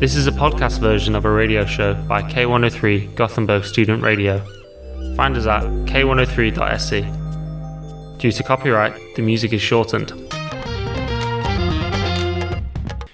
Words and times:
This 0.00 0.14
is 0.16 0.26
a 0.26 0.30
podcast 0.32 0.80
version 0.80 1.16
of 1.16 1.24
a 1.24 1.30
radio 1.30 1.64
show 1.66 1.94
by 1.94 2.22
K103 2.22 3.14
Gothenburg 3.16 3.64
Student 3.64 4.02
Radio. 4.02 4.42
Find 5.16 5.36
us 5.36 5.46
at 5.46 5.62
k103.se. 5.62 7.00
Due 8.18 8.32
to 8.32 8.42
copyright, 8.42 8.92
the 9.16 9.22
music 9.22 9.52
is 9.52 9.62
shortened. 9.62 10.12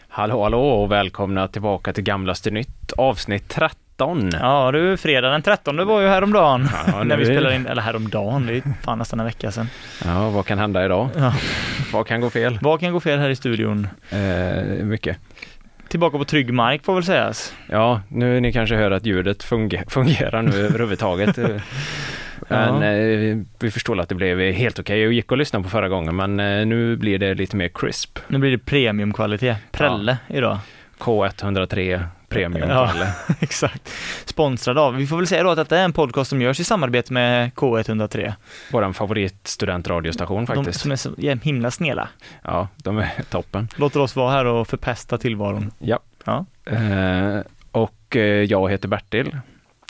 Hallå 0.09 0.43
hallå 0.43 0.69
och 0.69 0.93
välkomna 0.93 1.49
tillbaka 1.49 1.93
till 1.93 2.05
Gamlaste 2.05 2.51
Nytt 2.51 2.93
avsnitt 2.97 3.49
13. 3.49 4.31
Ja 4.33 4.71
du, 4.73 4.97
fredag 4.97 5.31
den 5.31 5.43
13 5.43 5.77
det 5.77 5.85
var 5.85 6.01
ju 6.01 6.09
häromdagen. 6.09 6.69
Ja, 6.87 7.03
när 7.05 7.17
vi 7.17 7.25
spelade 7.25 7.55
in, 7.55 7.67
eller 7.67 7.83
häromdagen, 7.83 8.47
det 8.47 8.57
är 8.57 8.63
fan 8.83 8.99
nästan 8.99 9.21
en 9.21 9.27
vecka 9.27 9.53
sedan. 9.53 9.69
Ja, 10.05 10.31
vad 10.31 10.47
kan 10.47 10.59
hända 10.59 10.85
idag? 10.85 11.09
Ja. 11.17 11.35
Vad 11.93 12.07
kan 12.07 12.21
gå 12.21 12.31
fel? 12.31 12.59
Vad 12.63 12.81
kan 12.81 12.93
gå 12.93 13.01
fel 13.01 13.19
här 13.19 13.31
i 13.31 13.37
studion? 13.37 13.89
Eh, 14.11 14.85
mycket. 14.85 15.17
Tillbaka 15.93 16.19
på 16.19 16.25
trygg 16.25 16.53
mark 16.53 16.85
får 16.85 16.95
väl 16.95 17.05
sägas. 17.05 17.55
Ja, 17.67 18.01
nu 18.09 18.41
ni 18.41 18.53
kanske 18.53 18.77
hör 18.77 18.91
att 18.91 19.07
ljudet 19.07 19.45
funge- 19.45 19.91
fungerar 19.91 20.43
nu 20.43 20.51
överhuvudtaget. 20.67 21.39
Eh, 21.39 21.49
Men 22.49 22.83
Ja. 22.83 22.85
eh, 22.93 23.39
vi 23.61 23.71
förstår 23.71 24.01
att 24.01 24.09
det 24.09 24.15
blev 24.15 24.41
helt 24.53 24.79
okej 24.79 25.07
och 25.07 25.13
gick 25.13 25.33
att 25.33 25.39
lyssna 25.39 25.63
på 25.63 25.69
förra 25.69 25.89
gången 25.89 26.17
men 26.17 26.41
eh, 26.41 26.67
nu 26.67 26.97
blir 26.97 27.19
det 27.19 27.35
lite 27.35 27.57
mer 27.57 27.69
crisp. 27.75 28.19
Nu 28.29 28.39
blir 28.39 28.51
det 28.51 28.59
premiumkvalitet. 28.59 29.57
Prelle 29.73 30.17
idag. 30.29 30.59
K103 30.99 32.03
Premium 32.33 32.69
Ja. 32.69 32.93
Exakt. 33.41 33.93
Sponsrad 34.25 34.79
av. 34.79 34.95
Vi 34.97 35.07
får 35.07 35.17
väl 35.17 35.27
säga 35.27 35.43
då 35.43 35.51
att 35.51 35.57
detta 35.57 35.79
är 35.79 35.85
en 35.85 35.93
podcast 35.93 36.31
som 36.31 36.43
görs 36.43 36.61
i 36.61 36.65
samarbete 36.65 37.13
med 37.13 37.53
K103. 37.53 38.33
Vår 38.73 38.93
favorit 38.93 39.47
studentradiostation 39.47 40.45
De 40.45 40.55
faktiskt. 40.55 40.81
som 40.81 40.93
är 40.93 40.97
så 40.97 41.11
himla 41.43 41.71
snälla. 41.71 42.09
Ja, 42.45 42.69
de 42.77 42.99
är 42.99 43.11
toppen. 43.31 43.69
Låter 43.77 44.01
oss 44.01 44.17
vara 44.17 44.31
här 44.31 44.45
och 44.45 44.69
förpesta 44.69 45.19
tillvaron. 45.19 45.71
Ja. 45.79 45.99
Ja. 46.25 46.45
Eh, 46.65 47.41
och 47.73 48.17
eh, 48.17 48.23
jag 48.23 48.71
heter 48.71 48.89
Bertil. 48.89 49.37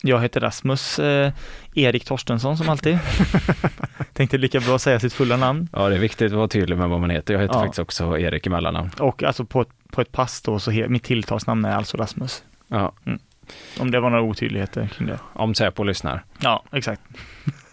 Jag 0.05 0.23
heter 0.23 0.41
Rasmus 0.41 0.99
eh, 0.99 1.33
Erik 1.75 2.05
Torstensson 2.05 2.57
som 2.57 2.69
alltid. 2.69 2.99
Tänkte 4.13 4.39
lika 4.39 4.61
bra 4.61 4.79
säga 4.79 5.01
sitt 5.01 5.13
fulla 5.13 5.37
namn. 5.37 5.69
Ja, 5.73 5.89
det 5.89 5.95
är 5.95 5.99
viktigt 6.01 6.33
att 6.33 6.39
vara 6.39 6.49
tydlig 6.49 6.77
med 6.79 6.89
vad 6.89 7.01
man 7.01 7.11
heter. 7.11 7.35
Jag 7.35 7.41
heter 7.41 7.55
Ja. 7.55 7.61
faktiskt 7.61 7.79
också 7.79 8.19
Erik 8.19 8.47
i 8.47 8.51
mellannamn. 8.51 8.91
Och 8.99 9.23
alltså 9.23 9.45
på 9.45 9.61
ett, 9.61 9.69
på 9.91 10.01
ett 10.01 10.13
pass 10.13 10.43
då 10.43 10.59
så 10.59 10.71
he, 10.71 10.89
mitt 10.89 11.05
tilltalsnamn 11.05 11.65
är 11.65 11.77
alltså 11.77 11.97
Rasmus. 11.97 12.43
Ja, 12.69 12.93
Om 13.79 13.91
det 13.91 14.01
var 14.01 14.11
några 14.11 14.23
otydligheter 14.23 14.87
kring 14.97 15.09
det. 15.09 15.19
om 15.33 15.55
Säpo 15.55 15.83
lyssnar. 15.85 16.25
Ja, 16.41 16.63
exakt. 16.73 17.03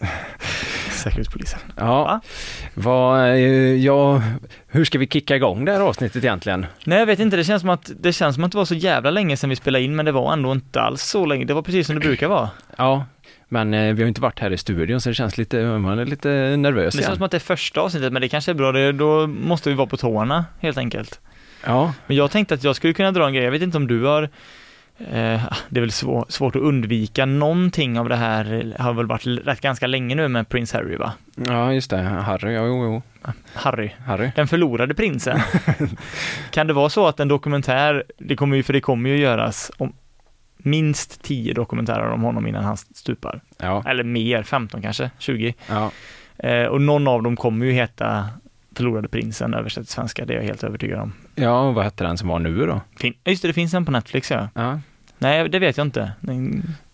Säkerhetspolisen. 1.02 1.60
Ja, 1.76 2.04
Va? 2.04 2.20
vad, 2.74 3.28
eh, 3.28 3.36
ja, 3.76 4.22
hur 4.68 4.84
ska 4.84 4.98
vi 4.98 5.06
kicka 5.06 5.36
igång 5.36 5.64
det 5.64 5.72
här 5.72 5.80
avsnittet 5.80 6.24
egentligen? 6.24 6.66
Nej, 6.84 6.98
jag 6.98 7.06
vet 7.06 7.18
inte. 7.18 7.36
Det 7.36 7.44
känns 7.44 7.60
som 7.60 7.70
att 7.70 7.90
det 8.00 8.12
känns 8.12 8.34
som 8.34 8.44
att 8.44 8.52
det 8.52 8.58
var 8.58 8.64
så 8.64 8.74
jävla 8.74 9.10
länge 9.10 9.36
sedan 9.36 9.50
vi 9.50 9.56
spelade 9.56 9.84
in, 9.84 9.96
men 9.96 10.06
det 10.06 10.12
var 10.12 10.32
ändå 10.32 10.52
inte 10.52 10.80
alls 10.80 11.02
så 11.02 11.26
länge. 11.26 11.44
Det 11.44 11.54
var 11.54 11.62
precis 11.62 11.86
som 11.86 11.94
det 11.94 12.00
brukar 12.00 12.28
vara. 12.28 12.50
Ja, 12.76 13.04
men 13.48 13.74
eh, 13.74 13.94
vi 13.94 14.02
har 14.02 14.08
inte 14.08 14.20
varit 14.20 14.38
här 14.38 14.50
i 14.52 14.56
studion 14.58 15.00
så 15.00 15.08
det 15.08 15.14
känns 15.14 15.38
lite, 15.38 15.62
man 15.62 15.98
är 15.98 16.04
lite 16.06 16.28
nervös 16.56 16.94
Det 16.94 16.98
igen. 16.98 17.06
känns 17.08 17.16
som 17.16 17.24
att 17.24 17.30
det 17.30 17.36
är 17.36 17.38
första 17.38 17.80
avsnittet, 17.80 18.12
men 18.12 18.22
det 18.22 18.28
kanske 18.28 18.50
är 18.52 18.54
bra. 18.54 18.72
Det, 18.72 18.92
då 18.92 19.26
måste 19.26 19.68
vi 19.68 19.74
vara 19.74 19.86
på 19.86 19.96
tårna, 19.96 20.44
helt 20.60 20.78
enkelt. 20.78 21.20
Ja, 21.66 21.92
Men 22.06 22.16
jag 22.16 22.30
tänkte 22.30 22.54
att 22.54 22.64
jag 22.64 22.76
skulle 22.76 22.92
kunna 22.92 23.12
dra 23.12 23.26
en 23.26 23.32
grej. 23.34 23.44
Jag 23.44 23.50
vet 23.50 23.62
inte 23.62 23.76
om 23.76 23.86
du 23.86 24.04
har 24.04 24.28
det 25.68 25.76
är 25.76 25.80
väl 25.80 25.92
svår, 25.92 26.24
svårt 26.28 26.56
att 26.56 26.62
undvika 26.62 27.26
någonting 27.26 27.98
av 27.98 28.08
det 28.08 28.16
här, 28.16 28.74
har 28.78 28.92
väl 28.92 29.06
varit 29.06 29.26
rätt 29.26 29.60
ganska 29.60 29.86
länge 29.86 30.14
nu 30.14 30.28
med 30.28 30.48
Prince 30.48 30.76
Harry 30.76 30.96
va? 30.96 31.12
ja 31.46 31.72
just 31.72 31.90
det, 31.90 31.98
Harry, 32.02 32.52
ja, 32.54 32.66
jo, 32.66 32.84
jo, 32.84 33.32
Harry. 33.54 33.90
Harry. 34.06 34.30
Den 34.36 34.48
förlorade 34.48 34.94
prinsen. 34.94 35.40
kan 36.50 36.66
det 36.66 36.72
vara 36.72 36.88
så 36.88 37.06
att 37.06 37.20
en 37.20 37.28
dokumentär, 37.28 38.04
det 38.18 38.36
kommer 38.36 38.56
ju, 38.56 38.62
för 38.62 38.72
det 38.72 38.80
kommer 38.80 39.10
ju 39.10 39.16
göras 39.16 39.70
om 39.76 39.92
minst 40.56 41.22
10 41.22 41.54
dokumentärer 41.54 42.10
om 42.10 42.22
honom 42.22 42.46
innan 42.46 42.64
han 42.64 42.76
stupar. 42.76 43.40
Ja, 43.58 43.84
Eller 43.86 44.04
mer, 44.04 44.42
15 44.42 44.82
kanske, 44.82 45.10
20. 45.18 45.54
ja, 45.68 45.90
Eh, 46.42 46.64
och 46.66 46.80
någon 46.80 47.08
av 47.08 47.22
dem 47.22 47.36
kommer 47.36 47.66
ju 47.66 47.72
heta 47.72 48.28
Förlorade 48.76 49.08
prinsen 49.08 49.54
översatt 49.54 49.84
till 49.84 49.92
svenska, 49.92 50.24
det 50.24 50.32
är 50.32 50.36
jag 50.36 50.44
helt 50.44 50.64
övertygad 50.64 51.00
om. 51.00 51.12
ja, 51.34 51.60
och 51.60 51.74
vad 51.74 51.84
hette 51.84 52.04
den 52.04 52.18
som 52.18 52.28
var 52.28 52.38
nu 52.38 52.66
då? 52.66 52.80
Fin- 52.98 53.14
just 53.24 53.42
det, 53.42 53.48
det 53.48 53.52
finns 53.52 53.74
en 53.74 53.84
på 53.84 53.92
Netflix 53.92 54.30
ja. 54.30 54.48
Ja, 54.54 54.80
Nej, 55.20 55.48
det 55.48 55.58
vet 55.58 55.76
jag 55.76 55.86
inte. 55.86 56.12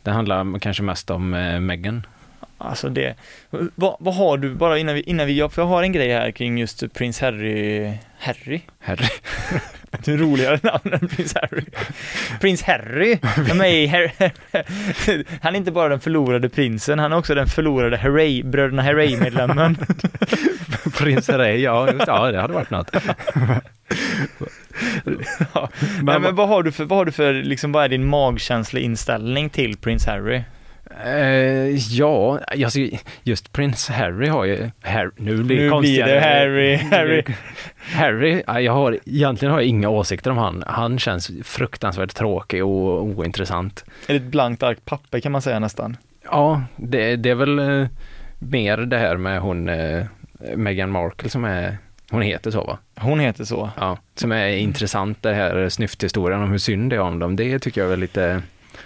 Det 0.02 0.10
handlar 0.10 0.58
kanske 0.58 0.82
mest 0.82 1.10
om 1.10 1.34
eh, 1.34 1.60
Meghan. 1.60 2.06
Alltså 2.58 2.88
det, 2.88 3.14
vad, 3.74 3.96
vad 3.98 4.14
har 4.14 4.38
du, 4.38 4.54
bara 4.54 4.78
innan 4.78 4.94
vi, 4.94 5.00
innan 5.00 5.26
vi, 5.26 5.48
för 5.48 5.62
jag 5.62 5.66
har 5.66 5.82
en 5.82 5.92
grej 5.92 6.12
här 6.12 6.30
kring 6.30 6.58
just 6.58 6.92
prins 6.92 7.20
Harry, 7.20 7.92
Harry? 8.18 8.60
Harry. 8.78 9.08
Det 10.04 10.12
är 10.12 10.16
roligare 10.16 10.58
namn 10.62 10.92
än 10.92 11.08
prins 11.08 11.34
Harry. 11.34 11.64
Prins 12.40 12.62
Harry, 12.62 13.18
i 13.66 13.86
Harry, 13.86 14.10
han 15.40 15.54
är 15.54 15.56
inte 15.58 15.70
bara 15.72 15.88
den 15.88 16.00
förlorade 16.00 16.48
prinsen, 16.48 16.98
han 16.98 17.12
är 17.12 17.16
också 17.16 17.34
den 17.34 17.46
förlorade 17.46 17.96
Harry, 17.96 18.42
bröderna 18.42 18.82
Harry-medlemmen. 18.82 19.76
Prins 20.98 21.28
Harry, 21.28 21.62
ja, 21.62 21.92
just, 21.92 22.06
ja, 22.06 22.32
det 22.32 22.40
hade 22.40 22.54
varit 22.54 22.70
något. 22.70 22.90
Ja. 25.54 25.68
Men, 25.96 26.04
Nej, 26.04 26.20
men 26.20 26.34
vad 26.34 26.48
har 26.48 26.62
du 26.62 26.72
för, 26.72 26.84
vad 26.84 26.98
har 26.98 27.04
du 27.04 27.12
för, 27.12 27.34
liksom, 27.34 27.72
vad 27.72 27.84
är 27.84 27.88
din 27.88 28.06
magkänslig 28.06 28.82
inställning 28.82 29.50
till 29.50 29.76
prins 29.76 30.06
Harry? 30.06 30.42
Eh, 31.04 31.76
ja, 31.98 32.38
alltså, 32.64 32.78
just 33.22 33.52
Prince 33.52 33.92
Harry 33.92 34.28
har 34.28 34.44
ju, 34.44 34.70
Harry, 34.82 35.10
nu 35.16 35.42
blir 35.42 35.56
det 35.56 35.74
Nu 35.74 35.80
blir 35.80 36.04
det 36.04 36.20
Harry, 36.20 36.76
Harry. 36.76 37.22
Harry, 37.94 38.42
ja, 38.46 38.60
jag 38.60 38.72
har, 38.72 38.98
egentligen 39.06 39.52
har 39.52 39.60
jag 39.60 39.68
inga 39.68 39.88
åsikter 39.88 40.30
om 40.30 40.38
han. 40.38 40.64
Han 40.66 40.98
känns 40.98 41.30
fruktansvärt 41.44 42.14
tråkig 42.14 42.64
och 42.64 43.02
ointressant. 43.04 43.84
Är 44.06 44.12
det 44.14 44.16
ett 44.16 44.30
blankt 44.30 44.62
ark 44.62 44.78
papper 44.84 45.20
kan 45.20 45.32
man 45.32 45.42
säga 45.42 45.58
nästan? 45.58 45.96
Ja, 46.24 46.62
det, 46.76 47.16
det 47.16 47.30
är 47.30 47.34
väl 47.34 47.58
eh, 47.58 47.86
mer 48.38 48.76
det 48.76 48.98
här 48.98 49.16
med 49.16 49.40
hon 49.40 49.68
eh, 49.68 50.06
Meghan 50.56 50.90
Markle 50.90 51.28
som 51.28 51.44
är, 51.44 51.78
hon 52.10 52.22
heter 52.22 52.50
så 52.50 52.64
va? 52.64 52.78
Hon 52.94 53.20
heter 53.20 53.44
så. 53.44 53.70
Ja, 53.76 53.98
som 54.14 54.32
är 54.32 54.48
intressant 54.48 55.22
det 55.22 55.34
här 55.34 55.68
snyfthistorien 55.68 56.42
om 56.42 56.50
hur 56.50 56.58
synd 56.58 56.90
det 56.90 56.96
är 56.96 57.00
om 57.00 57.18
dem. 57.18 57.36
Det 57.36 57.58
tycker 57.58 57.80
jag 57.80 57.92
är 57.92 57.96
lite, 57.96 58.42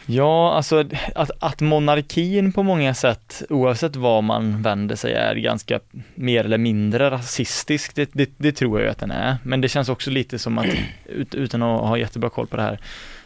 Ja, 0.06 0.52
alltså 0.52 0.84
att, 1.14 1.30
att 1.38 1.60
monarkin 1.60 2.52
på 2.52 2.62
många 2.62 2.94
sätt, 2.94 3.42
oavsett 3.48 3.96
vad 3.96 4.24
man 4.24 4.62
vänder 4.62 4.96
sig, 4.96 5.12
är 5.12 5.34
ganska 5.34 5.80
mer 6.14 6.44
eller 6.44 6.58
mindre 6.58 7.10
rasistisk, 7.10 7.94
det, 7.94 8.10
det, 8.12 8.30
det 8.36 8.52
tror 8.52 8.78
jag 8.78 8.86
ju 8.86 8.90
att 8.90 8.98
den 8.98 9.10
är. 9.10 9.36
Men 9.42 9.60
det 9.60 9.68
känns 9.68 9.88
också 9.88 10.10
lite 10.10 10.38
som 10.38 10.58
att, 10.58 10.66
ut, 11.04 11.34
utan 11.34 11.62
att 11.62 11.80
ha 11.80 11.98
jättebra 11.98 12.30
koll 12.30 12.46
på 12.46 12.56
det 12.56 12.62
här, 12.62 12.80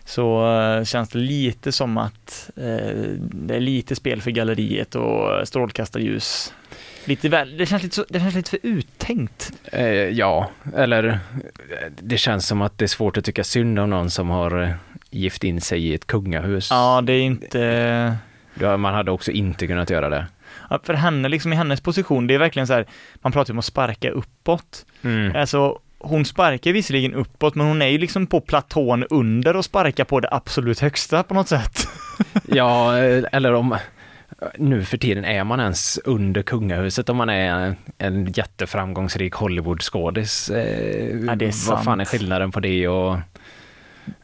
så 0.04 0.56
eh, 0.60 0.84
känns 0.84 1.08
det 1.08 1.18
lite 1.18 1.72
som 1.72 1.98
att 1.98 2.50
eh, 2.56 2.96
det 3.18 3.54
är 3.54 3.60
lite 3.60 3.96
spel 3.96 4.22
för 4.22 4.30
galleriet 4.30 4.94
och 4.94 5.48
strålkastarljus. 5.48 6.52
Lite 7.04 7.28
väl, 7.28 7.56
det 7.56 7.66
känns 7.66 7.82
lite, 7.82 7.94
så, 7.94 8.04
det 8.08 8.20
känns 8.20 8.34
lite 8.34 8.50
för 8.50 8.58
uttänkt. 8.62 9.52
eh, 9.72 9.84
ja, 9.88 10.50
eller 10.76 11.18
det 12.02 12.16
känns 12.16 12.46
som 12.46 12.62
att 12.62 12.78
det 12.78 12.84
är 12.84 12.86
svårt 12.86 13.16
att 13.16 13.24
tycka 13.24 13.44
synd 13.44 13.78
om 13.78 13.90
någon 13.90 14.10
som 14.10 14.30
har 14.30 14.62
eh, 14.62 14.70
gift 15.10 15.44
in 15.44 15.60
sig 15.60 15.86
i 15.86 15.94
ett 15.94 16.06
kungahus. 16.06 16.68
Ja, 16.70 17.00
det 17.00 17.12
är 17.12 17.20
inte... 17.22 18.16
Man 18.60 18.94
hade 18.94 19.10
också 19.10 19.30
inte 19.30 19.66
kunnat 19.66 19.90
göra 19.90 20.08
det. 20.08 20.26
Ja, 20.70 20.80
för 20.84 20.94
henne, 20.94 21.28
liksom 21.28 21.52
i 21.52 21.56
hennes 21.56 21.80
position, 21.80 22.26
det 22.26 22.34
är 22.34 22.38
verkligen 22.38 22.66
så 22.66 22.72
här, 22.72 22.86
man 23.14 23.32
pratar 23.32 23.52
ju 23.52 23.54
om 23.54 23.58
att 23.58 23.64
sparka 23.64 24.10
uppåt. 24.10 24.86
Mm. 25.02 25.36
Alltså, 25.36 25.78
hon 25.98 26.24
sparkar 26.24 26.72
visserligen 26.72 27.14
uppåt, 27.14 27.54
men 27.54 27.66
hon 27.66 27.82
är 27.82 27.86
ju 27.86 27.98
liksom 27.98 28.26
på 28.26 28.40
platån 28.40 29.04
under 29.10 29.56
och 29.56 29.64
sparkar 29.64 30.04
på 30.04 30.20
det 30.20 30.28
absolut 30.30 30.80
högsta 30.80 31.22
på 31.22 31.34
något 31.34 31.48
sätt. 31.48 31.88
Ja, 32.48 32.98
eh, 32.98 33.24
eller 33.32 33.52
om 33.54 33.76
nu 34.58 34.84
för 34.84 34.96
tiden 34.96 35.24
är 35.24 35.44
man 35.44 35.60
ens 35.60 35.98
under 36.04 36.42
kungahuset 36.42 37.08
om 37.08 37.16
man 37.16 37.28
är 37.28 37.74
en 37.98 38.32
jätteframgångsrik 38.32 39.34
Hollywoodskådis. 39.34 40.50
Eh, 40.50 41.16
Ja, 41.26 41.34
det 41.34 41.44
är 41.44 41.46
Vad 41.46 41.54
sant. 41.54 41.84
fan 41.84 42.00
är 42.00 42.04
skillnaden 42.04 42.52
på 42.52 42.60
det 42.60 42.88
och, 42.88 43.18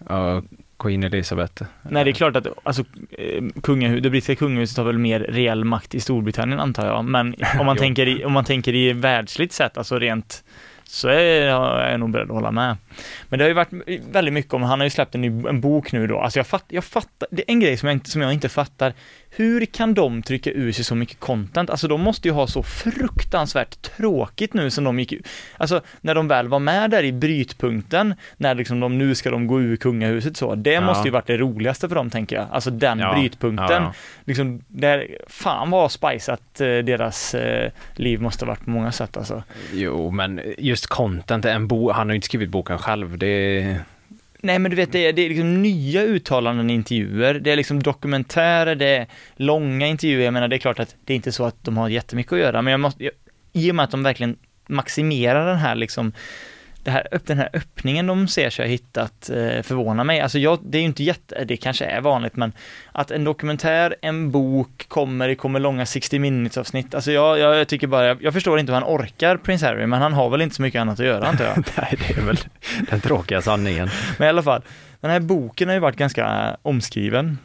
och 0.07 0.45
Queen 0.79 1.05
Elizabeth? 1.05 1.63
Nej, 1.83 2.05
det 2.05 2.11
är 2.11 2.13
klart 2.13 2.37
att 2.37 2.47
alltså, 2.63 2.85
eh, 3.19 3.45
kungahus, 3.63 4.03
det 4.03 4.11
brittiska 4.11 4.35
kungahuset 4.35 4.77
har 4.79 4.85
väl 4.85 4.99
mer 4.99 5.21
reell 5.21 5.65
makt 5.65 5.95
i 5.95 6.01
Storbritannien 6.01 6.61
antar 6.61 6.87
jag, 6.87 7.05
men 7.05 7.35
om 7.61 7.67
man, 7.67 7.77
tänker 7.77 8.09
i, 8.09 8.25
om 8.25 8.33
man 8.33 8.45
tänker 8.45 8.75
i 8.75 8.93
världsligt 8.93 9.53
sett, 9.53 9.79
alltså 9.79 9.99
rent 9.99 10.45
så 10.85 11.09
är 11.09 11.47
jag 11.47 11.91
är 11.91 11.99
nog 11.99 12.11
beredd 12.11 12.25
att 12.31 12.35
hålla 12.35 12.51
med. 12.51 12.77
Men 13.29 13.39
det 13.39 13.45
har 13.45 13.49
ju 13.49 13.55
varit 13.55 13.73
väldigt 14.13 14.35
mycket 14.35 14.55
om, 14.55 14.63
han 14.63 14.81
har 14.81 14.85
ju 14.87 14.91
släppt 14.91 15.15
en, 15.15 15.21
ny, 15.21 15.49
en 15.49 15.61
bok 15.61 15.93
nu 15.93 16.07
då, 16.07 16.19
alltså 16.19 16.39
jag, 16.39 16.47
fatt, 16.47 16.65
jag 16.69 16.85
fattar, 16.85 17.29
det 17.31 17.43
är 17.43 17.53
en 17.53 17.61
grej 17.61 17.77
som 17.77 17.87
jag, 17.87 17.97
inte, 17.97 18.11
som 18.11 18.23
jag 18.23 18.33
inte 18.33 18.49
fattar, 18.49 18.93
hur 19.37 19.65
kan 19.67 19.95
de 19.95 20.23
trycka 20.23 20.51
ur 20.51 20.73
sig 20.73 20.85
så 20.85 20.95
mycket 20.95 21.21
content? 21.21 21.71
Alltså 21.71 21.89
de 21.89 22.01
måste 22.01 22.29
ju 22.29 22.35
ha 22.35 22.47
så 22.47 22.63
fruktansvärt 22.63 23.83
tråkigt 23.83 24.55
nu 24.55 24.71
som 24.71 24.85
de 24.85 24.99
gick 25.01 25.13
ut. 25.13 25.29
Alltså 25.57 25.81
när 26.01 26.15
de 26.15 26.29
väl 26.29 26.49
var 26.49 26.59
med 26.59 26.91
där 26.91 27.03
i 27.05 27.13
brytpunkten, 27.13 28.15
när 28.37 28.55
liksom 28.55 28.81
de 28.81 28.99
nu 28.99 29.15
ska 29.15 29.31
de 29.31 29.47
gå 29.47 29.61
ur 29.61 29.77
kungahuset 29.77 30.37
så, 30.37 30.55
det 30.55 30.71
Ja. 30.73 30.81
måste 30.81 31.09
ju 31.09 31.13
varit 31.13 31.27
det 31.27 31.37
roligaste 31.37 31.89
för 31.89 31.95
dem 31.97 32.11
tänker 32.11 32.37
jag. 32.37 32.47
Alltså 32.51 32.71
den 32.71 32.99
Ja, 32.99 33.13
brytpunkten. 33.15 33.83
ja, 33.83 33.93
Liksom, 34.25 34.63
där, 34.69 35.07
fan 35.29 35.71
vad 35.71 35.93
spiceat 35.93 36.61
eh, 36.61 36.67
deras 36.67 37.35
eh, 37.35 37.71
liv 37.97 38.21
måste 38.21 38.45
ha 38.45 38.51
varit 38.53 38.65
på 38.65 38.71
många 38.71 38.93
sätt 38.93 39.17
alltså. 39.17 39.43
Jo, 39.73 40.11
men 40.11 40.41
just 40.59 40.87
content, 40.87 41.45
en 41.45 41.67
bo, 41.69 41.91
han 41.91 42.07
har 42.09 42.13
ju 42.13 42.17
inte 42.17 42.25
skrivit 42.25 42.49
boken 42.51 42.79
själv. 42.79 43.19
Det, 43.19 43.77
Nej 44.43 44.59
men 44.59 44.71
du 44.71 44.77
vet, 44.77 44.93
det 44.93 45.07
är, 45.07 45.13
det 45.13 45.23
är 45.23 45.29
liksom 45.29 45.63
nya 45.63 46.03
uttalanden 46.03 46.71
i 46.71 46.75
intervjuer, 46.75 47.35
det 47.35 47.53
är 47.53 47.57
liksom 47.57 47.83
dokumentärer, 47.83 48.75
det 48.75 48.87
är 48.87 49.07
långa 49.37 49.87
intervjuer, 49.87 50.25
jag 50.25 50.35
menar 50.35 50.49
det 50.49 50.57
är 50.57 50.59
klart 50.59 50.79
att 50.79 50.97
det 51.05 51.13
är 51.13 51.17
inte 51.17 51.33
så 51.33 51.45
att 51.45 51.65
de 51.65 51.77
har 51.77 51.89
jättemycket 51.89 52.33
att 52.33 52.39
göra, 52.39 52.63
men 52.63 52.71
jag 52.71 52.81
måste, 52.81 53.05
jag, 53.05 53.13
i 53.53 53.71
och 53.71 53.75
med 53.75 53.85
att 53.85 53.91
de 53.91 54.03
verkligen 54.03 54.37
maximerar 54.69 55.47
den 55.47 55.59
här 55.59 55.75
liksom 55.75 56.13
det 56.83 56.91
här, 56.91 57.07
den 57.27 57.39
här 57.39 57.49
öppningen 57.53 58.07
de 58.07 58.29
ser 58.29 58.51
sig 58.51 58.65
ha 58.65 58.71
hittat 58.71 59.31
eh, 59.31 59.63
förvånar 59.63 60.05
mig. 60.05 60.21
Alltså 60.21 60.39
jag, 60.39 60.59
det 60.63 60.79
är 60.79 60.81
ju 60.81 60.87
inte 60.87 61.03
jätte, 61.03 61.45
det 61.45 61.57
kanske 61.57 61.85
är 61.85 62.01
vanligt, 62.01 62.37
men 62.37 62.53
att 62.93 63.11
en 63.11 63.25
dokumentär, 63.25 63.97
en 64.03 64.31
bok 64.31 64.85
kommer, 64.89 65.29
det 65.29 65.35
kommer 65.35 65.61
långa 65.61 65.87
60 65.87 66.19
minutes 66.19 66.59
avsnitt. 66.59 66.95
Alltså 66.95 67.13
jag, 67.13 67.39
jag 67.39 67.69
tycker 67.69 67.87
bara, 67.87 68.07
jag, 68.07 68.23
jag 68.23 68.33
förstår 68.33 68.59
inte 68.59 68.73
hur 68.73 68.81
han 68.81 68.97
orkar 68.97 69.37
Prince 69.37 69.67
Harry, 69.67 69.87
men 69.87 70.03
han 70.03 70.13
har 70.13 70.31
väl 70.31 70.43
inte 70.43 70.57
så 70.57 70.63
mycket 70.63 70.81
annat 70.81 71.01
att 71.01 71.07
göra 71.07 71.27
antar 71.27 71.45
jag. 71.45 71.57
Nej, 71.77 71.99
det 71.99 72.21
är 72.21 72.27
väl 72.27 72.39
den 72.91 73.01
tråkiga 73.01 73.43
sanningen. 73.43 73.89
Men 74.19 74.27
i 74.27 74.29
alla 74.29 74.43
fall, 74.43 74.63
den 75.01 75.11
här 75.11 75.21
boken 75.21 75.69
har 75.69 75.75
ju 75.75 75.81
varit 75.81 75.97
ganska 75.97 76.57
omskriven. 76.63 77.39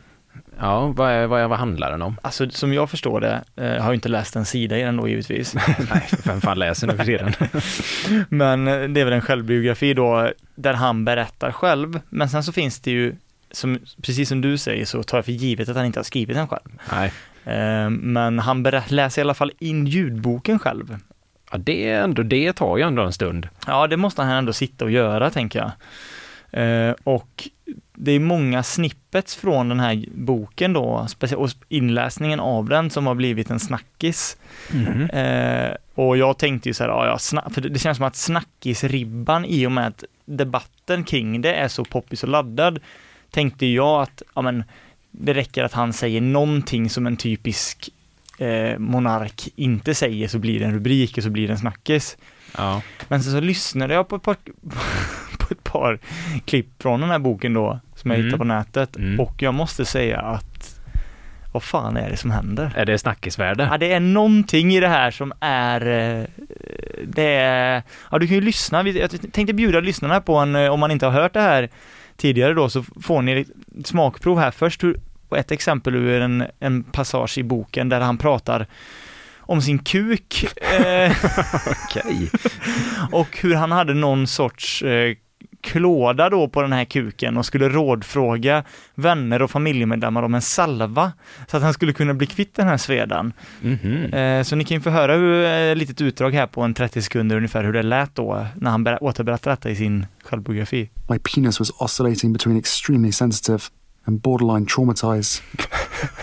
Ja, 0.60 0.88
vad, 0.88 1.12
är, 1.12 1.28
vad, 1.28 1.42
är, 1.42 1.48
vad 1.48 1.60
handlar 1.60 1.92
den 1.92 2.02
om? 2.02 2.18
Alltså 2.22 2.50
som 2.50 2.74
jag 2.74 2.90
förstår 2.90 3.22
det, 3.22 3.44
eh, 3.56 3.84
har 3.84 3.92
ju 3.92 3.96
inte 3.96 4.10
läst 4.10 4.36
en 4.36 4.46
sida 4.46 4.78
i 4.78 4.82
den 4.82 4.98
då 4.98 5.08
givetvis. 5.08 5.54
Nej, 5.90 6.10
vem 6.24 6.42
fan 6.42 6.60
läser 6.60 6.88
nu 6.88 6.98
för 6.98 7.06
tiden? 7.06 7.34
Men 8.30 8.68
eh, 8.68 8.90
det 8.90 9.02
är 9.02 9.06
väl 9.06 9.14
en 9.14 9.22
självbiografi 9.22 9.94
då, 9.94 10.32
där 10.56 10.74
han 10.74 11.06
berättar 11.06 11.52
själv. 11.52 12.00
Men 12.10 12.30
sen 12.30 12.44
så 12.44 12.52
finns 12.52 12.80
det 12.80 12.92
ju, 12.92 13.16
som, 13.52 13.80
precis 14.02 14.30
som 14.30 14.42
du 14.42 14.58
säger, 14.58 14.86
så 14.86 15.04
tar 15.04 15.18
jag 15.18 15.26
för 15.26 15.32
givet 15.32 15.70
att 15.70 15.76
han 15.76 15.86
inte 15.86 16.00
har 16.00 16.04
skrivit 16.04 16.36
den 16.36 16.48
själv. 16.48 16.80
Nej. 16.92 17.12
Eh, 17.46 17.90
men 17.90 18.40
han 18.40 18.64
läser 18.88 19.22
i 19.22 19.24
alla 19.24 19.34
fall 19.34 19.52
in 19.60 19.88
ljudboken 19.88 20.60
själv. 20.60 20.98
Ja, 21.52 21.58
det, 21.58 21.90
är 21.90 22.04
ändå, 22.04 22.24
det 22.24 22.54
tar 22.54 22.78
ju 22.78 22.84
ändå 22.84 23.02
en 23.02 23.14
stund. 23.14 23.48
Ja, 23.68 23.88
det 23.88 23.98
måste 23.98 24.22
han 24.22 24.32
ändå 24.32 24.54
sitta 24.54 24.86
och 24.86 24.92
göra, 24.92 25.30
tänker 25.30 25.60
jag. 25.60 25.72
Eh, 26.56 26.96
och 27.04 27.50
det 27.94 28.12
är 28.12 28.20
många 28.20 28.64
snippets 28.64 29.36
från 29.36 29.70
den 29.70 29.80
här 29.80 30.06
boken 30.16 30.74
då, 30.74 31.08
och 31.36 31.50
inläsningen 31.70 32.40
av 32.40 32.70
den 32.70 32.90
som 32.90 33.08
har 33.08 33.16
blivit 33.16 33.50
en 33.50 33.60
snackis. 33.60 34.38
Mm. 34.74 35.10
Eh, 35.10 35.76
och 35.96 36.18
jag 36.18 36.38
tänkte 36.38 36.70
ju 36.70 36.74
så 36.74 36.84
här, 36.84 36.90
ja, 36.90 37.18
ja 37.32 37.50
för 37.50 37.62
det 37.62 37.80
känns 37.80 37.98
som 37.98 38.06
att 38.06 38.16
snackisribban 38.16 39.46
i 39.46 39.68
och 39.68 39.72
med 39.72 39.88
att 39.88 40.04
debatten 40.26 41.04
kring 41.04 41.42
det 41.42 41.54
är 41.54 41.68
så 41.68 41.86
poppis 41.86 42.24
och 42.24 42.30
laddad, 42.30 42.80
tänkte 43.32 43.66
jag 43.66 44.02
att, 44.02 44.22
ja 44.36 44.42
men, 44.42 44.64
det 45.12 45.34
räcker 45.34 45.64
att 45.64 45.74
han 45.74 45.94
säger 45.94 46.22
någonting 46.22 46.90
som 46.90 47.08
en 47.08 47.18
typisk 47.18 47.90
eh, 48.38 48.78
monark 48.78 49.50
inte 49.56 49.96
säger 49.96 50.28
så 50.28 50.40
blir 50.40 50.60
det 50.60 50.66
en 50.66 50.74
rubrik 50.74 51.18
och 51.18 51.24
så 51.24 51.30
blir 51.30 51.48
det 51.48 51.54
en 51.54 51.60
snackis. 51.60 52.18
Ja. 52.58 52.82
Men 53.08 53.24
så, 53.24 53.32
så 53.32 53.40
lyssnade 53.40 53.94
jag 53.94 54.08
på 54.08 54.16
ett 54.16 54.24
par 54.24 54.38
på 55.48 55.54
ett 55.54 55.64
par 55.64 56.00
klipp 56.46 56.82
från 56.82 57.02
den 57.02 57.10
här 57.10 57.20
boken 57.20 57.54
då, 57.54 57.80
som 57.96 58.12
jag 58.12 58.20
mm. 58.20 58.26
hittade 58.26 58.38
på 58.38 58.44
nätet. 58.44 58.96
Mm. 58.96 59.20
Och 59.20 59.42
jag 59.42 59.54
måste 59.54 59.86
säga 59.86 60.20
att 60.20 60.80
vad 61.52 61.64
fan 61.64 61.98
är 61.98 62.10
det 62.10 62.18
som 62.18 62.32
händer? 62.32 62.74
Är 62.76 62.86
det 62.86 62.98
snackisvärde? 62.98 63.68
Ja, 63.72 63.78
det 63.78 63.92
är 63.94 64.00
någonting 64.00 64.74
i 64.74 64.80
det 64.80 64.88
här 64.88 65.12
som 65.12 65.34
är, 65.40 65.82
eh, 65.82 66.26
det 67.08 67.34
är, 67.36 67.84
ja 68.12 68.20
du 68.20 68.28
kan 68.28 68.36
ju 68.36 68.42
lyssna, 68.42 68.88
jag 68.88 69.12
tänkte 69.32 69.54
bjuda 69.54 69.80
lyssnarna 69.80 70.22
på 70.22 70.36
en, 70.36 70.56
eh, 70.56 70.72
om 70.72 70.80
man 70.80 70.92
inte 70.92 71.06
har 71.06 71.22
hört 71.22 71.34
det 71.34 71.42
här 71.42 71.70
tidigare 72.18 72.54
då, 72.54 72.70
så 72.70 72.84
får 72.84 73.22
ni 73.22 73.42
ett 73.42 73.88
smakprov 73.88 74.40
här. 74.40 74.52
Först 74.52 74.84
på 75.30 75.36
ett 75.36 75.52
exempel 75.52 75.96
ur 75.96 76.22
en, 76.22 76.44
en 76.60 76.84
passage 76.84 77.38
i 77.38 77.44
boken 77.44 77.90
där 77.90 78.02
han 78.02 78.18
pratar 78.18 78.68
om 79.38 79.62
sin 79.62 79.80
kuk. 79.80 80.46
Eh, 80.62 81.12
Okej. 81.86 82.30
och 83.12 83.38
hur 83.42 83.56
han 83.56 83.72
hade 83.72 83.94
någon 83.94 84.28
sorts 84.28 84.82
eh, 84.82 85.16
klåda 85.66 86.30
då 86.30 86.48
på 86.48 86.62
den 86.62 86.74
här 86.74 86.86
kuken 86.86 87.38
och 87.38 87.46
skulle 87.46 87.70
rådfråga 87.70 88.64
vänner 88.96 89.42
och 89.42 89.52
familjemedlemmar 89.52 90.24
om 90.24 90.36
en 90.36 90.42
salva 90.42 91.12
så 91.48 91.58
att 91.58 91.64
han 91.64 91.74
skulle 91.74 91.94
kunna 91.94 92.14
bli 92.14 92.28
kvitt 92.28 92.56
den 92.56 92.68
här 92.68 92.78
svedan. 92.78 93.34
Mm 93.64 93.78
-hmm. 93.78 94.44
Så 94.44 94.56
ni 94.56 94.64
kan 94.64 94.78
ju 94.78 94.82
få 94.82 94.90
höra 94.90 95.16
hur, 95.16 95.44
ett 95.44 95.72
eh, 95.72 95.76
litet 95.76 96.02
utdrag 96.02 96.32
här 96.32 96.48
på 96.48 96.62
en 96.62 96.74
30 96.74 97.02
sekunder 97.02 97.36
ungefär 97.38 97.64
hur 97.64 97.74
det 97.74 97.84
lät 97.84 98.16
då 98.16 98.46
när 98.56 98.72
han 98.72 98.88
återberättar 99.02 99.52
detta 99.52 99.70
i 99.70 99.76
sin 99.76 100.06
självbiografi. 100.24 100.90
My 101.10 101.20
penis 101.20 101.60
was 101.60 101.72
oscillating 101.78 102.34
between 102.34 102.58
extremely 102.58 103.12
sensitive 103.12 103.64
and 104.06 104.22
borderline 104.22 104.66
traumatized. 104.66 105.42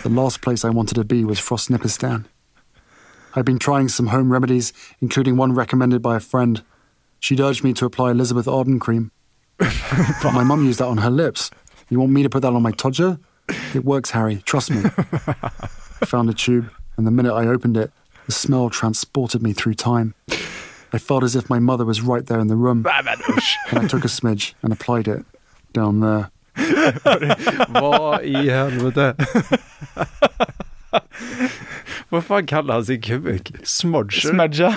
The 0.03 0.09
last 0.09 0.41
place 0.41 0.69
I 0.69 0.71
wanted 0.71 0.95
to 0.95 1.05
be 1.05 1.25
was 1.25 1.41
Frostnipistan. 1.41 2.25
I'd 3.35 3.45
been 3.45 3.59
trying 3.59 3.89
some 3.89 4.11
home 4.11 4.33
remedies, 4.33 4.73
including 5.01 5.41
one 5.41 5.55
recommended 5.55 6.03
by 6.03 6.17
a 6.17 6.21
friend. 6.21 6.61
She'd 7.19 7.41
urged 7.41 7.65
me 7.65 7.73
to 7.75 7.87
apply 7.87 8.11
Elizabeth 8.11 8.49
Arden 8.49 8.79
cream. 8.79 9.11
but 10.23 10.33
my 10.33 10.43
mum 10.43 10.65
used 10.65 10.79
that 10.81 10.87
on 10.87 10.99
her 10.99 11.11
lips. 11.11 11.51
You 11.89 12.01
want 12.01 12.13
me 12.13 12.23
to 12.23 12.31
put 12.31 12.43
that 12.43 12.53
on 12.53 12.63
my 12.63 12.73
todger? 12.73 13.19
It 13.75 13.85
works, 13.85 14.11
Harry. 14.11 14.43
Trust 14.45 14.71
me. 14.71 14.83
I 14.85 16.07
found 16.07 16.31
a 16.31 16.35
tube, 16.35 16.71
and 16.97 17.07
the 17.07 17.11
minute 17.11 17.35
I 17.35 17.47
opened 17.47 17.77
it, 17.77 17.93
the 18.27 18.33
smell 18.33 18.71
transported 18.71 19.43
me 19.43 19.53
through 19.53 19.75
time. 19.75 20.15
I 20.93 20.99
felt 20.99 21.25
as 21.25 21.35
if 21.37 21.49
my 21.49 21.59
mother 21.59 21.85
was 21.85 22.03
right 22.03 22.25
there 22.25 22.39
in 22.39 22.49
the 22.49 22.57
room. 22.57 22.87
and 22.87 23.79
I 23.79 23.87
took 23.89 24.05
a 24.05 24.09
smidge 24.09 24.55
and 24.63 24.73
applied 24.73 25.09
it 25.09 25.25
down 25.73 26.01
there. 26.01 26.31
Vad 27.69 28.23
i 28.25 28.49
helvete? 28.49 29.15
Vad 32.13 32.25
fan 32.25 32.47
kallar 32.47 32.75
han 32.75 32.85
sin 32.85 33.01
kuk? 33.01 33.53
Smudger? 33.65 34.21
Smudja. 34.21 34.75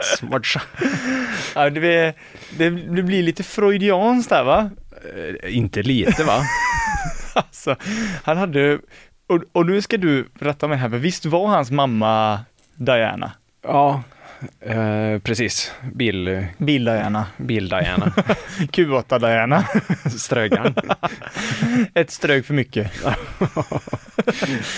Smudja. 0.18 0.62
Ja, 1.54 1.70
det, 1.70 2.14
det, 2.58 2.70
det 2.70 3.02
blir 3.02 3.22
lite 3.22 3.42
freudianskt 3.42 4.30
där 4.30 4.44
va? 4.44 4.70
Uh, 5.16 5.56
inte 5.56 5.82
lite 5.82 6.24
va? 6.24 6.42
alltså, 7.34 7.76
han 8.24 8.36
hade, 8.36 8.78
och, 9.26 9.42
och 9.52 9.66
nu 9.66 9.82
ska 9.82 9.96
du 9.96 10.28
rätta 10.38 10.68
mig 10.68 10.78
här, 10.78 10.90
för 10.90 10.98
visst 10.98 11.26
var 11.26 11.46
hans 11.46 11.70
mamma 11.70 12.40
Diana? 12.74 13.32
Ja, 13.62 14.02
Eh, 14.60 15.18
precis. 15.18 15.72
Bill... 15.94 16.46
Bill 16.58 16.84
Diana. 16.84 17.26
Bill 17.36 17.68
Diana. 17.68 18.06
Q8 18.58 19.18
Diana. 19.18 19.64
Strögan. 20.18 20.74
Ett 21.94 22.10
strög 22.10 22.46
för 22.46 22.54
mycket. 22.54 22.92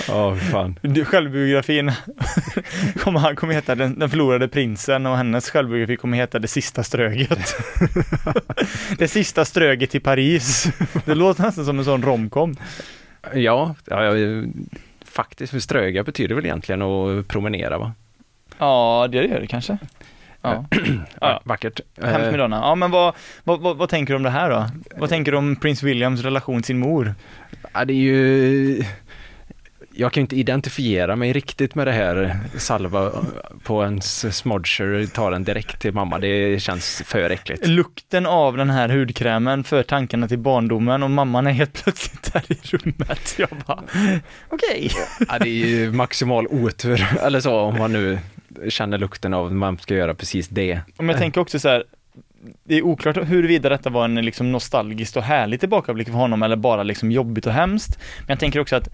Ja, 0.09 0.29
oh, 0.29 0.37
fan. 0.37 0.79
Självbiografin 1.05 1.93
kommer, 2.97 3.21
han 3.21 3.37
kommer 3.37 3.55
heta 3.55 3.75
den, 3.75 3.99
den 3.99 4.11
förlorade 4.11 4.49
prinsen 4.49 5.07
och 5.07 5.17
hennes 5.17 5.51
självbiografi 5.51 5.97
kommer 5.97 6.17
heta 6.17 6.39
Det 6.39 6.49
sista 6.49 6.83
ströget. 6.83 7.57
det 8.99 9.09
sista 9.09 9.45
ströget 9.45 9.95
i 9.95 10.01
Paris. 10.01 10.69
Det 11.05 11.15
låter 11.15 11.43
nästan 11.43 11.65
som 11.65 11.79
en 11.79 11.85
sån 11.85 12.03
romcom. 12.03 12.57
Ja, 13.35 13.75
ja, 13.85 14.13
faktiskt, 15.05 15.53
för 15.53 15.59
ströga 15.59 16.05
betyder 16.05 16.35
väl 16.35 16.45
egentligen 16.45 16.83
att 16.83 17.29
promenera 17.29 17.79
va? 17.79 17.93
Ja, 18.59 19.09
det 19.13 19.27
gör 19.27 19.41
det 19.41 19.47
kanske. 19.47 19.79
Ja. 20.43 20.65
ja. 21.21 21.41
Vackert. 21.45 21.81
Hemskt 22.03 22.31
med 22.31 22.39
Donna. 22.39 22.57
Ja, 22.57 22.75
men 22.75 22.91
vad, 22.91 23.15
vad, 23.45 23.61
vad, 23.61 23.77
vad, 23.77 23.89
tänker 23.89 24.13
du 24.13 24.17
om 24.17 24.23
det 24.23 24.31
här 24.31 24.51
då? 24.51 24.67
Vad 24.97 25.09
tänker 25.09 25.33
du 25.33 25.39
om 25.39 25.57
Prince 25.57 25.87
Williams 25.87 26.23
relation 26.23 26.63
till 26.63 26.67
sin 26.67 26.79
mor? 26.79 27.15
Ja, 27.73 27.85
det 27.85 27.93
är 27.93 27.97
ju 27.97 28.85
jag 29.99 30.13
kan 30.13 30.21
inte 30.21 30.37
identifiera 30.37 31.17
mig 31.17 31.33
riktigt 31.33 31.75
med 31.75 31.87
det 31.87 31.93
här 31.93 32.39
salva 32.59 33.13
på 33.63 33.85
ens 33.85 34.37
smodger, 34.37 35.07
ta 35.07 35.31
den 35.31 35.45
direkt 35.45 35.81
till 35.81 35.93
mamma. 35.93 36.19
Det 36.19 36.63
känns 36.63 37.03
för 37.07 37.31
äckligt. 37.31 37.67
Lukten 37.67 38.27
av 38.27 38.57
den 38.57 38.71
här 38.71 38.89
hudkrämen 38.89 39.65
för 39.65 39.83
tankarna 39.83 40.29
till 40.29 40.39
barndomen 40.39 41.03
och 41.03 41.11
mamman 41.11 41.47
är 41.47 41.51
helt 41.51 41.85
plötsligt 41.85 42.33
där 42.33 42.43
i 42.49 42.59
rummet. 42.63 43.35
Jag 43.39 43.49
bara, 43.67 43.83
okej. 44.49 44.91
Okay. 44.91 45.27
Ja, 45.29 45.39
det 45.39 45.49
är 45.49 45.67
ju 45.67 45.93
maximal 45.93 46.47
otur, 46.47 47.07
eller 47.23 47.41
så, 47.41 47.61
om 47.61 47.79
man 47.79 47.93
nu 47.93 48.19
känner 48.69 48.99
lukten 48.99 49.35
av 49.35 49.47
att 49.47 49.53
man 49.53 49.79
ska 49.79 49.95
göra 49.95 50.15
precis 50.15 50.49
det. 50.49 50.81
Men 50.99 51.09
jag 51.09 51.19
tänker 51.19 51.41
också 51.41 51.59
så 51.59 51.69
här, 51.69 51.85
det 52.65 52.75
är 52.75 52.83
oklart 52.83 53.17
huruvida 53.17 53.69
detta 53.69 53.91
var 53.91 54.05
en 54.05 54.15
liksom 54.15 54.53
nostalgisk 54.53 55.17
och 55.17 55.23
härlig 55.23 55.61
tillbakablick 55.61 56.09
för 56.09 56.15
honom 56.15 56.43
eller 56.43 56.57
bara 56.57 56.83
liksom 56.83 57.13
jobbigt 57.13 57.47
och 57.47 57.53
hemskt. 57.53 57.99
Men 58.19 58.29
jag 58.29 58.39
tänker 58.39 58.61
också 58.61 58.77
att 58.77 58.89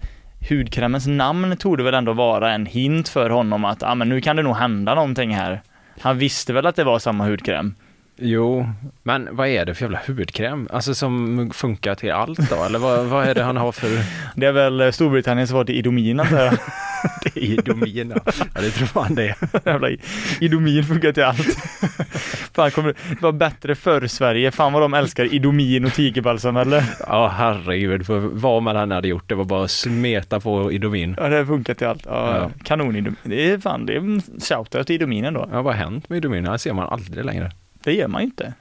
hudkrämens 0.49 1.07
namn 1.07 1.57
torde 1.57 1.83
väl 1.83 1.93
ändå 1.93 2.13
vara 2.13 2.53
en 2.53 2.65
hint 2.65 3.09
för 3.09 3.29
honom 3.29 3.65
att, 3.65 3.81
ja 3.81 3.87
ah, 3.91 3.95
men 3.95 4.09
nu 4.09 4.21
kan 4.21 4.35
det 4.35 4.43
nog 4.43 4.55
hända 4.55 4.95
någonting 4.95 5.35
här. 5.35 5.61
Han 5.99 6.17
visste 6.17 6.53
väl 6.53 6.65
att 6.65 6.75
det 6.75 6.83
var 6.83 6.99
samma 6.99 7.25
hudkräm? 7.25 7.75
Jo, 8.17 8.69
men 9.03 9.29
vad 9.31 9.47
är 9.47 9.65
det 9.65 9.75
för 9.75 9.81
jävla 9.85 9.99
hudkräm? 10.07 10.67
Alltså 10.71 10.95
som 10.95 11.49
funkar 11.53 11.95
till 11.95 12.11
allt 12.11 12.49
då? 12.49 12.63
Eller 12.63 12.79
vad, 12.79 13.05
vad 13.05 13.27
är 13.27 13.35
det 13.35 13.43
han 13.43 13.57
har 13.57 13.71
för? 13.71 13.89
Det 14.35 14.45
är 14.45 14.51
väl 14.51 14.93
Storbritanniens 14.93 15.49
svar 15.49 15.65
till 15.65 15.75
Idomin 15.75 16.19
antar 16.19 16.37
jag. 16.45 16.57
det 17.23 17.39
är 17.39 17.43
Idomin 17.43 18.13
ja. 18.15 18.31
det 18.61 18.69
tror 18.71 18.89
man 18.95 19.15
det 19.15 19.35
Jävla 19.65 19.87
Idomin 20.39 20.83
funkar 20.83 21.11
till 21.11 21.23
allt. 21.23 21.57
Fan, 22.53 22.71
kommer 22.71 22.93
det 23.09 23.21
var 23.21 23.31
bättre 23.31 23.75
förr 23.75 24.07
Sverige. 24.07 24.51
Fan 24.51 24.73
vad 24.73 24.81
de 24.81 24.93
älskar 24.93 25.33
Idomin 25.33 25.85
och 25.85 25.93
tigerbalsam 25.93 26.57
eller? 26.57 26.83
Ja 27.07 27.27
herregud, 27.27 28.05
för 28.05 28.19
vad 28.19 28.63
man 28.63 28.77
än 28.77 28.91
hade 28.91 29.07
gjort, 29.07 29.29
det 29.29 29.35
var 29.35 29.45
bara 29.45 29.63
att 29.63 29.71
smeta 29.71 30.39
på 30.39 30.71
Idomin. 30.71 31.15
Ja, 31.17 31.27
det 31.27 31.45
funkar 31.45 31.73
till 31.73 31.87
allt. 31.87 32.05
Ja, 32.05 32.37
ja. 32.37 32.51
Kanon 32.63 32.95
Idomin. 32.95 33.17
Det 33.23 33.51
är 33.51 33.57
fan, 33.57 33.85
det 33.85 33.95
är 33.95 34.21
shoutout 34.41 34.87
till 34.87 34.95
Idomin 34.95 35.25
ändå. 35.25 35.49
Ja, 35.51 35.61
vad 35.61 35.73
har 35.75 35.83
hänt 35.83 36.09
med 36.09 36.17
Idomin? 36.17 36.43
Det 36.43 36.59
ser 36.59 36.73
man 36.73 36.89
aldrig 36.89 37.25
längre. 37.25 37.51
Det 37.83 37.93
gör 37.93 38.07
man 38.07 38.21
ju 38.21 38.25
inte. 38.25 38.53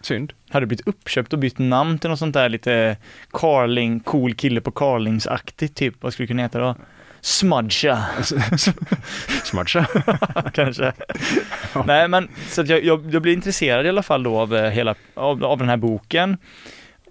synd. 0.00 0.32
Hade 0.50 0.66
blivit 0.66 0.88
uppköpt 0.88 1.32
och 1.32 1.38
bytt 1.38 1.58
namn 1.58 1.98
till 1.98 2.10
något 2.10 2.18
sånt 2.18 2.34
där 2.34 2.48
lite 2.48 2.96
Carling, 3.30 4.00
cool 4.00 4.34
kille 4.34 4.60
på 4.60 4.70
Carlings-aktigt 4.70 5.74
typ. 5.74 5.94
Vad 6.00 6.12
skulle 6.12 6.24
det 6.24 6.28
kunna 6.28 6.42
heta 6.42 6.58
då? 6.58 6.74
Smudja 7.20 8.04
Smartsa. 9.44 9.86
kanske. 10.52 10.92
Nej 11.86 12.08
men 12.08 12.28
så 12.48 12.62
jag, 12.66 12.84
jag, 12.84 13.12
jag 13.12 13.22
blev 13.22 13.34
intresserad 13.34 13.86
i 13.86 13.88
alla 13.88 14.02
fall 14.02 14.22
då 14.22 14.38
av 14.38 14.56
eh, 14.56 14.70
hela, 14.70 14.94
av, 15.14 15.44
av 15.44 15.58
den 15.58 15.68
här 15.68 15.76
boken. 15.76 16.36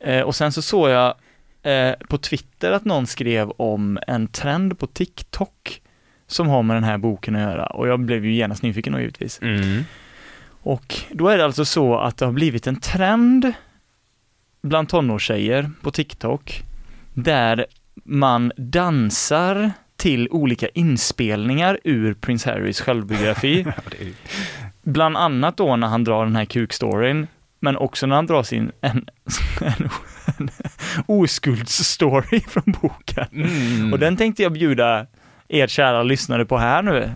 Eh, 0.02 0.22
och 0.22 0.36
sen 0.36 0.52
så 0.52 0.62
såg 0.62 0.90
jag 0.90 1.16
eh, 1.64 1.94
på 2.10 2.18
Twitter 2.18 2.72
att 2.72 2.86
någon 2.86 3.08
skrev 3.08 3.50
om 3.50 4.00
en 4.08 4.28
trend 4.28 4.80
på 4.80 4.88
TikTok 4.88 5.82
som 6.28 6.48
har 6.48 6.64
med 6.64 6.76
den 6.76 6.84
här 6.84 6.98
boken 6.98 7.36
att 7.36 7.42
göra 7.42 7.66
och 7.66 7.88
jag 7.88 8.00
blev 8.00 8.26
ju 8.26 8.34
genast 8.34 8.64
nyfiken 8.64 8.94
då 8.94 9.00
givetvis. 9.00 9.42
Mm. 9.42 9.84
Och 10.66 10.96
då 11.12 11.28
är 11.28 11.38
det 11.38 11.46
alltså 11.46 11.66
så 11.66 11.98
att 11.98 12.18
det 12.18 12.26
har 12.26 12.34
blivit 12.34 12.68
en 12.68 12.80
trend 12.80 13.54
bland 14.62 14.90
tonårstjejer 14.90 15.72
på 15.82 15.92
TikTok 15.92 16.64
där 17.14 17.66
man 18.04 18.52
dansar 18.58 19.72
till 19.98 20.30
olika 20.30 20.68
inspelningar 20.68 21.80
ur 21.84 22.14
Prince 22.14 22.52
Harrys 22.52 22.82
självbiografi. 22.82 23.66
Bland 24.84 25.18
annat 25.18 25.58
då 25.58 25.76
när 25.76 25.88
han 25.88 26.04
drar 26.04 26.26
den 26.26 26.36
här 26.36 26.46
kukstoryn, 26.46 27.28
men 27.60 27.78
också 27.78 28.06
när 28.06 28.16
han 28.16 28.26
drar 28.26 28.44
sin 28.44 28.72
en, 28.82 29.08
en, 29.62 29.90
en 30.38 30.50
oskuldsstory 31.06 32.40
från 32.40 32.76
boken. 32.82 33.28
Mm. 33.32 33.94
Och 33.94 34.00
den 34.00 34.18
tänkte 34.18 34.44
jag 34.44 34.54
bjuda 34.54 35.06
er 35.48 35.68
kära 35.68 36.04
lyssnare 36.04 36.46
på 36.46 36.58
här 36.58 36.82
nu. 36.82 37.10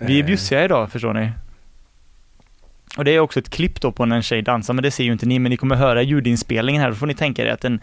Vi 0.00 0.18
är 0.18 0.22
Eh. 0.22 0.26
bjussiga 0.26 0.64
idag, 0.64 0.92
förstår 0.92 1.14
ni. 1.14 1.30
Och 2.96 3.04
det 3.04 3.10
är 3.10 3.20
också 3.20 3.38
ett 3.38 3.50
klipp 3.50 3.80
då 3.80 3.92
på 3.92 4.06
när 4.06 4.16
en 4.16 4.22
tjej 4.22 4.42
dansar, 4.42 4.74
men 4.74 4.82
det 4.82 4.90
ser 4.90 5.04
ju 5.04 5.12
inte 5.12 5.26
ni, 5.26 5.38
men 5.38 5.50
ni 5.50 5.56
kommer 5.56 5.76
höra 5.76 6.02
ljudinspelningen 6.02 6.82
här, 6.82 6.88
då 6.88 6.94
får 6.94 7.06
ni 7.06 7.14
tänka 7.14 7.46
er 7.46 7.52
att 7.52 7.64
en 7.64 7.80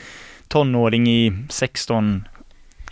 tonåring 0.48 1.08
i 1.08 1.34
16 1.50 2.24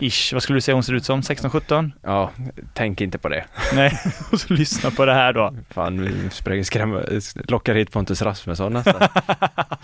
ish, 0.00 0.32
vad 0.32 0.42
skulle 0.42 0.56
du 0.56 0.60
säga 0.60 0.74
hon 0.74 0.82
ser 0.82 0.92
ut 0.92 1.04
som? 1.04 1.20
16-17? 1.20 1.90
Ja, 2.02 2.30
tänk 2.74 3.00
inte 3.00 3.18
på 3.18 3.28
det. 3.28 3.44
Nej, 3.74 4.00
och 4.32 4.40
så 4.40 4.54
lyssna 4.54 4.90
på 4.90 5.04
det 5.04 5.14
här 5.14 5.32
då. 5.32 5.54
Fan, 5.70 6.30
vi 6.44 6.64
skrämma, 6.64 7.02
lockar 7.48 7.74
hit 7.74 7.92
Pontus 7.92 8.22
Rasmusson 8.22 8.72
nästan. 8.72 8.94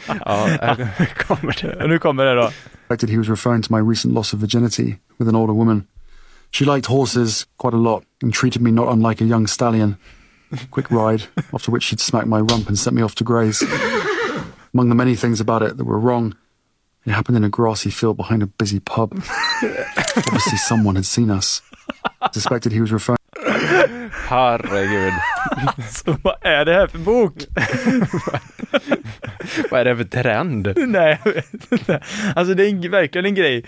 ja, 0.06 0.46
här 0.60 1.08
kommer 1.26 1.58
det. 1.62 1.88
Nu 1.88 1.98
kommer 1.98 2.24
det 2.24 2.34
då. 2.34 2.50
he 2.88 3.18
was 3.18 3.28
referring 3.28 3.62
to 3.62 3.76
my 3.76 3.90
recent 3.90 4.14
loss 4.14 4.34
of 4.34 4.40
virginity 4.40 4.94
with 5.18 5.28
an 5.28 5.36
older 5.36 5.54
woman. 5.54 5.84
She 6.50 6.64
liked 6.64 6.86
horses 6.86 7.46
quite 7.56 7.76
a 7.76 7.80
lot 7.80 8.02
and 8.22 8.34
treated 8.34 8.62
me 8.62 8.70
not 8.70 8.88
unlike 8.92 9.24
a 9.24 9.26
young 9.26 9.46
stallion. 9.46 9.96
Quick 10.70 10.90
ride, 10.90 11.24
after 11.52 11.70
which 11.70 11.84
she'd 11.84 12.00
smack 12.00 12.26
my 12.26 12.40
rump 12.40 12.68
and 12.68 12.78
sent 12.78 12.96
me 12.96 13.02
off 13.02 13.14
to 13.16 13.24
graze. 13.24 13.62
Among 14.72 14.88
the 14.88 14.94
many 14.94 15.14
things 15.14 15.40
about 15.40 15.62
it 15.62 15.76
that 15.76 15.84
were 15.84 15.98
wrong, 15.98 16.34
it 17.06 17.12
happened 17.12 17.36
in 17.36 17.44
a 17.44 17.48
grassy 17.48 17.90
field 17.90 18.16
behind 18.16 18.42
a 18.42 18.46
busy 18.46 18.80
pub. 18.80 19.12
Obviously, 20.16 20.58
someone 20.58 20.96
had 20.96 21.06
seen 21.06 21.30
us. 21.30 21.62
Suspected 22.32 22.72
he 22.72 22.80
was 22.80 22.90
referring 22.90 23.18
Herregud. 24.28 25.12
Så 25.90 26.16
vad 26.22 26.36
är 26.40 26.64
det 26.64 26.74
här 26.74 26.86
för 26.86 26.98
bok? 26.98 27.32
Vad 29.70 29.80
är 29.80 29.84
det 29.84 29.96
för 29.96 30.04
trend? 30.04 30.72
Nej, 30.76 31.20
jag 31.24 31.32
vet 31.32 31.72
inte. 31.72 32.00
Alltså 32.36 32.54
det 32.54 32.68
är 32.68 32.88
verkligen 32.88 33.26
en 33.26 33.34
grej. 33.34 33.64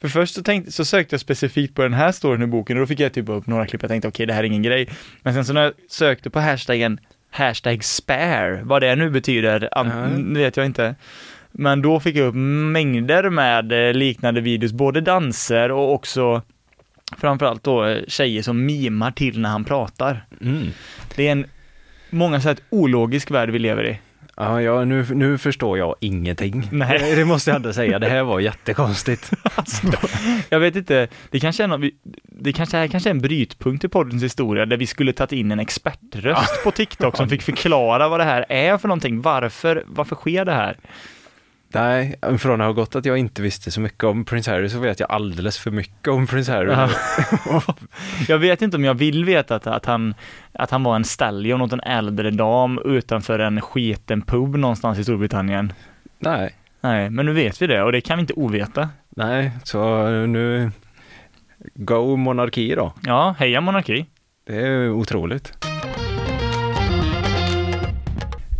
För 0.00 0.08
först 0.08 0.34
så, 0.34 0.42
tänkte, 0.42 0.72
så 0.72 0.84
sökte 0.84 1.14
jag 1.14 1.20
specifikt 1.20 1.74
på 1.74 1.82
den 1.82 1.94
här 1.94 2.12
storyn 2.12 2.42
i 2.42 2.46
boken 2.46 2.76
och 2.76 2.80
då 2.80 2.86
fick 2.86 3.00
jag 3.00 3.12
typ 3.12 3.28
upp 3.28 3.46
några 3.46 3.66
klipp. 3.66 3.82
Jag 3.82 3.88
tänkte 3.90 4.08
okej, 4.08 4.26
det 4.26 4.32
här 4.32 4.40
är 4.40 4.46
ingen 4.46 4.62
grej. 4.62 4.88
Men 5.22 5.34
sen 5.34 5.44
så 5.44 5.52
när 5.52 5.62
jag 5.62 5.72
sökte 5.88 6.30
på 6.30 6.40
hashtaggen 6.40 7.00
hashtag 7.30 7.84
spare, 7.84 8.60
vad 8.64 8.82
det 8.82 8.96
nu 8.96 9.10
betyder, 9.10 9.68
Ja. 9.72 9.86
vet 10.16 10.56
jag 10.56 10.66
inte. 10.66 10.94
Men 11.52 11.82
då 11.82 12.00
fick 12.00 12.16
jag 12.16 12.26
upp 12.26 12.34
mängder 12.34 13.30
med 13.30 13.88
eh, 13.88 13.94
liknande 13.94 14.40
videos, 14.40 14.72
både 14.72 15.00
danser 15.00 15.70
och 15.70 15.94
också 15.94 16.42
framförallt 17.18 17.64
då 17.64 17.84
eh, 17.84 17.98
tjejer 18.08 18.42
som 18.42 18.66
mimar 18.66 19.10
till 19.10 19.40
när 19.40 19.48
han 19.48 19.64
pratar. 19.64 20.24
Mm. 20.40 20.66
Det 21.16 21.28
är 21.28 21.32
en, 21.32 21.44
många 22.10 22.40
sätt 22.40 22.62
ologisk 22.70 23.30
värld 23.30 23.50
vi 23.50 23.58
lever 23.58 23.86
i. 23.86 23.98
Ja, 24.40 24.62
ja 24.62 24.84
nu, 24.84 25.06
nu 25.14 25.38
förstår 25.38 25.78
jag 25.78 25.94
ingenting. 26.00 26.68
Nej. 26.72 27.14
Det, 27.16 27.24
måste 27.24 27.50
jag 27.50 27.56
ändå 27.56 27.72
säga, 27.72 27.98
det 27.98 28.08
här 28.08 28.22
var 28.22 28.40
jättekonstigt. 28.40 29.30
Jag 30.48 30.60
vet 30.60 30.76
inte, 30.76 31.08
det 31.30 31.40
kanske 31.40 31.62
är, 31.64 31.68
något, 31.68 31.80
vi- 31.80 31.94
det 32.24 32.52
kanske 32.52 32.78
är 32.78 32.86
kanske 32.88 33.08
är 33.08 33.14
en 33.14 33.20
brytpunkt 33.20 33.84
i 33.84 33.88
poddens 33.88 34.22
historia 34.22 34.66
där 34.66 34.76
vi 34.76 34.86
skulle 34.86 35.12
tagit 35.12 35.32
in 35.32 35.52
en 35.52 35.60
expertröst 35.60 36.64
på 36.64 36.70
TikTok 36.70 37.16
som 37.16 37.28
fick 37.28 37.42
förklara 37.42 38.08
vad 38.08 38.20
det 38.20 38.24
här 38.24 38.46
är 38.48 38.78
för 38.78 38.88
någonting. 38.88 39.20
Varför, 39.22 39.84
varför 39.86 40.16
sker 40.16 40.44
det 40.44 40.52
här? 40.52 40.76
Nej, 41.72 42.14
från 42.38 42.60
att 42.60 42.66
ha 42.66 42.72
gått 42.72 42.96
att 42.96 43.04
jag 43.04 43.18
inte 43.18 43.42
visste 43.42 43.70
så 43.70 43.80
mycket 43.80 44.04
om 44.04 44.24
Prince 44.24 44.50
Harry 44.50 44.68
så 44.68 44.78
vet 44.78 45.00
jag 45.00 45.10
alldeles 45.10 45.58
för 45.58 45.70
mycket 45.70 46.08
om 46.08 46.26
Prince 46.26 46.52
Harry. 46.52 46.70
Ja. 46.72 46.90
Jag 48.28 48.38
vet 48.38 48.62
inte 48.62 48.76
om 48.76 48.84
jag 48.84 48.94
vill 48.94 49.24
veta 49.24 49.54
att, 49.54 49.66
att, 49.66 49.86
han, 49.86 50.14
att 50.52 50.70
han 50.70 50.82
var 50.82 50.96
en 50.96 51.04
stallion 51.04 51.60
åt 51.62 51.72
en 51.72 51.80
äldre 51.80 52.30
dam 52.30 52.80
utanför 52.84 53.38
en 53.38 53.60
sketen 53.60 54.22
pub 54.22 54.56
någonstans 54.56 54.98
i 54.98 55.02
Storbritannien. 55.04 55.72
Nej, 56.18 56.54
Nej, 56.80 57.10
men 57.10 57.26
nu 57.26 57.32
vet 57.32 57.62
vi 57.62 57.66
det 57.66 57.82
och 57.82 57.92
det 57.92 58.00
kan 58.00 58.16
vi 58.18 58.20
inte 58.20 58.34
oveta. 58.34 58.88
nej, 59.08 59.52
så 59.64 60.08
nu... 60.08 60.70
Go 61.74 62.16
monarki 62.16 62.74
då. 62.74 62.92
Ja, 63.02 63.34
heja 63.38 63.60
monarki. 63.60 64.06
Det 64.46 64.56
är 64.56 64.90
otroligt. 64.90 65.52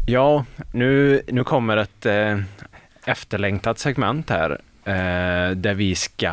Ja, 0.07 0.45
nu, 0.73 1.23
nu 1.29 1.45
kommer 1.45 1.77
ett 1.77 2.07
eh, 2.07 2.39
efterlängtat 3.09 3.79
segment 3.79 4.31
här 4.31 4.51
eh, 4.85 5.57
där 5.57 5.75
vi 5.75 5.95
ska 5.95 6.31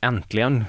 äntligen 0.00 0.64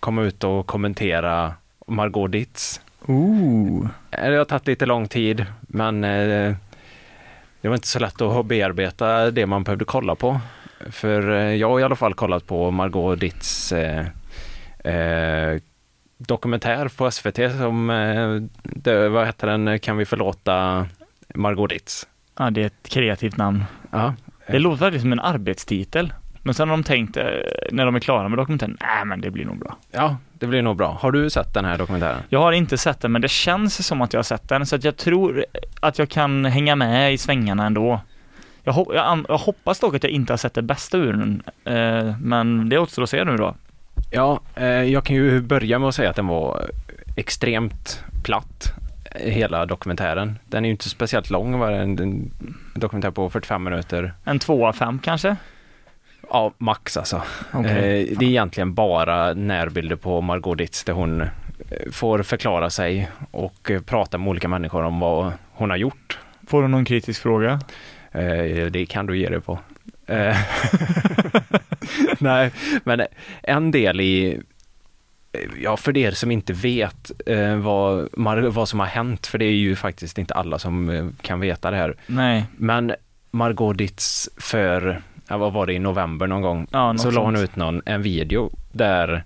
komma 0.00 0.22
ut 0.22 0.44
och 0.44 0.66
kommentera 0.66 1.54
Margot 1.86 2.32
Ditz. 2.32 2.80
Ooh. 3.06 3.88
Eh, 4.10 4.30
Det 4.30 4.36
har 4.36 4.44
tagit 4.44 4.66
lite 4.66 4.86
lång 4.86 5.08
tid, 5.08 5.46
men 5.60 6.04
eh, 6.04 6.54
det 7.60 7.68
var 7.68 7.74
inte 7.74 7.88
så 7.88 7.98
lätt 7.98 8.20
att 8.20 8.46
bearbeta 8.46 9.30
det 9.30 9.46
man 9.46 9.62
behövde 9.64 9.84
kolla 9.84 10.14
på. 10.14 10.40
För 10.90 11.30
eh, 11.30 11.54
jag 11.54 11.70
har 11.70 11.80
i 11.80 11.82
alla 11.82 11.96
fall 11.96 12.14
kollat 12.14 12.46
på 12.46 12.70
Margot 12.70 13.20
Ditz 13.20 13.72
eh, 13.72 14.06
eh, 14.94 15.60
dokumentär 16.18 16.88
på 16.88 17.10
SVT 17.10 17.36
som, 17.58 17.90
eh, 17.90 18.42
det, 18.62 19.08
vad 19.08 19.26
heter 19.26 19.46
den, 19.46 19.78
Kan 19.78 19.96
vi 19.96 20.04
förlåta 20.04 20.86
Margot 21.34 21.70
Ditz? 21.70 22.06
Ja, 22.38 22.50
det 22.50 22.62
är 22.62 22.66
ett 22.66 22.88
kreativt 22.88 23.36
namn. 23.36 23.64
Ja, 23.90 24.14
Det 24.46 24.58
låter 24.58 24.80
verkligen 24.80 25.02
som 25.02 25.12
en 25.12 25.20
arbetstitel. 25.20 26.12
Men 26.42 26.54
sen 26.54 26.68
har 26.68 26.76
de 26.76 26.82
tänkt, 26.84 27.16
eh, 27.16 27.24
när 27.72 27.84
de 27.86 27.94
är 27.94 28.00
klara 28.00 28.28
med 28.28 28.38
dokumentären, 28.38 28.76
nej 28.80 29.04
men 29.04 29.20
det 29.20 29.30
blir 29.30 29.44
nog 29.44 29.58
bra. 29.58 29.76
ja, 29.92 30.16
det 30.32 30.46
blir 30.46 30.62
nog 30.62 30.76
bra. 30.76 30.98
Har 31.00 31.12
du 31.12 31.30
sett 31.30 31.54
den 31.54 31.64
här 31.64 31.78
dokumentären? 31.78 32.16
Jag 32.28 32.38
har 32.40 32.52
inte 32.52 32.78
sett 32.78 33.00
den, 33.00 33.12
men 33.12 33.22
det 33.22 33.28
känns 33.28 33.86
som 33.86 34.02
att 34.02 34.12
jag 34.12 34.18
har 34.18 34.22
sett 34.24 34.48
den, 34.48 34.66
så 34.66 34.76
att 34.76 34.84
jag 34.84 34.96
tror 34.96 35.44
att 35.80 35.98
jag 35.98 36.08
kan 36.08 36.44
hänga 36.44 36.76
med 36.76 37.12
i 37.14 37.18
svängarna 37.18 37.66
ändå. 37.66 38.00
Jag, 38.64 38.72
hop- 38.72 38.94
jag, 38.94 39.24
jag 39.28 39.38
hoppas 39.38 39.80
dock 39.80 39.94
att 39.94 40.02
jag 40.02 40.12
inte 40.12 40.32
har 40.32 40.38
sett 40.38 40.54
det 40.54 40.62
bästa 40.62 40.98
ur 40.98 41.12
den, 41.12 41.42
eh, 41.64 42.14
men 42.20 42.68
det 42.68 42.78
återstår 42.78 43.02
att 43.02 43.10
se 43.10 43.24
nu 43.24 43.36
då. 43.36 43.54
Ja, 44.10 44.40
eh, 44.54 44.66
jag 44.66 45.04
kan 45.04 45.16
ju 45.16 45.40
börja 45.40 45.78
med 45.78 45.88
att 45.88 45.94
säga 45.94 46.10
att 46.10 46.16
den 46.16 46.26
var 46.26 46.70
extremt 47.16 48.04
platt, 48.24 48.72
eh, 48.76 48.83
hela 49.14 49.66
dokumentären. 49.66 50.38
Den 50.46 50.64
är 50.64 50.68
ju 50.68 50.72
inte 50.72 50.88
speciellt 50.88 51.30
lång, 51.30 51.58
var 51.58 51.70
en, 51.70 51.98
en 51.98 52.30
dokumentär 52.74 53.10
på 53.10 53.30
45 53.30 53.64
minuter. 53.64 54.12
En 54.24 54.38
två 54.38 54.66
av 54.66 54.72
fem 54.72 54.98
kanske? 55.04 55.36
Ja, 56.30 56.52
max 56.58 56.96
alltså. 56.96 57.22
Okej. 57.52 58.10
Eh, 58.10 58.18
det 58.18 58.24
är 58.24 58.28
egentligen 58.28 58.74
bara 58.74 59.34
närbilder 59.34 59.96
på 59.96 60.20
Margot 60.20 60.58
Ditz 60.58 60.84
där 60.84 60.92
hon 60.92 61.20
eh, 61.20 61.28
får 61.92 62.22
förklara 62.22 62.70
sig 62.70 63.10
och 63.30 63.70
eh, 63.70 63.82
prata 63.82 64.18
med 64.18 64.28
olika 64.28 64.48
människor 64.48 64.84
om 64.84 65.00
vad 65.00 65.32
hon 65.52 65.70
har 65.70 65.76
gjort. 65.76 66.18
Får 66.46 66.62
du 66.62 66.68
någon 66.68 66.84
kritisk 66.84 67.22
fråga? 67.22 67.60
Eh, 68.12 68.66
det 68.70 68.86
kan 68.88 69.06
du 69.06 69.18
ge 69.18 69.28
dig 69.28 69.40
på. 69.40 69.58
Eh, 70.06 70.36
Nej, 72.18 72.50
men 72.84 73.02
en 73.42 73.70
del 73.70 74.00
i 74.00 74.40
Ja, 75.60 75.76
för 75.76 75.96
er 75.96 76.10
som 76.10 76.30
inte 76.30 76.52
vet 76.52 77.10
eh, 77.26 77.56
vad, 77.56 78.08
vad 78.52 78.68
som 78.68 78.80
har 78.80 78.86
hänt, 78.86 79.26
för 79.26 79.38
det 79.38 79.44
är 79.44 79.52
ju 79.52 79.76
faktiskt 79.76 80.18
inte 80.18 80.34
alla 80.34 80.58
som 80.58 80.90
eh, 80.90 81.06
kan 81.20 81.40
veta 81.40 81.70
det 81.70 81.76
här. 81.76 81.96
Nej, 82.06 82.44
Men 82.56 82.94
Margot 83.30 83.78
Ditz 83.78 84.30
för, 84.36 85.02
ja, 85.28 85.36
vad 85.36 85.52
var 85.52 85.66
det, 85.66 85.72
i 85.72 85.78
november 85.78 86.26
någon 86.26 86.42
gång, 86.42 86.66
ja, 86.70 86.98
så 86.98 87.10
la 87.10 87.24
hon 87.24 87.36
ut 87.36 87.56
någon, 87.56 87.82
en 87.84 88.02
video 88.02 88.50
där 88.72 89.24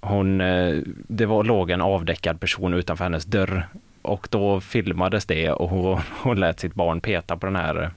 hon, 0.00 0.40
eh, 0.40 0.76
det 0.86 1.26
var, 1.26 1.44
låg 1.44 1.70
en 1.70 1.80
avdäckad 1.80 2.40
person 2.40 2.74
utanför 2.74 3.04
hennes 3.04 3.24
dörr 3.24 3.68
och 4.02 4.28
då 4.30 4.60
filmades 4.60 5.26
det 5.26 5.50
och 5.50 5.70
hon, 5.70 6.00
hon 6.22 6.40
lät 6.40 6.60
sitt 6.60 6.74
barn 6.74 7.00
peta 7.00 7.36
på 7.36 7.46
den 7.46 7.56
här 7.56 7.90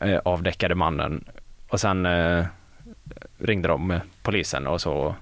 eh, 0.00 0.18
avdäckade 0.24 0.74
mannen. 0.74 1.24
Och 1.68 1.80
sen 1.80 2.06
eh, 2.06 2.44
ringde 3.38 3.68
de 3.68 4.00
polisen 4.22 4.66
och 4.66 4.80
så 4.80 5.14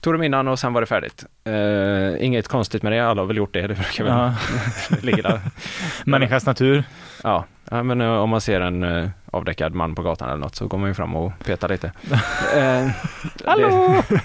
tog 0.00 0.14
dem 0.14 0.22
innan 0.22 0.48
och 0.48 0.58
sen 0.58 0.72
var 0.72 0.80
det 0.80 0.86
färdigt. 0.86 1.24
Uh, 1.48 2.24
inget 2.24 2.48
konstigt 2.48 2.82
med 2.82 2.92
det, 2.92 2.98
alla 2.98 3.22
har 3.22 3.26
väl 3.26 3.36
gjort 3.36 3.54
det, 3.54 3.66
det 3.66 3.74
brukar 3.74 4.04
väl 4.04 4.12
Ja. 4.12 4.34
ligga 5.02 5.22
där. 5.22 5.40
Människans 6.04 6.46
natur. 6.46 6.84
Ja, 7.22 7.44
ja 7.70 7.82
men 7.82 8.00
uh, 8.00 8.10
om 8.10 8.30
man 8.30 8.40
ser 8.40 8.60
en 8.60 8.82
uh, 8.82 9.08
avdäckad 9.30 9.74
man 9.74 9.94
på 9.94 10.02
gatan 10.02 10.28
eller 10.28 10.40
något 10.40 10.54
så 10.54 10.66
går 10.66 10.78
man 10.78 10.88
ju 10.88 10.94
fram 10.94 11.16
och 11.16 11.32
petar 11.44 11.68
lite. 11.68 11.92
Hallå! 13.44 14.02
Det, 14.08 14.20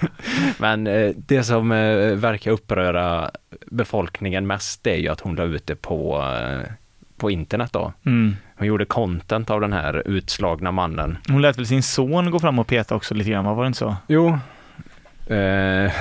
men 0.58 0.84
det 1.16 1.44
som 1.44 1.68
verkar 2.16 2.50
uppröra 2.50 3.30
befolkningen 3.66 4.46
mest 4.46 4.84
det 4.84 4.90
är 4.90 4.98
ju 4.98 5.08
att 5.08 5.20
hon 5.20 5.34
la 5.34 5.42
ut 5.42 5.66
det 5.66 5.74
på, 5.74 6.24
på 7.16 7.30
internet 7.30 7.72
då. 7.72 7.92
Mm. 8.06 8.36
Hon 8.56 8.66
gjorde 8.66 8.84
content 8.84 9.50
av 9.50 9.60
den 9.60 9.72
här 9.72 10.02
utslagna 10.06 10.72
mannen. 10.72 11.18
Hon 11.28 11.42
lät 11.42 11.58
väl 11.58 11.66
sin 11.66 11.82
son 11.82 12.30
gå 12.30 12.38
fram 12.38 12.58
och 12.58 12.66
peta 12.66 12.94
också 12.94 13.14
lite 13.14 13.30
grann, 13.30 13.44
var 13.44 13.64
det 13.64 13.66
inte 13.66 13.78
så? 13.78 13.96
Jo. 14.06 14.38
Eh, 15.26 15.92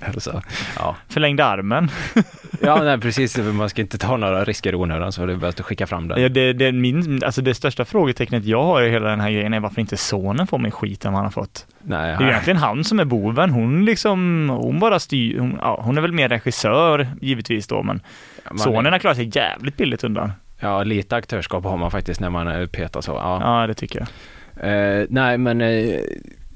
alltså, 0.14 0.42
ja. 0.78 0.96
Förlängde 1.08 1.44
armen. 1.44 1.90
ja, 2.60 2.82
nej, 2.82 2.98
precis. 2.98 3.38
Man 3.38 3.68
ska 3.68 3.82
inte 3.82 3.98
ta 3.98 4.16
några 4.16 4.44
risker 4.44 4.72
i 4.72 4.76
onödan 4.76 5.12
så 5.12 5.26
det 5.26 5.32
är 5.32 5.36
bäst 5.36 5.60
att 5.60 5.66
skicka 5.66 5.86
fram 5.86 6.08
den. 6.08 6.22
Ja, 6.22 6.28
det, 6.28 6.52
det, 6.52 6.72
min, 6.72 7.24
alltså 7.24 7.42
det 7.42 7.54
största 7.54 7.84
frågetecknet 7.84 8.44
jag 8.44 8.62
har 8.64 8.82
i 8.82 8.90
hela 8.90 9.08
den 9.08 9.20
här 9.20 9.30
grejen 9.30 9.54
är 9.54 9.60
varför 9.60 9.80
inte 9.80 9.96
sonen 9.96 10.46
får 10.46 10.58
mer 10.58 10.70
skit 10.70 11.04
än 11.04 11.12
vad 11.12 11.18
han 11.18 11.26
har 11.26 11.30
fått. 11.32 11.66
Nej, 11.82 12.16
Det 12.16 12.22
är 12.22 12.26
ju 12.26 12.30
egentligen 12.30 12.56
han 12.56 12.84
som 12.84 13.00
är 13.00 13.04
boven. 13.04 13.50
Hon 13.50 13.84
liksom, 13.84 14.48
hon 14.48 14.78
bara 14.78 14.98
styr, 14.98 15.38
hon, 15.38 15.58
ja, 15.60 15.80
hon 15.84 15.98
är 15.98 16.02
väl 16.02 16.12
mer 16.12 16.28
regissör 16.28 17.08
givetvis 17.20 17.66
då, 17.66 17.82
men 17.82 18.00
man, 18.50 18.58
sonen 18.58 18.92
har 18.92 18.98
klarat 18.98 19.16
sig 19.16 19.30
jävligt 19.34 19.76
billigt 19.76 20.04
undan. 20.04 20.32
Ja, 20.60 20.82
lite 20.82 21.16
aktörskap 21.16 21.64
har 21.64 21.76
man 21.76 21.90
faktiskt 21.90 22.20
när 22.20 22.30
man 22.30 22.68
petar 22.68 23.00
så. 23.00 23.12
Ja, 23.12 23.60
Ja, 23.60 23.66
det 23.66 23.74
tycker 23.74 23.98
jag. 23.98 24.08
Eh, 24.60 25.06
nej, 25.10 25.38
men 25.38 25.60
eh, 25.60 26.00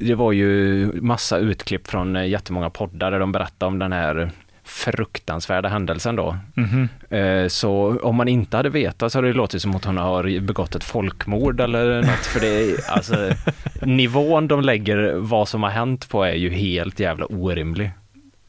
det 0.06 0.14
var 0.14 0.32
ju 0.32 0.87
massa 1.00 1.38
utklipp 1.38 1.88
från 1.88 2.16
eh, 2.16 2.26
jättemånga 2.26 2.71
poddar 2.71 3.11
där 3.11 3.18
de 3.18 3.32
berättade 3.32 3.66
om 3.66 3.78
den 3.78 3.92
här 3.92 4.30
fruktansvärda 4.64 5.68
händelsen 5.68 6.16
då. 6.16 6.37
Mhm. 6.54 6.88
Eh, 7.11 7.49
så 7.49 7.99
om 8.02 8.16
man 8.16 8.28
inte 8.28 8.56
hade 8.56 8.68
vetat 8.68 9.12
så 9.12 9.18
hade 9.18 9.28
det 9.28 9.35
låtit 9.35 9.62
som 9.62 9.76
att 9.76 9.85
hon 9.85 9.97
har 9.97 10.40
begått 10.40 10.75
ett 10.75 10.85
folkmord 10.85 11.61
eller 11.61 12.02
något. 12.02 12.26
För 12.26 12.40
det 12.40 12.71
är, 12.71 12.90
alltså, 12.90 13.30
nivån 13.87 14.49
de 14.49 14.61
lägger 14.61 15.12
vad 15.14 15.49
som 15.49 15.62
har 15.62 15.71
hänt 15.71 16.09
på 16.09 16.25
är 16.25 16.35
ju 16.35 16.50
helt 16.50 17.00
jävla 17.00 17.26
orimlig. 17.26 17.90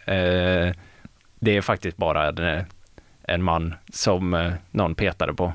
Eh, 0.05 0.75
det 1.39 1.57
är 1.57 1.62
faktiskt 1.62 1.98
bara 1.98 2.33
en, 3.24 3.43
man 3.43 3.74
som 3.93 4.51
någon 4.72 4.95
petade 4.95 5.33
på. 5.33 5.53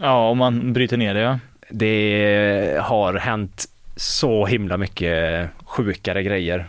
Ja, 0.00 0.28
om 0.28 0.38
man 0.38 0.72
bryter 0.72 0.96
ner 0.96 1.14
det 1.14 1.20
ja. 1.20 1.38
Det 1.70 2.80
har 2.82 3.14
hänt 3.14 3.66
så 3.96 4.46
himla 4.46 4.76
mycket 4.76 5.48
sjukare 5.64 6.22
grejer. 6.22 6.68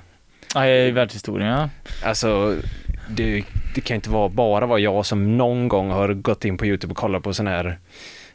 Ja, 0.55 0.67
i 0.67 0.91
världshistorien 0.91 1.49
ja. 1.49 1.69
Alltså, 2.03 2.55
det, 3.09 3.43
det 3.75 3.81
kan 3.81 3.95
inte 3.95 4.09
vara 4.09 4.29
bara 4.29 4.65
vara 4.65 4.79
jag 4.79 5.05
som 5.05 5.37
någon 5.37 5.67
gång 5.67 5.91
har 5.91 6.13
gått 6.13 6.45
in 6.45 6.57
på 6.57 6.65
Youtube 6.65 6.91
och 6.91 6.97
kollat 6.97 7.23
på 7.23 7.33
sån 7.33 7.47
här 7.47 7.79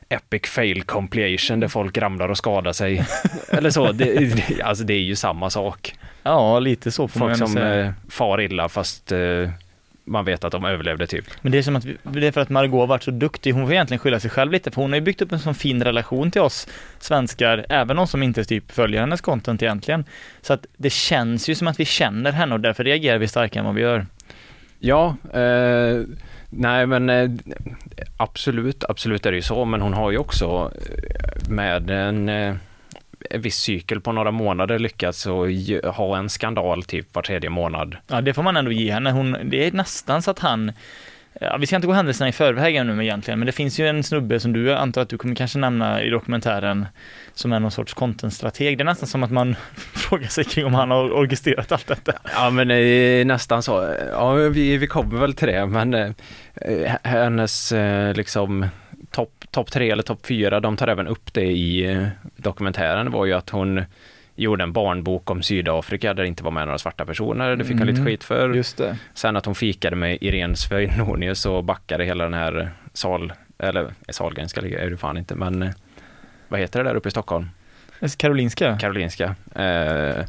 Epic 0.09 0.42
fail 0.50 0.82
compilation 0.82 1.61
där 1.61 1.68
folk 1.68 1.99
ramlar 1.99 2.28
och 2.28 2.37
skadar 2.38 2.73
sig. 2.73 3.04
Eller 3.50 3.70
så, 3.70 3.92
det, 3.92 4.62
alltså 4.62 4.85
det 4.85 4.94
är 4.94 4.99
ju 5.02 5.16
samma 5.16 5.50
sak. 5.50 5.94
Ja, 6.23 6.59
lite 6.59 6.90
så 6.90 7.09
får 7.09 7.20
man 7.20 7.28
Folk 7.28 7.37
ändå 7.40 7.47
som 7.47 7.54
säga. 7.54 7.85
eh, 7.85 7.92
far 8.09 8.40
illa 8.40 8.68
fast 8.68 9.12
eh, 9.12 9.50
man 10.04 10.25
vet 10.25 10.45
att 10.45 10.52
de 10.52 10.64
överlevde 10.64 11.07
typ. 11.07 11.25
Men 11.42 11.52
det 11.52 11.59
är 11.59 11.62
som 11.62 11.76
att, 11.76 11.85
vi, 11.85 11.97
det 12.02 12.26
är 12.26 12.33
för 12.33 12.40
att 12.40 12.49
Margot 12.49 12.80
har 12.80 12.87
varit 12.87 13.02
så 13.02 13.11
duktig, 13.11 13.52
hon 13.52 13.64
får 13.64 13.73
egentligen 13.73 13.99
skylla 13.99 14.21
sig 14.21 14.30
själv 14.30 14.52
lite, 14.52 14.71
för 14.71 14.83
hon 14.83 14.90
har 14.90 14.97
ju 14.97 15.04
byggt 15.04 15.23
upp 15.23 15.33
en 15.33 15.38
sån 15.38 15.54
fin 15.54 15.85
relation 15.85 16.30
till 16.30 16.40
oss 16.40 16.69
svenskar, 16.99 17.66
även 17.69 17.97
de 17.97 18.07
som 18.07 18.23
inte 18.23 18.45
typ 18.45 18.73
följer 18.73 19.00
hennes 19.00 19.21
content 19.21 19.62
egentligen. 19.62 20.04
Så 20.42 20.52
att 20.52 20.66
det 20.76 20.90
känns 20.90 21.49
ju 21.49 21.54
som 21.54 21.69
att 21.69 21.80
vi 21.80 21.85
känner 21.85 22.33
henne 22.33 22.54
och 22.54 22.61
därför 22.61 22.85
reagerar 22.85 23.19
vi 23.19 23.28
starkare 23.28 23.61
än 23.61 23.66
vad 23.66 23.75
vi 23.75 23.83
gör. 23.83 24.07
Ja, 24.78 25.16
eh, 25.33 26.00
nej 26.50 26.87
men 26.87 27.11
eh, 27.11 27.30
absolut, 28.16 28.85
absolut 28.85 29.26
är 29.26 29.30
det 29.30 29.37
ju 29.37 29.42
så, 29.42 29.64
men 29.64 29.80
hon 29.80 29.95
har 29.95 30.11
ju 30.11 30.19
också 30.19 30.73
eh, 30.76 31.50
med 31.50 31.90
en, 31.90 32.28
eh, 32.28 32.54
en 33.30 33.40
viss 33.40 33.56
cykel 33.56 34.00
på 34.00 34.12
några 34.12 34.30
månader 34.30 34.78
lyckats 34.78 35.26
ge- 35.48 35.86
ha 35.86 36.16
en 36.16 36.28
skandal 36.28 36.82
typ 36.82 37.14
var 37.14 37.23
tredje 37.23 37.50
månad. 37.50 37.97
Ja, 38.08 38.21
det 38.21 38.34
får 38.34 38.42
man 38.42 38.56
ändå 38.56 38.73
ge 38.73 38.92
henne. 38.92 39.10
Hon, 39.10 39.36
det 39.45 39.66
är 39.66 39.73
nästan 39.73 40.23
så 40.23 40.30
att 40.30 40.38
han 40.38 40.73
Ja, 41.40 41.56
vi 41.56 41.66
ska 41.66 41.76
inte 41.76 41.86
gå 41.88 41.92
händelserna 41.92 42.28
i 42.28 42.32
förväg 42.32 42.75
här 42.76 42.84
nu 42.84 42.92
med 42.95 43.04
egentligen, 43.06 43.38
men 43.38 43.47
det 43.47 43.52
finns 43.52 43.80
ju 43.80 43.86
en 43.88 44.02
snubbe 44.04 44.40
som 44.40 44.52
du 44.52 44.75
antar 44.75 45.02
att 45.02 45.08
du 45.08 45.18
kommer 45.18 45.34
kanske 45.34 45.58
nämna 45.58 46.02
i 46.02 46.10
dokumentären 46.10 46.86
som 47.34 47.52
är 47.52 47.60
någon 47.60 47.71
sorts 47.71 47.95
contentstrateg. 47.95 48.78
Det 48.78 48.82
är 48.82 48.84
nästan 48.84 49.08
som 49.08 49.23
att 49.23 49.30
man 49.30 49.56
frågar 49.95 50.28
sig 50.28 50.45
kring 50.45 50.66
om 50.66 50.75
han 50.75 50.90
har 50.90 51.10
orkestrerat 51.12 51.73
allt 51.73 51.86
detta. 51.86 52.12
Ja 52.34 52.50
men 52.50 52.68
nästan 53.28 53.62
så. 53.62 53.95
Ja, 54.12 54.32
vi, 54.32 54.76
vi 54.76 54.86
kommer 54.86 55.21
väl 55.21 55.34
till 55.34 55.49
det, 55.49 55.66
men 55.66 55.95
eh, 55.95 56.10
hennes 57.02 57.73
eh, 57.73 58.14
liksom 58.14 58.66
topp 59.50 59.67
top 59.67 59.73
tre 59.73 59.91
eller 59.91 60.02
topp 60.02 60.26
fyra, 60.26 60.60
de 60.60 60.76
tar 60.76 60.89
även 60.89 61.06
upp 61.06 61.32
det 61.34 61.45
i 61.45 61.93
eh, 61.93 62.06
dokumentären, 62.36 63.10
var 63.10 63.26
ju 63.26 63.32
att 63.32 63.50
hon 63.50 63.82
gjorde 64.34 64.63
en 64.63 64.73
barnbok 64.73 65.30
om 65.30 65.43
Sydafrika 65.43 66.15
där 66.15 66.23
det 66.23 66.28
inte 66.28 66.45
var 66.45 66.50
med 66.50 66.67
några 66.67 66.78
svarta 66.78 67.04
personer. 67.06 67.56
Det 67.56 67.65
fick 67.65 67.78
hon 67.78 67.86
lite 67.86 68.00
Mm. 68.00 68.06
skit 68.13 68.25
för. 68.25 68.54
Just 68.54 68.76
det. 68.76 68.97
Sen 69.15 69.36
att 69.36 69.47
hon 69.47 69.54
fikade 69.54 69.97
med 69.97 70.19
Irene 70.21 70.56
Svenonius 70.56 71.47
och 71.47 71.65
backade 71.65 72.04
hela 72.04 72.25
den 72.25 72.34
här 72.34 72.71
sal, 72.93 73.32
eller 73.58 73.84
eh, 73.84 73.91
Sahlgren 74.08 74.49
ska 74.49 74.60
ligga, 74.60 74.80
är 74.80 74.91
det 74.91 74.97
fan 74.97 75.17
inte, 75.19 75.34
men 75.34 75.63
eh, 75.63 75.71
vad 76.49 76.60
heter 76.60 76.84
det 76.84 76.91
där 76.91 76.97
uppe 76.97 77.08
i 77.08 77.10
Stockholm? 77.10 77.49
Karolinska? 78.17 78.78
Karolinska. 78.78 79.34
Eh, 79.54 80.25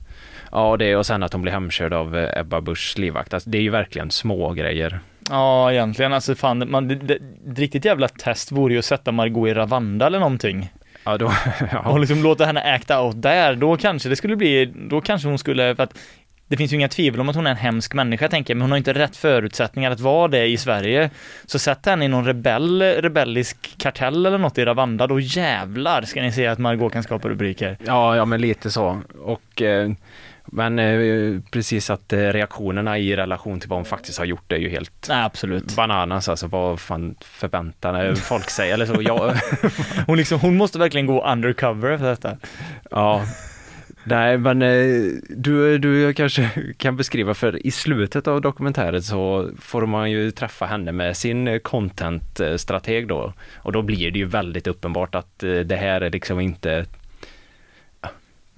ja, 0.51 0.77
det 0.77 0.95
och 0.95 1.05
sen 1.05 1.23
att 1.23 1.33
hon 1.33 1.41
blir 1.41 1.51
hemkörd 1.51 1.93
av 1.93 2.27
Ebba 2.35 2.61
Buschs 2.61 2.97
livvakt. 2.97 3.33
Alltså, 3.33 3.49
det 3.49 3.57
är 3.57 3.61
ju 3.61 3.69
verkligen 3.69 4.11
små 4.11 4.53
grejer. 4.53 4.99
Ja, 5.29 5.71
egentligen. 5.71 6.13
Alltså 6.13 6.35
fan, 6.35 6.71
man, 6.71 6.87
det, 6.87 6.95
det, 6.95 7.15
ett 7.15 7.59
riktigt 7.59 7.85
jävla 7.85 8.07
test 8.07 8.51
vore 8.51 8.73
ju 8.73 8.79
att 8.79 8.85
sätta 8.85 9.11
Margot 9.11 9.49
i 9.49 9.53
Ravanda 9.53 10.07
eller 10.07 10.19
någonting. 10.19 10.69
Ja, 11.03 11.17
då, 11.17 11.25
Och 11.25 11.33
ja. 11.71 11.97
liksom 11.97 12.23
låta 12.23 12.45
henne 12.45 12.73
acta 12.73 13.01
out 13.01 13.21
där. 13.21 13.55
Då 13.55 13.77
kanske 13.77 14.09
det 14.09 14.15
skulle 14.15 14.35
bli, 14.35 14.65
då 14.89 15.01
kanske 15.01 15.27
hon 15.27 15.37
skulle, 15.37 15.75
för 15.75 15.83
att 15.83 15.97
det 16.47 16.57
finns 16.57 16.73
ju 16.73 16.75
inga 16.75 16.89
tvivel 16.89 17.21
om 17.21 17.29
att 17.29 17.35
hon 17.35 17.47
är 17.47 17.51
en 17.51 17.57
hemsk 17.57 17.93
människa 17.93 18.29
tänker 18.29 18.53
jag, 18.53 18.57
men 18.57 18.61
hon 18.61 18.71
har 18.71 18.77
inte 18.77 18.93
rätt 18.93 19.17
förutsättningar 19.17 19.91
att 19.91 19.99
vara 19.99 20.27
det 20.27 20.45
i 20.45 20.57
Sverige. 20.57 21.09
Så 21.45 21.59
sätt 21.59 21.85
henne 21.85 22.05
i 22.05 22.07
någon 22.07 22.25
rebell, 22.25 22.81
rebellisk 22.81 23.77
kartell 23.77 24.25
eller 24.25 24.37
något 24.37 24.57
i 24.57 24.65
Ravanda, 24.65 25.07
då 25.07 25.19
jävlar 25.19 26.01
ska 26.01 26.21
ni 26.21 26.31
se 26.31 26.47
att 26.47 26.59
Margot 26.59 26.93
kan 26.93 27.03
skapa 27.03 27.29
rubriker. 27.29 27.77
ja, 27.85 28.15
ja, 28.15 28.25
men 28.25 28.41
lite 28.41 28.71
så. 28.71 29.01
Och, 29.23 29.61
eh, 29.61 29.91
men 30.53 30.79
eh, 30.79 31.41
precis 31.51 31.89
att 31.89 32.13
eh, 32.13 32.17
reaktionerna 32.17 32.97
i 32.97 33.15
relation 33.15 33.59
till 33.59 33.69
vad 33.69 33.77
hon 33.77 33.85
faktiskt 33.85 34.17
har 34.17 34.25
gjort 34.25 34.51
är 34.51 34.57
ju 34.57 34.69
helt 34.69 35.05
Nej, 35.09 35.23
absolut. 35.23 35.75
bananas. 35.75 36.29
Alltså 36.29 36.47
vad 36.47 36.79
fan 36.79 37.15
förväntar 37.21 38.15
folk 38.15 38.49
sig? 38.49 38.71
Eller 38.71 38.85
så, 38.85 39.01
jag, 39.01 39.33
Hon 40.07 40.17
liksom, 40.17 40.39
hon 40.39 40.57
måste 40.57 40.79
verkligen 40.79 41.05
gå 41.05 41.31
undercover 41.31 41.97
för 41.97 42.09
detta. 42.09 42.37
Ja, 42.91 43.25
nej 44.03 44.37
men 44.37 44.61
eh, 44.61 45.11
du, 45.29 45.77
du 45.77 46.13
kanske 46.13 46.49
kan 46.77 46.97
beskriva 46.97 47.33
för 47.33 47.67
i 47.67 47.71
slutet 47.71 48.27
av 48.27 48.41
dokumentären 48.41 49.03
så 49.03 49.49
får 49.59 49.85
man 49.85 50.11
ju 50.11 50.31
träffa 50.31 50.65
henne 50.65 50.91
med 50.91 51.17
sin 51.17 51.59
content-strateg 51.59 53.07
då 53.07 53.33
och 53.55 53.71
då 53.71 53.81
blir 53.81 54.11
det 54.11 54.19
ju 54.19 54.25
väldigt 54.25 54.67
uppenbart 54.67 55.15
att 55.15 55.43
eh, 55.43 55.55
det 55.55 55.75
här 55.75 56.01
är 56.01 56.09
liksom 56.09 56.39
inte 56.39 56.85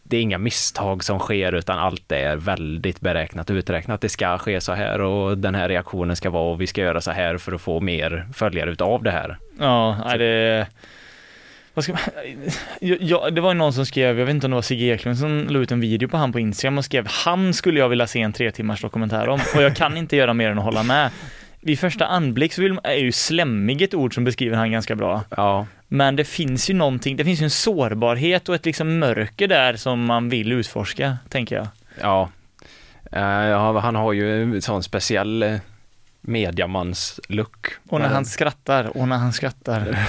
det 0.04 0.18
är 0.18 0.22
inga 0.22 0.38
misstag 0.38 1.04
som 1.04 1.20
sker 1.20 1.54
utan 1.54 1.80
allt 1.80 2.12
är 2.12 2.36
väldigt 2.36 3.00
beräknat 3.00 3.50
och 3.50 3.54
uträknat. 3.54 4.02
Det 4.02 4.10
ska 4.10 4.38
ske 4.38 4.62
så 4.62 4.74
här 4.74 5.02
och 5.02 5.38
den 5.38 5.56
här 5.56 5.70
reaktionen 5.70 6.16
ska 6.16 6.30
vara 6.30 6.52
och 6.52 6.62
vi 6.62 6.68
ska 6.68 6.82
göra 6.82 7.02
så 7.02 7.12
här 7.12 7.38
för 7.38 7.52
att 7.52 7.62
få 7.62 7.80
mer 7.80 8.28
följare 8.34 8.72
utav 8.72 9.04
det 9.04 9.12
här. 9.12 9.38
Ja, 9.60 9.98
nej, 10.06 10.18
det... 10.18 10.68
Vad 11.74 11.84
ska 11.84 11.94
man... 11.94 12.02
ja, 12.80 13.30
det 13.30 13.42
var 13.42 13.54
någon 13.54 13.74
som 13.74 13.86
skrev, 13.86 14.20
jag 14.20 14.26
vet 14.26 14.34
inte 14.34 14.48
om 14.48 14.52
det 14.52 14.56
var 14.56 14.62
Sigge 14.62 14.86
Eklund 14.86 15.18
som 15.18 15.48
la 15.50 15.60
ut 15.60 15.72
en 15.72 15.80
video 15.80 16.10
på 16.10 16.18
han 16.18 16.32
på 16.32 16.40
Instagram 16.40 16.78
och 16.78 16.86
skrev 16.86 17.08
han 17.08 17.54
skulle 17.54 17.80
jag 17.80 17.90
vilja 17.90 18.08
se 18.08 18.22
en 18.22 18.34
tre 18.34 18.52
timmars 18.52 18.82
dokumentär 18.82 19.30
om 19.30 19.40
och 19.56 19.62
jag 19.62 19.76
kan 19.76 19.98
inte 19.98 20.16
göra 20.16 20.34
mer 20.34 20.50
än 20.50 20.58
att 20.58 20.64
hålla 20.64 20.84
med. 20.84 21.12
Vid 21.62 21.80
första 21.80 22.06
anblick 22.06 22.54
så 22.54 22.62
vill 22.62 22.74
man, 22.74 22.86
är 22.86 22.94
ju 22.94 23.12
slemmig 23.12 23.82
ett 23.82 23.94
ord 23.94 24.14
som 24.14 24.24
beskriver 24.24 24.58
han 24.58 24.72
ganska 24.72 24.96
bra. 24.96 25.24
Ja, 25.30 25.68
Men 25.94 26.16
det 26.16 26.24
finns 26.24 26.70
ju 26.70 26.74
någonting, 26.74 27.18
det 27.18 27.24
finns 27.24 27.42
ju 27.42 27.44
en 27.44 27.50
sårbarhet 27.50 28.50
och 28.50 28.56
ett 28.56 28.66
liksom 28.66 29.00
mörker 29.00 29.48
där 29.48 29.76
som 29.76 30.06
man 30.06 30.30
vill 30.30 30.52
utforska, 30.52 31.18
tänker 31.30 31.56
jag. 31.56 31.68
Ja. 32.02 32.30
Eh, 33.12 33.22
ja, 33.22 33.80
han 33.80 33.96
har 33.96 34.14
ju 34.14 34.44
en 34.44 34.62
sån 34.62 34.84
speciell 34.84 35.44
eh, 35.44 35.56
mediamans-look. 36.22 37.68
Och 37.90 38.00
när 38.00 38.08
han 38.08 38.26
skrattar, 38.26 38.98
och 38.98 39.08
när 39.08 39.18
han 39.18 39.34
skrattar. 39.34 39.98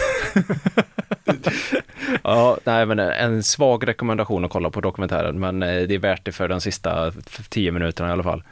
Ja, 2.24 2.58
nej 2.64 2.86
men 2.86 2.98
en 2.98 3.42
svag 3.42 3.88
rekommendation 3.88 4.44
att 4.44 4.50
kolla 4.50 4.70
på 4.70 4.80
dokumentären, 4.80 5.40
men 5.40 5.62
eh, 5.62 5.82
det 5.82 5.94
är 5.94 5.98
värt 5.98 6.24
det 6.24 6.32
för 6.32 6.48
de 6.48 6.60
sista 6.60 7.12
tio 7.48 7.72
minuterna 7.72 8.08
i 8.08 8.12
alla 8.12 8.22
fall. 8.22 8.42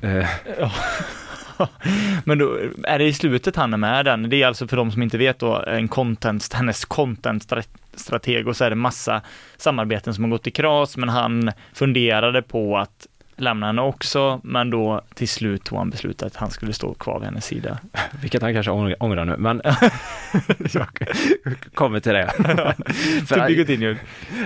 Eh, 0.00 0.28
Men 2.24 2.38
då 2.38 2.58
är 2.84 2.98
det 2.98 3.04
i 3.04 3.12
slutet 3.12 3.56
han 3.56 3.72
är 3.72 3.78
med 3.78 4.04
den. 4.04 4.30
Det 4.30 4.42
är 4.42 4.46
alltså 4.46 4.68
för 4.68 4.76
de 4.76 4.92
som 4.92 5.02
inte 5.02 5.18
vet 5.18 5.38
då 5.38 5.64
en 5.66 5.88
content, 5.88 6.52
hennes 6.52 6.84
content-strateg 6.84 8.48
och 8.48 8.56
så 8.56 8.64
är 8.64 8.70
det 8.70 8.76
massa 8.76 9.22
samarbeten 9.56 10.14
som 10.14 10.24
har 10.24 10.30
gått 10.30 10.46
i 10.46 10.50
kras 10.50 10.96
men 10.96 11.08
han 11.08 11.52
funderade 11.72 12.42
på 12.42 12.78
att 12.78 13.06
lämna 13.36 13.66
henne 13.66 13.82
också, 13.82 14.40
men 14.44 14.70
då 14.70 15.00
till 15.14 15.28
slut 15.28 15.64
tog 15.64 15.78
han 15.78 15.90
beslutet 15.90 16.22
att 16.26 16.36
han 16.36 16.50
skulle 16.50 16.72
stå 16.72 16.94
kvar 16.94 17.18
vid 17.18 17.24
hennes 17.28 17.44
sida. 17.44 17.78
Vilket 18.22 18.42
han 18.42 18.54
kanske 18.54 18.70
ång- 18.72 18.94
ångrar 19.00 19.24
nu, 19.24 19.36
men 19.38 19.62
kommer 21.74 22.00
till 22.00 22.12
det. 22.12 22.30
För- 23.26 23.40
To 23.40 23.46
be 23.46 23.54
continued. 23.54 23.96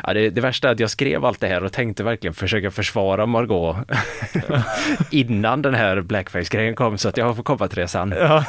Ja, 0.07 0.15
det, 0.15 0.31
det 0.31 0.41
värsta 0.41 0.69
är 0.69 0.73
att 0.73 0.81
jag 0.81 0.91
skrev 0.91 1.25
allt 1.25 1.41
det 1.41 1.49
här 1.49 1.65
och 1.65 1.73
tänkte 1.73 2.05
verkligen 2.05 2.35
försöka 2.35 2.71
försvara 2.71 3.27
Margot 3.27 3.77
innan 5.11 5.63
den 5.63 5.75
här 5.75 6.01
blackface-grejen 6.01 6.75
kom, 6.75 6.99
så 6.99 7.09
att 7.09 7.17
jag 7.17 7.37
får 7.37 7.43
komma 7.43 7.69
till 7.69 7.79
det 7.79 7.89
sen. 7.89 8.15
Ja. 8.19 8.45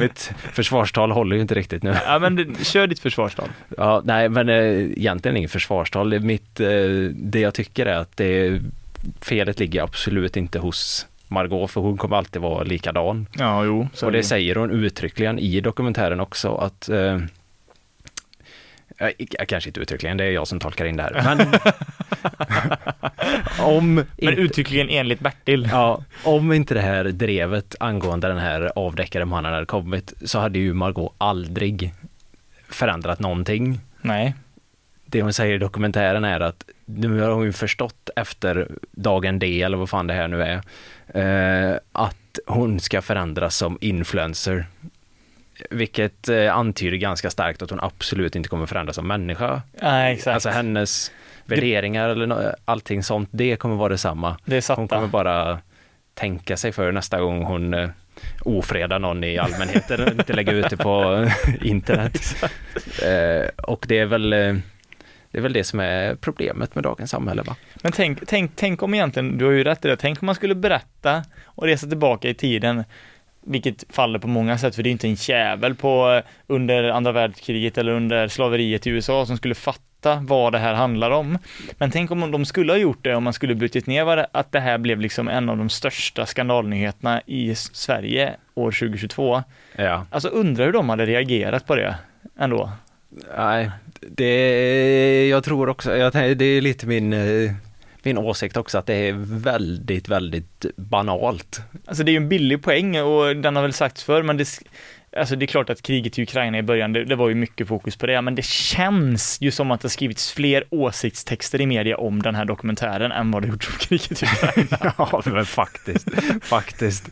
Mitt 0.00 0.32
försvarstal 0.52 1.10
håller 1.10 1.36
ju 1.36 1.42
inte 1.42 1.54
riktigt 1.54 1.82
nu. 1.82 1.94
ja, 2.06 2.18
men 2.18 2.36
det, 2.36 2.64
kör 2.64 2.86
ditt 2.86 2.98
försvarstal. 3.00 3.48
Ja, 3.76 4.02
nej, 4.04 4.28
men 4.28 4.48
eh, 4.48 4.56
egentligen 4.80 5.36
inget 5.36 5.50
försvarstal. 5.50 6.12
Är 6.12 6.18
mitt, 6.18 6.60
eh, 6.60 6.68
det 7.14 7.40
jag 7.40 7.54
tycker 7.54 7.86
är 7.86 7.96
att 7.96 8.16
det, 8.16 8.60
felet 9.20 9.60
ligger 9.60 9.82
absolut 9.82 10.36
inte 10.36 10.58
hos 10.58 11.06
Margot, 11.28 11.70
för 11.70 11.80
hon 11.80 11.96
kommer 11.96 12.16
alltid 12.16 12.42
vara 12.42 12.62
likadan. 12.62 13.26
Ja, 13.38 13.64
jo. 13.64 13.88
Och 14.02 14.12
det 14.12 14.22
säger 14.22 14.54
hon 14.54 14.70
uttryckligen 14.70 15.38
i 15.38 15.60
dokumentären 15.60 16.20
också 16.20 16.54
att 16.54 16.88
eh, 16.88 17.18
kanske 19.48 19.70
inte 19.70 19.80
uttryckligen, 19.80 20.16
det 20.16 20.24
är 20.24 20.30
jag 20.30 20.48
som 20.48 20.60
tolkar 20.60 20.84
in 20.84 20.96
det 20.96 21.02
här. 21.02 21.36
Men 21.36 21.60
om, 23.66 23.94
Men 23.94 24.06
inte, 24.16 24.40
uttryckligen 24.40 24.88
enligt 24.88 25.20
Bertil. 25.20 25.68
ja, 25.72 26.04
om 26.24 26.52
inte 26.52 26.74
det 26.74 26.80
här 26.80 27.04
drevet 27.04 27.74
angående 27.80 28.28
den 28.28 28.38
här 28.38 28.72
avdäckade 28.76 29.24
mannen 29.24 29.52
hade 29.52 29.66
kommit 29.66 30.12
så 30.24 30.38
hade 30.38 30.58
ju 30.58 30.72
Margot 30.74 31.14
aldrig 31.18 31.92
förändrat 32.68 33.20
någonting. 33.20 33.80
Nej. 34.00 34.34
Det 35.06 35.22
hon 35.22 35.32
säger 35.32 35.54
i 35.54 35.58
dokumentären 35.58 36.24
är 36.24 36.40
att 36.40 36.64
nu 36.84 37.20
har 37.20 37.30
hon 37.30 37.44
ju 37.44 37.52
förstått 37.52 38.10
efter 38.16 38.68
dagen 38.90 39.38
D 39.38 39.62
eller 39.62 39.76
vad 39.76 39.90
fan 39.90 40.06
det 40.06 40.14
här 40.14 40.28
nu 40.28 40.42
är, 40.42 40.60
eh, 41.72 41.78
att 41.92 42.38
hon 42.46 42.80
ska 42.80 43.02
förändras 43.02 43.56
som 43.56 43.78
influencer. 43.80 44.66
Vilket 45.70 46.28
eh, 46.28 46.56
antyder 46.56 46.96
ganska 46.96 47.30
starkt 47.30 47.62
att 47.62 47.70
hon 47.70 47.80
absolut 47.80 48.36
inte 48.36 48.48
kommer 48.48 48.66
förändras 48.66 48.96
som 48.96 49.06
människa. 49.06 49.62
Nej, 49.82 50.14
exakt. 50.14 50.34
Alltså 50.34 50.48
hennes 50.48 51.12
värderingar 51.44 52.08
eller 52.08 52.54
allting 52.64 53.02
sånt, 53.02 53.28
det 53.32 53.56
kommer 53.56 53.76
vara 53.76 53.88
detsamma. 53.88 54.36
det 54.44 54.70
är 54.70 54.76
Hon 54.76 54.88
kommer 54.88 55.08
bara 55.08 55.58
tänka 56.14 56.56
sig 56.56 56.72
för 56.72 56.92
nästa 56.92 57.20
gång 57.20 57.44
hon 57.44 57.74
eh, 57.74 57.90
ofredar 58.40 58.98
någon 58.98 59.24
i 59.24 59.38
allmänheten 59.38 60.02
och 60.02 60.08
inte 60.08 60.32
lägger 60.32 60.52
ut 60.52 60.70
det 60.70 60.76
på 60.76 61.28
internet. 61.60 62.36
Eh, 63.02 63.48
och 63.64 63.84
det 63.88 63.98
är 63.98 64.06
väl 64.06 64.32
eh, 64.32 64.56
det 65.34 65.40
är 65.40 65.42
väl 65.42 65.52
det 65.52 65.64
som 65.64 65.80
är 65.80 66.14
problemet 66.14 66.74
med 66.74 66.84
dagens 66.84 67.10
samhälle 67.10 67.42
va? 67.42 67.56
Men 67.82 67.92
tänk, 67.92 68.26
tänk, 68.26 68.52
tänk 68.56 68.82
om 68.82 68.94
egentligen, 68.94 69.38
du 69.38 69.44
har 69.44 69.52
ju 69.52 69.64
rätt 69.64 69.84
i 69.84 69.88
det, 69.88 69.96
tänk 69.96 70.22
om 70.22 70.26
man 70.26 70.34
skulle 70.34 70.54
berätta 70.54 71.24
och 71.44 71.66
resa 71.66 71.86
tillbaka 71.86 72.28
i 72.28 72.34
tiden, 72.34 72.84
vilket 73.40 73.84
faller 73.88 74.18
på 74.18 74.28
många 74.28 74.58
sätt, 74.58 74.74
för 74.74 74.82
det 74.82 74.88
är 74.88 74.90
inte 74.90 75.08
en 75.08 75.14
jävel 75.14 75.74
på 75.74 76.22
under 76.46 76.84
andra 76.84 77.12
världskriget 77.12 77.78
eller 77.78 77.92
under 77.92 78.28
slaveriet 78.28 78.86
i 78.86 78.90
USA 78.90 79.26
som 79.26 79.36
skulle 79.36 79.54
fatta 79.54 80.18
vad 80.22 80.52
det 80.52 80.58
här 80.58 80.74
handlar 80.74 81.10
om. 81.10 81.38
Men 81.78 81.90
tänk 81.90 82.10
om 82.10 82.30
de 82.30 82.44
skulle 82.44 82.72
ha 82.72 82.78
gjort 82.78 83.04
det, 83.04 83.14
om 83.14 83.24
man 83.24 83.32
skulle 83.32 83.54
brutit 83.54 83.86
ner 83.86 84.04
vad 84.04 84.18
det, 84.18 84.26
att 84.32 84.52
det 84.52 84.60
här 84.60 84.78
blev 84.78 85.00
liksom 85.00 85.28
en 85.28 85.48
av 85.48 85.56
de 85.56 85.68
största 85.68 86.26
skandalnyheterna 86.26 87.20
i 87.26 87.54
Sverige 87.54 88.36
år 88.54 88.70
2022. 88.70 89.42
Ja. 89.76 90.06
Alltså 90.10 90.28
undrar 90.28 90.64
hur 90.64 90.72
de 90.72 90.88
hade 90.88 91.06
reagerat 91.06 91.66
på 91.66 91.76
det 91.76 91.96
ändå. 92.38 92.70
Nej, 93.36 93.70
det, 94.00 95.28
jag 95.28 95.44
tror 95.44 95.68
också, 95.68 95.96
jag, 95.96 96.12
det 96.12 96.44
är 96.44 96.60
lite 96.60 96.86
min, 96.86 97.12
eh, 97.12 97.52
min 98.02 98.18
åsikt 98.18 98.56
också 98.56 98.78
att 98.78 98.86
det 98.86 98.94
är 98.94 99.12
väldigt, 99.42 100.08
väldigt 100.08 100.66
banalt. 100.76 101.60
Alltså 101.86 102.04
det 102.04 102.10
är 102.10 102.12
ju 102.12 102.16
en 102.16 102.28
billig 102.28 102.62
poäng 102.62 103.00
och 103.00 103.36
den 103.36 103.56
har 103.56 103.62
väl 103.62 103.72
sagts 103.72 104.04
förr, 104.04 104.22
men 104.22 104.36
det, 104.36 104.48
alltså 105.16 105.36
det 105.36 105.44
är 105.44 105.46
klart 105.46 105.70
att 105.70 105.82
kriget 105.82 106.18
i 106.18 106.22
Ukraina 106.22 106.58
i 106.58 106.62
början, 106.62 106.92
det, 106.92 107.04
det 107.04 107.16
var 107.16 107.28
ju 107.28 107.34
mycket 107.34 107.68
fokus 107.68 107.96
på 107.96 108.06
det, 108.06 108.22
men 108.22 108.34
det 108.34 108.44
känns 108.44 109.38
ju 109.40 109.50
som 109.50 109.70
att 109.70 109.80
det 109.80 109.88
skrivits 109.88 110.32
fler 110.32 110.64
åsiktstexter 110.70 111.60
i 111.60 111.66
media 111.66 111.96
om 111.96 112.22
den 112.22 112.34
här 112.34 112.44
dokumentären 112.44 113.12
än 113.12 113.30
vad 113.30 113.42
det 113.42 113.48
gjorts 113.48 113.68
om 113.68 113.74
kriget 113.78 114.22
i 114.22 114.26
Ukraina. 114.26 114.92
Ja, 114.98 115.22
men 115.24 115.46
faktiskt, 115.46 116.08
faktiskt. 116.42 117.08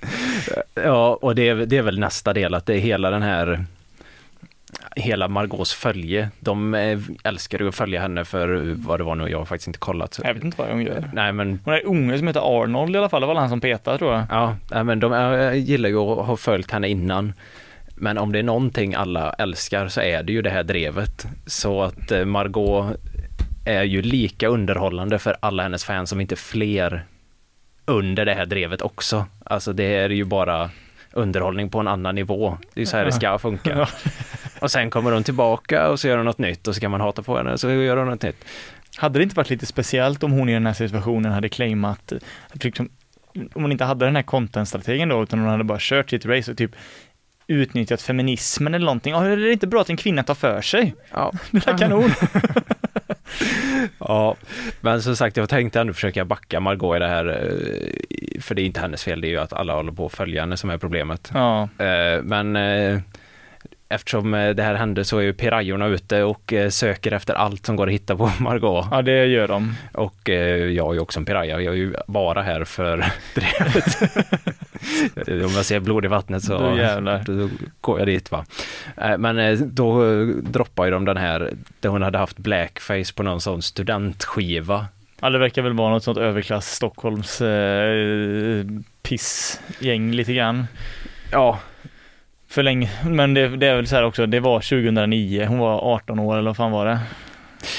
Ja, 0.74 1.18
och 1.22 1.34
det 1.34 1.48
är, 1.48 1.54
det 1.54 1.76
är 1.76 1.82
väl 1.82 1.98
nästa 1.98 2.32
del, 2.32 2.54
att 2.54 2.66
det 2.66 2.74
är 2.74 2.78
hela 2.78 3.10
den 3.10 3.22
här 3.22 3.64
Hela 4.96 5.28
Margaux 5.28 5.72
följe, 5.74 6.28
de 6.40 6.74
eh, 6.74 6.98
älskar 7.24 7.58
ju 7.58 7.68
att 7.68 7.74
följa 7.74 8.00
henne 8.00 8.24
för 8.24 8.74
vad 8.76 9.00
det 9.00 9.04
var 9.04 9.14
nu, 9.14 9.28
jag 9.28 9.38
har 9.38 9.44
faktiskt 9.44 9.66
inte 9.66 9.78
kollat. 9.78 10.14
Så. 10.14 10.22
Jag 10.24 10.34
vet 10.34 10.44
inte 10.44 10.58
vad 10.58 10.70
hon 10.70 10.82
gör. 10.82 11.10
Nej 11.12 11.32
men 11.32 11.60
Hon 11.64 11.74
är 11.74 11.86
unge 11.86 12.18
som 12.18 12.26
heter 12.26 12.62
Arnold 12.62 12.94
i 12.94 12.98
alla 12.98 13.08
fall, 13.08 13.20
det 13.20 13.26
var 13.26 13.34
han 13.34 13.48
som 13.48 13.60
petade 13.60 13.98
tror 13.98 14.14
jag. 14.14 14.24
Ja, 14.70 14.84
men 14.84 15.00
de 15.00 15.12
jag 15.12 15.58
gillar 15.58 15.88
ju 15.88 15.96
att 15.96 16.26
ha 16.26 16.36
följt 16.36 16.70
henne 16.70 16.88
innan. 16.88 17.32
Men 17.94 18.18
om 18.18 18.32
det 18.32 18.38
är 18.38 18.42
någonting 18.42 18.94
alla 18.94 19.32
älskar 19.32 19.88
så 19.88 20.00
är 20.00 20.22
det 20.22 20.32
ju 20.32 20.42
det 20.42 20.50
här 20.50 20.62
drevet. 20.62 21.26
Så 21.46 21.82
att 21.82 22.10
eh, 22.12 22.24
Margot 22.24 22.96
är 23.64 23.82
ju 23.82 24.02
lika 24.02 24.48
underhållande 24.48 25.18
för 25.18 25.36
alla 25.40 25.62
hennes 25.62 25.84
fans 25.84 26.10
som 26.10 26.20
inte 26.20 26.36
fler 26.36 27.04
under 27.84 28.24
det 28.24 28.34
här 28.34 28.46
drevet 28.46 28.82
också. 28.82 29.26
Alltså 29.44 29.72
det 29.72 29.84
är 29.84 30.10
ju 30.10 30.24
bara 30.24 30.70
underhållning 31.12 31.70
på 31.70 31.78
en 31.80 31.88
annan 31.88 32.14
nivå. 32.14 32.56
Det 32.74 32.80
är 32.80 32.82
ju 32.82 32.86
så 32.86 32.96
här 32.96 33.04
det 33.04 33.12
ska 33.12 33.38
funka. 33.38 33.88
Och 34.62 34.70
sen 34.70 34.90
kommer 34.90 35.12
hon 35.12 35.24
tillbaka 35.24 35.88
och 35.88 36.00
så 36.00 36.08
gör 36.08 36.16
hon 36.16 36.26
något 36.26 36.38
nytt 36.38 36.68
och 36.68 36.74
så 36.74 36.80
kan 36.80 36.90
man 36.90 37.00
hata 37.00 37.22
på 37.22 37.36
henne 37.36 37.52
och 37.52 37.60
så 37.60 37.70
gör 37.70 37.96
hon 37.96 38.06
något 38.06 38.22
nytt. 38.22 38.44
Hade 38.96 39.18
det 39.18 39.22
inte 39.22 39.34
varit 39.36 39.50
lite 39.50 39.66
speciellt 39.66 40.22
om 40.22 40.32
hon 40.32 40.48
i 40.48 40.52
den 40.52 40.66
här 40.66 40.72
situationen 40.72 41.32
hade 41.32 41.48
claimat, 41.48 42.12
att 42.54 42.64
liksom, 42.64 42.88
om 43.54 43.62
hon 43.62 43.72
inte 43.72 43.84
hade 43.84 44.04
den 44.04 44.16
här 44.16 44.22
content-strategin 44.22 45.08
då, 45.08 45.22
utan 45.22 45.38
hon 45.38 45.48
hade 45.48 45.64
bara 45.64 45.78
kört 45.80 46.10
sitt 46.10 46.26
race 46.26 46.50
och 46.50 46.56
typ 46.56 46.70
utnyttjat 47.46 48.02
feminismen 48.02 48.74
eller 48.74 48.86
någonting. 48.86 49.12
Ja, 49.12 49.26
är 49.26 49.36
det 49.36 49.52
inte 49.52 49.66
bra 49.66 49.80
att 49.80 49.90
en 49.90 49.96
kvinna 49.96 50.22
tar 50.22 50.34
för 50.34 50.60
sig? 50.60 50.94
Ja, 51.12 51.32
Det 51.50 51.68
är 51.68 51.78
kanon. 51.78 52.10
Ja, 53.98 54.36
men 54.80 55.02
som 55.02 55.16
sagt 55.16 55.36
jag 55.36 55.48
tänkte 55.48 55.80
ändå 55.80 55.92
försöka 55.92 56.24
backa 56.24 56.60
Margot 56.60 56.96
i 56.96 56.98
det 56.98 57.08
här, 57.08 57.26
eh, 57.26 58.40
för 58.40 58.54
det 58.54 58.62
är 58.62 58.64
inte 58.64 58.80
hennes 58.80 59.04
fel, 59.04 59.20
det 59.20 59.26
är 59.26 59.30
ju 59.30 59.38
att 59.38 59.52
alla 59.52 59.74
håller 59.74 59.92
på 59.92 60.06
att 60.06 60.12
följa 60.12 60.40
henne 60.40 60.56
som 60.56 60.70
är 60.70 60.78
problemet. 60.78 61.30
Ja, 61.34 61.68
Eh, 61.78 62.22
Men 62.22 62.56
eh, 62.56 63.00
eftersom 63.94 64.34
eh, 64.34 64.50
det 64.50 64.62
här 64.62 64.74
hände 64.74 65.04
så 65.04 65.18
är 65.18 65.22
ju 65.22 65.32
pirajorna 65.32 65.86
ute 65.86 66.22
och 66.22 66.52
eh, 66.52 66.68
söker 66.68 67.12
efter 67.12 67.34
allt 67.34 67.66
som 67.66 67.76
går 67.76 67.86
att 67.86 67.92
hitta 67.92 68.16
på 68.16 68.30
Margot. 68.40 68.86
ja 68.90 69.02
det 69.02 69.26
gör 69.26 69.48
de. 69.48 69.74
Och 69.92 70.30
eh, 70.30 70.56
jag 70.56 70.88
är 70.90 70.94
ju 70.94 71.00
också 71.00 71.20
en 71.20 71.24
piraya, 71.24 71.60
jag 71.60 71.74
är 71.74 71.78
ju 71.78 71.94
bara 72.06 72.42
här 72.42 72.64
för 72.64 72.96
drevet. 73.34 74.02
Om 75.44 75.54
jag 75.54 75.64
ser 75.64 75.80
blod 75.80 76.04
i 76.04 76.08
vattnet 76.08 76.44
så 76.44 76.58
Då 76.58 77.22
då 77.24 77.48
går 77.80 77.98
jag 77.98 78.08
dit 78.08 78.30
va. 78.30 78.44
Men 79.18 79.58
då 79.74 80.04
droppar 80.42 80.84
ju 80.84 80.90
de 80.90 81.04
den 81.04 81.16
här, 81.16 81.52
där 81.80 81.88
hon 81.88 82.02
hade 82.02 82.18
haft 82.18 82.38
blackface 82.38 83.14
på 83.14 83.22
någon 83.22 83.40
sån 83.40 83.62
studentskiva. 83.62 84.86
Ja, 85.20 85.30
det 85.30 85.38
verkar 85.38 85.62
väl 85.62 85.72
vara 85.72 85.90
något 85.90 86.04
sånt 86.04 86.18
överklass 86.18 86.66
Stockholms 86.74 87.40
eh, 87.40 88.64
pissgäng 89.02 90.12
lite 90.12 90.32
grann. 90.34 90.66
Ja, 91.30 91.58
För 92.52 92.62
länge, 92.62 92.90
men 93.04 93.34
det, 93.34 93.48
det 93.56 93.66
är 93.66 93.76
väl 93.76 93.86
så 93.86 93.96
här 93.96 94.02
också, 94.04 94.26
det 94.26 94.40
var 94.40 94.60
2009, 94.60 95.46
hon 95.48 95.58
var 95.58 95.94
18 95.94 96.18
år 96.18 96.36
eller 96.38 96.50
vad 96.50 96.56
fan 96.56 96.72
var 96.72 96.86
det? 96.86 96.98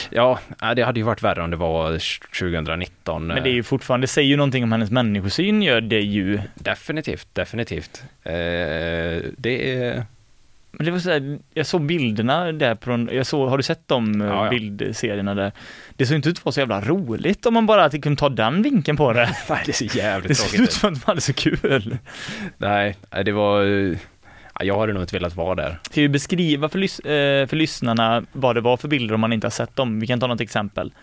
ja, 0.09 0.39
nej, 0.61 0.75
det 0.75 0.83
hade 0.83 0.99
ju 0.99 1.03
varit 1.05 1.23
värre 1.23 1.43
om 1.43 1.49
det 1.51 1.57
var 1.57 1.91
2019. 2.39 3.27
Men 3.27 3.43
det 3.43 3.49
är 3.49 3.53
ju 3.53 3.63
fortfarande, 3.63 4.03
det 4.03 4.07
säger 4.09 4.29
ju 4.29 4.37
någonting 4.37 4.63
om 4.63 4.71
hennes 4.71 4.91
människosyn 4.91 5.61
gör 5.61 5.81
det 5.81 5.99
ju. 6.01 6.39
Definitivt, 6.55 7.27
definitivt. 7.33 8.03
Eh, 8.23 8.31
det 9.37 9.73
är... 9.75 10.05
Men 10.71 10.85
det 10.85 10.91
var 10.91 10.99
så 10.99 11.09
här, 11.09 11.39
jag 11.53 11.65
såg 11.65 11.81
bilderna 11.81 12.51
där 12.51 12.75
på 12.75 12.89
den, 12.89 13.09
jag 13.13 13.25
såg, 13.25 13.49
har 13.49 13.57
du 13.57 13.63
sett 13.63 13.87
de 13.87 14.21
eh, 14.21 14.27
Ja, 14.27 14.43
ja. 14.43 14.49
bildserierna 14.49 15.35
där? 15.35 15.51
Det 15.97 16.05
såg 16.05 16.15
inte 16.15 16.29
ut 16.29 16.37
att 16.37 16.45
vara 16.45 16.53
så 16.53 16.59
jävla 16.59 16.81
roligt 16.81 17.45
om 17.45 17.53
man 17.53 17.65
bara 17.65 17.89
kunde 17.89 18.19
ta 18.19 18.29
den 18.29 18.61
vinkeln 18.61 18.97
på 18.97 19.13
det. 19.13 19.35
Nej, 19.49 19.61
det 19.65 19.71
är 19.71 19.87
så 19.89 19.97
jävligt 19.97 20.27
Det 20.27 20.35
såg 20.35 20.47
ut 20.47 20.55
tråkigt. 20.55 20.73
som 20.73 20.93
att 20.93 21.01
de 21.01 21.05
hade 21.05 21.21
så 21.21 21.33
kul. 21.33 21.97
Nej, 22.57 22.95
det 23.25 23.31
var... 23.31 23.63
ja, 24.59 24.65
Jag 24.65 24.79
hade 24.79 24.93
nog 24.93 25.03
inte 25.03 25.15
velat 25.15 25.35
vara 25.35 25.55
där. 25.55 25.79
Ska 25.91 26.01
vi 26.01 26.09
beskriva 26.09 26.69
för, 26.69 26.79
lys- 26.79 27.07
eh, 27.07 27.47
för 27.47 27.55
lyssnarna 27.55 28.23
vad 28.31 28.55
det 28.55 28.61
var 28.61 28.77
för 28.77 28.87
bilder 28.87 29.15
om 29.15 29.21
man 29.21 29.33
inte 29.33 29.47
har 29.47 29.51
sett 29.51 29.75
dem? 29.75 29.99
Vi 29.99 30.07
kan 30.07 30.19
ta 30.19 30.27
något 30.27 30.41
exempel. 30.41 30.93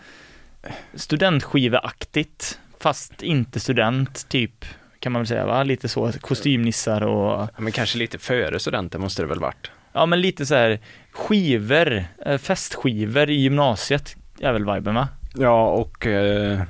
Studentskiveaktigt, 1.21 2.59
fast 2.79 3.23
inte 3.23 3.59
student, 3.59 4.29
typ, 4.29 4.65
kan 4.99 5.11
man 5.11 5.19
väl 5.21 5.27
säga 5.27 5.45
va? 5.45 5.63
Lite 5.63 5.87
så, 5.87 6.11
kostymnissar 6.21 7.01
och, 7.03 7.31
Ja, 7.41 7.47
Men 7.57 7.71
kanske 7.71 7.97
lite 7.97 8.17
före 8.17 8.59
studenten 8.59 9.01
måste 9.01 9.21
det 9.21 9.27
väl 9.27 9.39
varit. 9.39 9.71
ja 9.93 10.05
men 10.05 10.21
lite 10.21 10.45
så 10.45 10.55
här 10.55 10.79
skivor, 11.11 12.03
eh, 12.25 12.37
festskivor 12.37 13.29
i 13.29 13.33
gymnasiet 13.33 14.15
är 14.39 14.51
väl 14.53 14.73
viben 14.73 14.95
va? 14.95 15.07
Ja, 15.35 15.67
och 15.69 16.07
eh, 16.07 16.61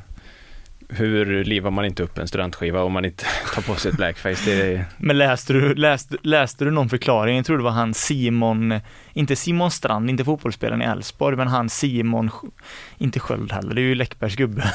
hur 0.94 1.44
livar 1.46 1.72
man 1.72 1.86
inte 1.86 2.04
upp 2.04 2.18
en 2.18 2.28
studentskiva 2.28 2.84
om 2.84 2.92
man 2.94 3.06
inte 3.06 3.26
tar 3.56 3.62
på 3.62 3.76
sig 3.76 3.92
ett 3.92 3.98
blackface? 3.98 4.42
Det 4.46 4.74
är... 4.74 4.86
Men 4.98 5.18
läste 5.18 5.54
du, 5.54 5.76
läste, 5.76 6.18
läste 6.22 6.66
du 6.66 6.72
någon 6.72 6.90
förklaring? 6.90 7.36
Jag 7.38 7.46
tror 7.46 7.58
det 7.58 7.64
var 7.64 7.72
han 7.72 7.94
Simon, 7.94 8.80
inte 9.14 9.36
Simon 9.36 9.72
Strand, 9.72 10.10
inte 10.10 10.24
fotbollsspelaren 10.26 10.82
i 10.82 10.86
Elfsborg, 10.86 11.38
men 11.38 11.48
han 11.48 11.70
Simon, 11.70 12.30
inte 12.98 13.20
Sköld 13.20 13.52
heller, 13.52 13.76
det 13.76 13.82
är 13.82 13.84
ju 13.84 13.96
Läckbergs 13.96 14.36
gubbe. 14.36 14.64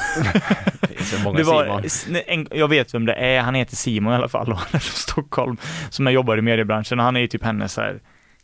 Det 0.81 0.99
är 0.99 1.03
så 1.03 1.23
många 1.23 1.37
Det 1.37 1.43
var, 1.43 1.83
Simon. 1.87 2.21
en, 2.27 2.47
jag 2.51 2.67
vet 2.67 2.93
vem 2.93 3.05
det 3.05 3.13
är, 3.13 3.41
han 3.41 3.55
heter 3.55 3.75
Simon 3.75 4.13
i 4.13 4.15
alla 4.15 4.29
fall 4.29 4.51
och 4.51 4.57
han 4.57 4.67
är 4.71 4.79
från 4.79 4.95
Stockholm, 4.95 5.57
som 5.89 6.05
jag 6.05 6.13
jobbar 6.13 6.37
i 6.37 6.41
mediebranschen 6.41 6.99
och 6.99 7.05
han 7.05 7.15
är 7.15 7.19
ju 7.19 7.27
typ 7.27 7.43
hennes 7.43 7.73
så 7.73 7.81
här 7.81 7.99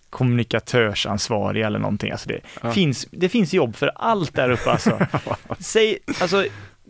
kommunikatörsansvarig 0.09 1.61
eller 1.63 1.79
någonting. 1.79 2.11
Alltså 2.11 2.29
det, 2.29 2.39
Ja. 2.61 2.71
finns, 2.71 3.07
det 3.11 3.29
finns 3.29 3.53
jobb 3.53 3.75
för 3.75 3.91
allt 3.95 4.33
där 4.35 4.49
uppe 4.49 4.71
alltså. 4.71 4.99
Säg, 5.59 5.97
alltså 6.21 6.45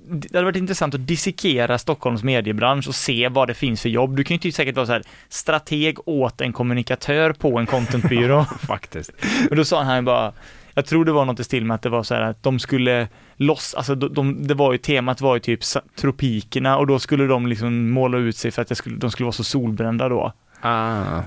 det 0.08 0.34
hade 0.34 0.46
varit 0.46 0.56
intressant 0.56 0.96
att 0.96 1.08
dissekera 1.08 1.78
Stockholms 1.78 2.24
mediebransch 2.24 2.88
och 2.88 2.96
se 2.96 3.30
vad 3.30 3.48
det 3.48 3.54
finns 3.54 3.82
för 3.82 3.90
jobb. 3.90 4.16
Du 4.16 4.24
kan 4.24 4.36
ju 4.36 4.40
typ 4.40 4.56
säkert 4.56 4.76
vara 4.76 4.86
så 4.86 4.92
här 4.92 5.04
strateg 5.30 5.98
åt 6.06 6.42
en 6.42 6.54
kommunikatör 6.54 7.34
på 7.34 7.60
en 7.60 7.66
contentbyrå. 7.66 8.46
Faktiskt. 8.60 9.12
Men 9.50 9.58
då 9.58 9.66
sa 9.66 9.84
han 9.84 10.06
bara, 10.06 10.34
jag 10.74 10.86
tror 10.86 11.06
det 11.06 11.12
var 11.12 11.26
något 11.26 11.40
i 11.40 11.44
stil 11.44 11.66
med 11.66 11.76
att 11.76 11.82
det 11.82 11.90
var 11.90 12.04
så 12.04 12.16
här 12.16 12.22
att 12.22 12.44
de 12.44 12.60
skulle 12.60 13.08
loss, 13.36 13.74
alltså 13.74 13.96
de, 13.96 14.14
de, 14.14 14.48
det 14.48 14.54
var 14.54 14.72
ju 14.72 14.78
temat 14.78 15.22
var 15.22 15.36
ju 15.36 15.40
typ 15.40 15.60
tropikerna 15.96 16.78
och 16.78 16.88
då 16.88 17.00
skulle 17.00 17.28
de 17.28 17.48
liksom 17.48 17.90
måla 17.90 18.18
ut 18.18 18.38
sig 18.38 18.52
för 18.52 18.62
att 18.62 18.78
skulle, 18.78 18.98
de 18.98 19.12
skulle 19.12 19.26
vara 19.26 19.34
så 19.34 19.44
solbrända 19.44 20.10
då. 20.10 20.34
Ah. 20.62 21.22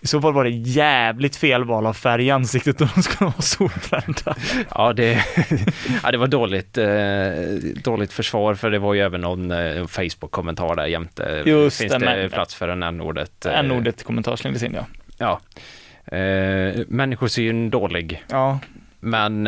I 0.00 0.06
så 0.06 0.20
fall 0.20 0.32
var 0.32 0.44
det 0.44 0.50
jävligt 0.50 1.36
fel 1.36 1.64
val 1.64 1.86
av 1.86 1.92
färg 1.94 2.26
i 2.26 2.30
ansiktet 2.30 2.80
och 2.80 2.88
de 2.94 3.02
skulle 3.02 3.30
vara 3.30 3.42
solbrända. 3.42 4.36
Ja, 4.74 4.92
det, 4.92 5.24
ja, 6.02 6.10
det 6.12 6.18
var 6.18 6.26
dåligt, 6.26 6.78
eh, 6.78 7.80
dåligt 7.84 8.12
försvar 8.12 8.54
för 8.54 8.70
det 8.70 8.78
var 8.78 8.94
ju 8.94 9.00
även 9.00 9.20
någon 9.20 9.50
eh, 9.50 9.86
Facebook-kommentar 9.86 10.76
där 10.76 10.86
jämte. 10.86 11.42
Just 11.46 11.78
Finns 11.80 11.92
det, 11.92 11.98
men- 11.98 12.30
plats 12.30 12.54
för 12.54 12.68
en 12.68 12.82
n-ordet? 12.82 13.46
eh, 13.46 13.58
N-ordet 13.58 14.04
kommentar 14.04 14.36
slängdes 14.36 14.62
in 14.62 14.74
ja. 14.74 14.86
Ja. 15.18 15.40
Eh, 16.16 16.76
människosyn 16.88 17.70
dålig, 17.70 18.24
Ja, 18.30 18.58
men 19.00 19.46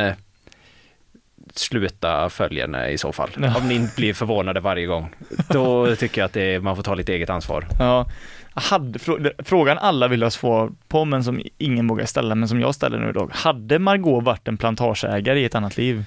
sluta 1.59 2.29
följa 2.31 2.65
henne 2.65 2.89
i 2.89 2.99
så 2.99 3.13
fall. 3.13 3.31
Ja. 3.41 3.57
Om 3.57 3.69
ni 3.69 3.75
inte 3.75 3.97
blir 3.97 4.15
förvånade 4.15 4.61
varje 4.61 4.87
gång. 4.87 5.11
Då 5.49 5.97
tycker 5.97 6.21
jag 6.21 6.27
att 6.27 6.33
det, 6.33 6.61
man 6.63 6.77
får 6.77 6.83
ta 6.83 6.95
lite 6.95 7.13
eget 7.15 7.31
ansvar. 7.31 7.67
ja. 7.79 8.07
Hade, 8.55 8.99
frå- 8.99 9.33
frågan 9.45 9.79
alla 9.79 10.09
vill 10.09 10.23
ha 10.23 10.31
svar 10.31 10.71
på, 10.89 11.05
men 11.05 11.25
som 11.25 11.41
ingen 11.59 11.89
vågar 11.89 12.07
ställa, 12.07 12.35
men 12.35 12.49
som 12.49 12.61
jag 12.61 12.75
ställer 12.75 12.99
nu 12.99 13.09
idag. 13.11 13.31
Hade 13.35 13.79
Margot 13.79 14.25
varit 14.25 14.49
en 14.49 14.57
plantageägare 14.57 15.41
i 15.41 15.45
ett 15.45 15.55
annat 15.55 15.77
liv? 15.77 16.05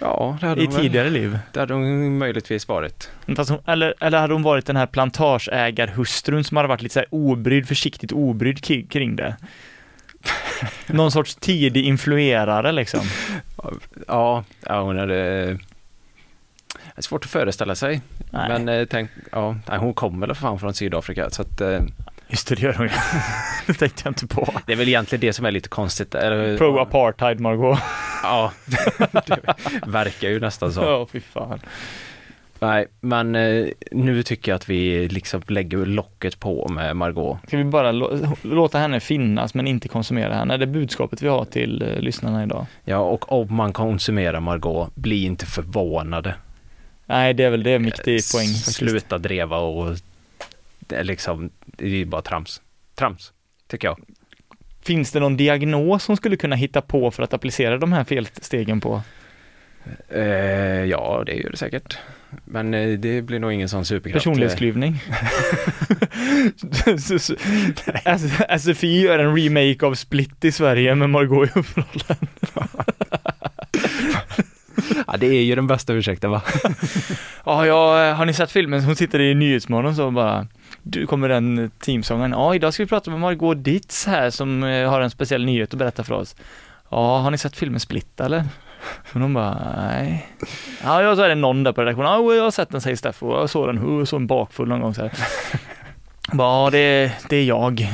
Ja, 0.00 0.36
det 0.40 0.46
hade 0.46 0.62
I 0.62 0.64
hon 0.64 0.74
väl- 0.74 0.82
tidigare 0.82 1.10
liv? 1.10 1.38
Det 1.52 1.60
hade 1.60 1.74
hon 1.74 2.18
möjligtvis 2.18 2.68
varit. 2.68 3.10
Hon, 3.26 3.36
eller, 3.66 3.94
eller 4.00 4.18
hade 4.18 4.32
hon 4.32 4.42
varit 4.42 4.66
den 4.66 4.76
här 4.76 4.86
plantageägarhustrun 4.86 6.44
som 6.44 6.56
hade 6.56 6.68
varit 6.68 6.82
lite 6.82 6.92
så 6.92 6.98
här 7.00 7.08
obrydd, 7.10 7.68
försiktigt 7.68 8.12
obrydd 8.12 8.90
kring 8.90 9.16
det? 9.16 9.36
Någon 10.86 11.12
sorts 11.12 11.34
tidig 11.34 11.84
influerare 11.84 12.72
liksom. 12.72 13.00
Ja, 14.08 14.44
ja 14.66 14.82
hon 14.82 14.98
hade... 14.98 15.58
Det 16.94 16.98
är 16.98 17.02
svårt 17.02 17.24
att 17.24 17.30
föreställa 17.30 17.74
sig. 17.74 18.00
Nej, 18.30 18.48
Men 18.48 18.68
eh, 18.68 18.86
tänk, 18.90 19.10
ja, 19.32 19.56
nej, 19.68 19.78
hon 19.78 19.94
kommer 19.94 20.26
väl 20.26 20.36
för 20.36 20.42
fan 20.42 20.58
från 20.58 20.74
Sydafrika 20.74 21.30
så 21.30 21.42
att 21.42 21.60
eh, 21.60 21.80
just 22.28 22.48
det, 22.48 22.54
det 22.54 22.62
gör 22.62 22.72
hon 22.72 22.86
ju. 22.86 22.92
det 23.66 23.74
tänkte 23.74 24.02
jag 24.04 24.10
inte 24.10 24.26
på. 24.26 24.54
det 24.66 24.72
är 24.72 24.76
väl 24.76 24.88
egentligen 24.88 25.20
det 25.20 25.32
som 25.32 25.44
är 25.44 25.50
lite 25.50 25.68
konstigt. 25.68 26.14
Eller, 26.14 26.58
Pro-apartheid 26.58 27.40
Margot. 27.40 27.78
Ja, 28.22 28.52
det 29.26 29.40
verkar 29.86 30.28
ju 30.28 30.40
nästan 30.40 30.72
så. 30.72 30.80
Ja, 30.80 31.06
fy 31.12 31.20
fan. 31.20 31.60
Nej, 32.62 32.86
men 33.00 33.34
eh, 33.34 33.66
nu 33.90 34.22
tycker 34.22 34.52
jag 34.52 34.56
att 34.56 34.68
vi 34.68 35.08
liksom 35.08 35.42
lägger 35.48 35.78
locket 35.86 36.40
på 36.40 36.68
med 36.68 36.96
Margot. 36.96 37.38
Ska 37.46 37.56
vi 37.56 37.64
bara 37.64 37.92
lå- 37.92 38.36
låta 38.42 38.78
henne 38.78 39.00
finnas 39.00 39.54
men 39.54 39.66
inte 39.66 39.88
konsumera 39.88 40.34
henne? 40.34 40.56
Det 40.56 40.64
är 40.64 40.66
budskapet 40.66 41.22
vi 41.22 41.28
har 41.28 41.44
till 41.44 41.82
eh, 41.82 41.98
lyssnarna 42.00 42.42
idag. 42.42 42.66
Ja, 42.84 42.98
och 42.98 43.32
om 43.32 43.54
man 43.54 43.72
konsumerar 43.72 44.40
Margot, 44.40 44.94
bli 44.94 45.24
inte 45.24 45.46
förvånade. 45.46 46.34
Nej, 47.06 47.34
det 47.34 47.44
är 47.44 47.50
väl 47.50 47.62
det 47.62 47.78
viktig 47.78 48.14
Eh, 48.14 48.20
poäng 48.34 48.46
faktiskt. 48.48 48.76
Sluta 48.76 49.18
dreva 49.18 49.58
och 49.58 49.96
det 50.78 50.96
är 50.96 51.04
liksom, 51.04 51.50
det 51.64 51.84
är 51.84 51.88
ju 51.88 52.04
bara 52.04 52.22
trams. 52.22 52.60
Trams, 52.94 53.32
tycker 53.66 53.88
jag. 53.88 53.98
Finns 54.82 55.12
det 55.12 55.20
någon 55.20 55.36
diagnos 55.36 56.04
som 56.04 56.16
skulle 56.16 56.36
kunna 56.36 56.56
hitta 56.56 56.80
på 56.80 57.10
för 57.10 57.22
att 57.22 57.34
applicera 57.34 57.78
de 57.78 57.92
här 57.92 58.04
felstegen 58.04 58.80
på? 58.80 59.02
Eh, 60.08 60.22
ja, 60.84 61.22
det 61.26 61.34
gör 61.34 61.50
det 61.50 61.56
säkert. 61.56 61.98
Men 62.44 62.74
eh, 62.74 62.98
det 62.98 63.22
blir 63.22 63.38
nog 63.38 63.52
ingen 63.52 63.68
sån 63.68 63.84
superkraft. 63.84 64.24
Personlighetsklyvning. 64.24 65.00
S- 68.04 68.62
SFI 68.62 69.00
gör 69.02 69.18
en 69.18 69.36
remake 69.36 69.86
av 69.86 69.94
Split 69.94 70.44
i 70.44 70.52
Sverige 70.52 70.94
med 70.94 71.10
Margot 71.10 71.48
i 71.48 71.52
huvudrollen. 71.54 72.28
Ja, 75.06 75.16
det 75.16 75.26
är 75.26 75.42
ju 75.42 75.54
den 75.54 75.66
bästa 75.66 75.92
ursäkten 75.92 76.30
va? 76.30 76.42
Ja, 77.44 77.66
ja, 77.66 78.12
har 78.12 78.26
ni 78.26 78.32
sett 78.32 78.50
filmen? 78.50 78.84
Hon 78.84 78.96
sitter 78.96 79.20
i 79.20 79.34
Nyhetsmorgon 79.34 79.96
så 79.96 80.10
bara 80.10 80.46
du 80.82 81.06
kommer 81.06 81.28
den 81.28 81.70
teamsången. 81.80 82.30
Ja, 82.30 82.54
idag 82.54 82.74
ska 82.74 82.82
vi 82.82 82.88
prata 82.88 83.10
med 83.10 83.20
Margot 83.20 83.64
Ditz 83.64 84.06
här 84.06 84.30
som 84.30 84.64
eh, 84.64 84.90
har 84.90 85.00
en 85.00 85.10
speciell 85.10 85.44
nyhet 85.44 85.72
att 85.74 85.78
berätta 85.78 86.04
för 86.04 86.14
oss. 86.14 86.36
Ja, 86.90 87.18
har 87.18 87.30
ni 87.30 87.38
sett 87.38 87.56
filmen 87.56 87.80
Split 87.80 88.20
eller? 88.20 88.44
Men 89.12 89.22
hon 89.22 89.34
bara, 89.34 89.74
nej. 89.76 90.26
Ja, 90.84 91.02
ja, 91.02 91.16
så 91.16 91.22
är 91.22 91.28
det 91.28 91.34
någon 91.34 91.64
där 91.64 91.72
på 91.72 91.80
redaktionen. 91.80 92.10
Ja, 92.10 92.34
jag 92.34 92.42
har 92.42 92.50
sett 92.50 92.70
den 92.70 92.80
säger 92.80 92.96
Steffo. 92.96 93.40
Jag 93.40 93.50
såg 93.50 93.68
den, 93.68 93.98
jag 93.98 94.08
såg 94.08 94.20
en 94.20 94.26
bakfull 94.26 94.68
någon 94.68 94.80
gång 94.80 94.94
så 94.94 95.02
här. 95.02 95.12
Jag 96.32 96.40
ja, 96.40 96.68
det, 96.72 97.12
det 97.28 97.36
är 97.36 97.44
jag. 97.44 97.88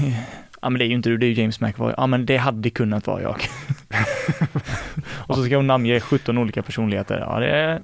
Ja, 0.62 0.70
men 0.70 0.78
det 0.78 0.84
är 0.84 0.86
ju 0.86 0.94
inte 0.94 1.08
du, 1.08 1.16
det 1.16 1.26
är 1.26 1.28
ju 1.28 1.42
James 1.42 1.60
McAvoy. 1.60 1.94
Ja, 1.96 2.06
men 2.06 2.26
det 2.26 2.36
hade 2.36 2.70
kunnat 2.70 3.06
vara 3.06 3.22
jag. 3.22 3.36
Och 5.10 5.34
så 5.34 5.44
ska 5.44 5.56
hon 5.56 5.66
namnge 5.66 6.00
17 6.00 6.38
olika 6.38 6.62
personligheter. 6.62 7.18
Ja, 7.18 7.40
det 7.40 7.50
är... 7.50 7.80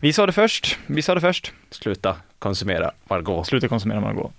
Vi 0.00 0.12
sa 0.12 0.26
det 0.26 0.32
först. 0.32 0.78
Vi 0.86 1.02
sa 1.02 1.14
det 1.14 1.20
först. 1.20 1.52
Sluta 1.70 2.16
konsumera 2.38 2.90
Margot. 3.08 3.46
Sluta 3.46 3.68
konsumera 3.68 4.00
Margot. 4.00 4.32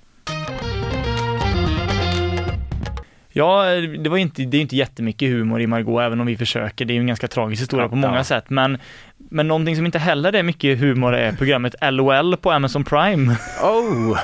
Ja, 3.35 3.63
det 3.99 4.09
var 4.09 4.17
inte, 4.17 4.43
det 4.43 4.57
är 4.57 4.61
inte 4.61 4.75
jättemycket 4.75 5.29
humor 5.29 5.61
i 5.61 5.67
Margot, 5.67 6.01
även 6.01 6.19
om 6.19 6.25
vi 6.27 6.37
försöker. 6.37 6.85
Det 6.85 6.93
är 6.93 6.95
ju 6.95 7.01
en 7.01 7.07
ganska 7.07 7.27
tragisk 7.27 7.61
historia 7.61 7.89
på 7.89 7.95
Ja. 7.95 7.99
många 7.99 8.23
sätt, 8.23 8.49
men, 8.49 8.77
men 9.17 9.47
någonting 9.47 9.75
som 9.75 9.85
inte 9.85 9.99
heller 9.99 10.33
är 10.35 10.43
mycket 10.43 10.79
humor 10.79 11.15
är 11.15 11.31
programmet 11.31 11.75
LOL 11.91 12.37
på 12.37 12.51
Amazon 12.51 12.83
Prime. 12.83 13.35
Oh! 13.63 14.17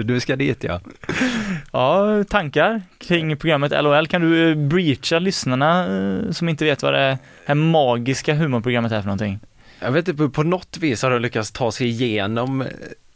du 0.04 0.20
ska 0.20 0.36
dit 0.36 0.64
ja. 0.64 0.80
Ja, 1.72 2.24
tankar 2.28 2.82
kring 2.98 3.36
programmet 3.36 3.72
LOL. 3.82 4.06
Kan 4.06 4.20
du 4.22 4.50
eh, 4.50 4.56
breacha 4.56 5.18
lyssnarna 5.18 5.86
eh, 5.86 6.30
som 6.30 6.48
inte 6.48 6.64
vet 6.64 6.82
vad 6.82 6.94
det 6.94 7.18
här 7.46 7.54
magiska 7.54 8.34
humorprogrammet 8.34 8.92
är 8.92 9.00
för 9.00 9.06
någonting? 9.06 9.40
Jag 9.80 9.92
vet 9.92 10.08
inte, 10.08 10.28
på 10.28 10.42
något 10.42 10.76
vis 10.80 11.02
har 11.02 11.10
de 11.10 11.18
lyckats 11.22 11.52
ta 11.52 11.72
sig 11.72 11.86
igenom 11.88 12.60
eh, 12.62 12.66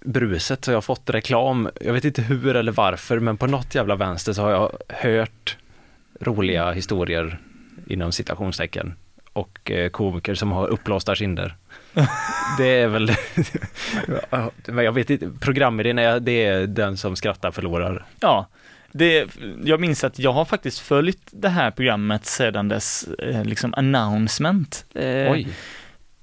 bruset 0.04 0.64
så 0.64 0.70
jag 0.70 0.76
har 0.76 0.82
fått 0.82 1.10
reklam. 1.10 1.68
Jag 1.80 1.92
vet 1.92 2.04
inte 2.04 2.22
hur 2.22 2.56
eller 2.56 2.72
varför 2.72 3.20
men 3.20 3.36
på 3.36 3.46
något 3.46 3.74
jävla 3.74 3.96
vänster 3.96 4.32
så 4.32 4.42
har 4.42 4.50
jag 4.50 4.72
hört 4.88 5.56
roliga 6.20 6.72
historier 6.72 7.38
inom 7.86 8.12
citationstecken 8.12 8.94
och 9.32 9.70
eh, 9.70 9.88
komiker 9.88 10.34
som 10.34 10.52
har 10.52 10.68
uppblåsta 10.68 11.14
kinder. 11.14 11.54
Det 12.58 12.66
är 12.66 12.86
väl, 12.88 13.12
men 14.66 14.84
jag 14.84 14.92
vet 14.92 15.10
inte, 15.10 15.30
programidén 15.40 15.98
är 15.98 16.20
det 16.20 16.44
är 16.44 16.66
den 16.66 16.96
som 16.96 17.16
skrattar 17.16 17.50
förlorar. 17.50 18.04
Ja, 18.20 18.46
det, 18.92 19.26
jag 19.64 19.80
minns 19.80 20.04
att 20.04 20.18
jag 20.18 20.32
har 20.32 20.44
faktiskt 20.44 20.78
följt 20.78 21.28
det 21.30 21.48
här 21.48 21.70
programmet 21.70 22.26
sedan 22.26 22.68
dess 22.68 23.08
eh, 23.18 23.44
liksom 23.44 23.74
announcement. 23.76 24.86
Eh, 24.94 25.32
Oj, 25.32 25.48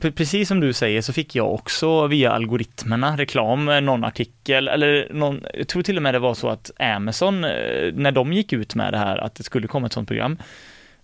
Precis 0.01 0.47
som 0.47 0.59
du 0.59 0.73
säger 0.73 1.01
så 1.01 1.13
fick 1.13 1.35
jag 1.35 1.53
också 1.53 2.07
via 2.07 2.31
algoritmerna 2.31 3.17
reklam, 3.17 3.69
eh, 3.69 3.81
någon 3.81 4.03
artikel 4.03 4.67
eller 4.67 5.07
någon, 5.13 5.41
jag 5.53 5.67
tror 5.67 5.83
till 5.83 5.97
och 5.97 6.03
med 6.03 6.13
det 6.13 6.19
var 6.19 6.33
så 6.33 6.49
att 6.49 6.71
Amazon, 6.79 7.43
eh, 7.43 7.93
när 7.93 8.11
de 8.11 8.33
gick 8.33 8.53
ut 8.53 8.75
med 8.75 8.93
det 8.93 8.97
här, 8.97 9.17
att 9.17 9.35
det 9.35 9.43
skulle 9.43 9.67
komma 9.67 9.85
ett 9.87 9.93
sånt 9.93 10.07
program, 10.07 10.37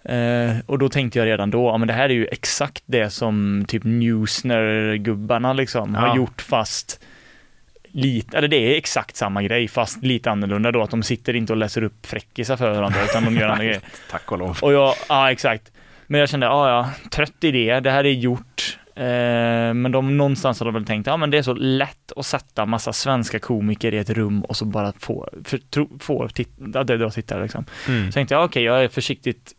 eh, 0.04 0.52
och 0.66 0.80
då 0.80 0.90
tänkte 0.90 1.20
jag 1.20 1.26
redan 1.26 1.52
då, 1.52 1.68
ja 1.68 1.78
men 1.78 1.88
det 1.88 1.94
här 1.94 2.10
är 2.10 2.14
ju 2.14 2.26
exakt 2.28 2.84
det 2.86 3.10
som 3.10 3.66
typ 3.68 3.84
Newsner-gubbarna 3.84 5.54
liksom 5.54 5.94
Ja. 5.96 6.00
har 6.08 6.16
gjort 6.16 6.42
fast 6.42 7.00
lite, 7.92 8.38
eller 8.38 8.48
det 8.48 8.58
är 8.74 8.78
exakt 8.78 9.16
samma 9.16 9.44
grej 9.44 9.68
fast 9.68 10.04
lite 10.04 10.32
annorlunda 10.32 10.72
då, 10.72 10.82
att 10.84 10.90
de 10.92 11.04
sitter 11.04 11.34
inte 11.36 11.54
och 11.54 11.58
läser 11.58 11.84
upp 11.84 12.06
fräckisar 12.06 12.58
för 12.58 12.70
varandra 12.72 13.00
utan 13.04 13.26
de 13.26 13.36
gör 13.36 13.48
andra 13.50 13.64
grejer. 13.66 13.82
tack 14.12 14.32
och 14.32 14.38
lov. 14.40 14.58
Och 14.62 14.74
jag, 14.74 14.94
ja 15.10 15.32
exakt. 15.32 15.72
Men 16.08 16.20
jag 16.20 16.30
kände, 16.30 16.46
ja 16.46 16.70
ja, 16.70 17.10
trött 17.12 17.44
idé, 17.44 17.80
det 17.80 17.92
här 17.92 18.04
är 18.04 18.12
gjort. 18.12 18.77
Eh, 18.98 19.74
men 19.74 19.92
de, 19.92 20.18
någonstans 20.18 20.60
har 20.60 20.66
de 20.66 20.74
väl 20.74 20.86
tänkt, 20.86 21.08
ja 21.08 21.18
men 21.18 21.32
det 21.32 21.38
är 21.38 21.42
så 21.42 21.54
lätt 21.54 22.12
att 22.16 22.26
sätta 22.26 22.66
massa 22.66 22.94
svenska 22.94 23.40
komiker 23.40 23.94
i 23.94 23.98
ett 23.98 24.10
rum 24.10 24.42
och 24.42 24.58
så 24.58 24.66
bara 24.66 24.94
få, 25.00 25.30
för, 25.44 25.58
tro, 25.58 26.00
få 26.00 26.28
tit, 26.28 26.50
ja, 26.74 26.84
det 26.84 26.98
drar 26.98 27.10
tittare 27.10 27.44
liksom. 27.44 27.66
Mm. 27.88 28.06
Så 28.06 28.12
tänkte 28.12 28.36
jag, 28.36 28.46
okej, 28.46 28.64
jag 28.64 28.84
är 28.84 28.88
försiktigt 28.88 29.54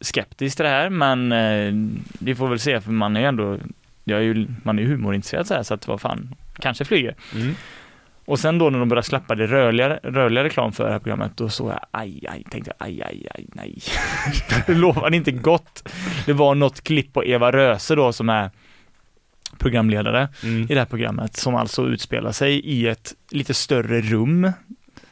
skeptisk 0.00 0.56
till 0.56 0.64
det 0.64 0.70
här, 0.70 0.90
men 0.90 1.32
eh, 1.32 1.98
vi 2.18 2.34
får 2.34 2.48
väl 2.48 2.58
se, 2.58 2.80
för 2.80 2.92
man 2.92 3.16
är 3.16 3.20
ju 3.20 3.26
ändå 3.26 3.58
jag 4.04 4.18
är 4.18 4.22
ju, 4.22 4.46
man 4.62 4.78
är 4.78 4.82
ju 4.82 4.88
humorintresserad 4.88 5.46
så 5.46 5.54
här, 5.54 5.62
så 5.62 5.74
att 5.74 5.88
vad 5.88 6.00
fan, 6.00 6.34
kanske 6.58 6.84
flyger. 6.84 7.14
Mm. 7.34 7.54
Och 8.30 8.38
sen 8.38 8.58
då 8.58 8.70
när 8.70 8.78
de 8.78 8.88
började 8.88 9.06
släppa 9.06 9.34
det 9.34 9.46
rörliga, 9.46 9.88
rörliga 10.02 10.44
reklam 10.44 10.72
för 10.72 10.84
det 10.84 10.90
här 10.92 10.98
programmet, 10.98 11.32
då 11.36 11.48
såg 11.48 11.70
jag 11.70 11.80
aj, 11.90 12.26
aj, 12.28 12.44
tänkte 12.50 12.72
jag 12.78 12.86
aj, 12.88 13.02
aj, 13.02 13.26
aj, 13.34 13.46
nej. 13.52 13.78
det 14.66 14.74
lovade 14.74 15.16
inte 15.16 15.30
gott. 15.32 15.88
Det 16.26 16.32
var 16.32 16.54
något 16.54 16.80
klipp 16.80 17.12
på 17.12 17.24
Eva 17.24 17.52
Röse 17.52 17.94
då 17.94 18.12
som 18.12 18.28
är 18.28 18.50
programledare 19.58 20.28
Mm. 20.42 20.62
i 20.62 20.66
det 20.66 20.78
här 20.78 20.84
programmet 20.86 21.36
som 21.36 21.54
alltså 21.54 21.86
utspelar 21.86 22.32
sig 22.32 22.60
i 22.60 22.86
ett 22.88 23.14
lite 23.30 23.54
större 23.54 24.00
rum 24.00 24.52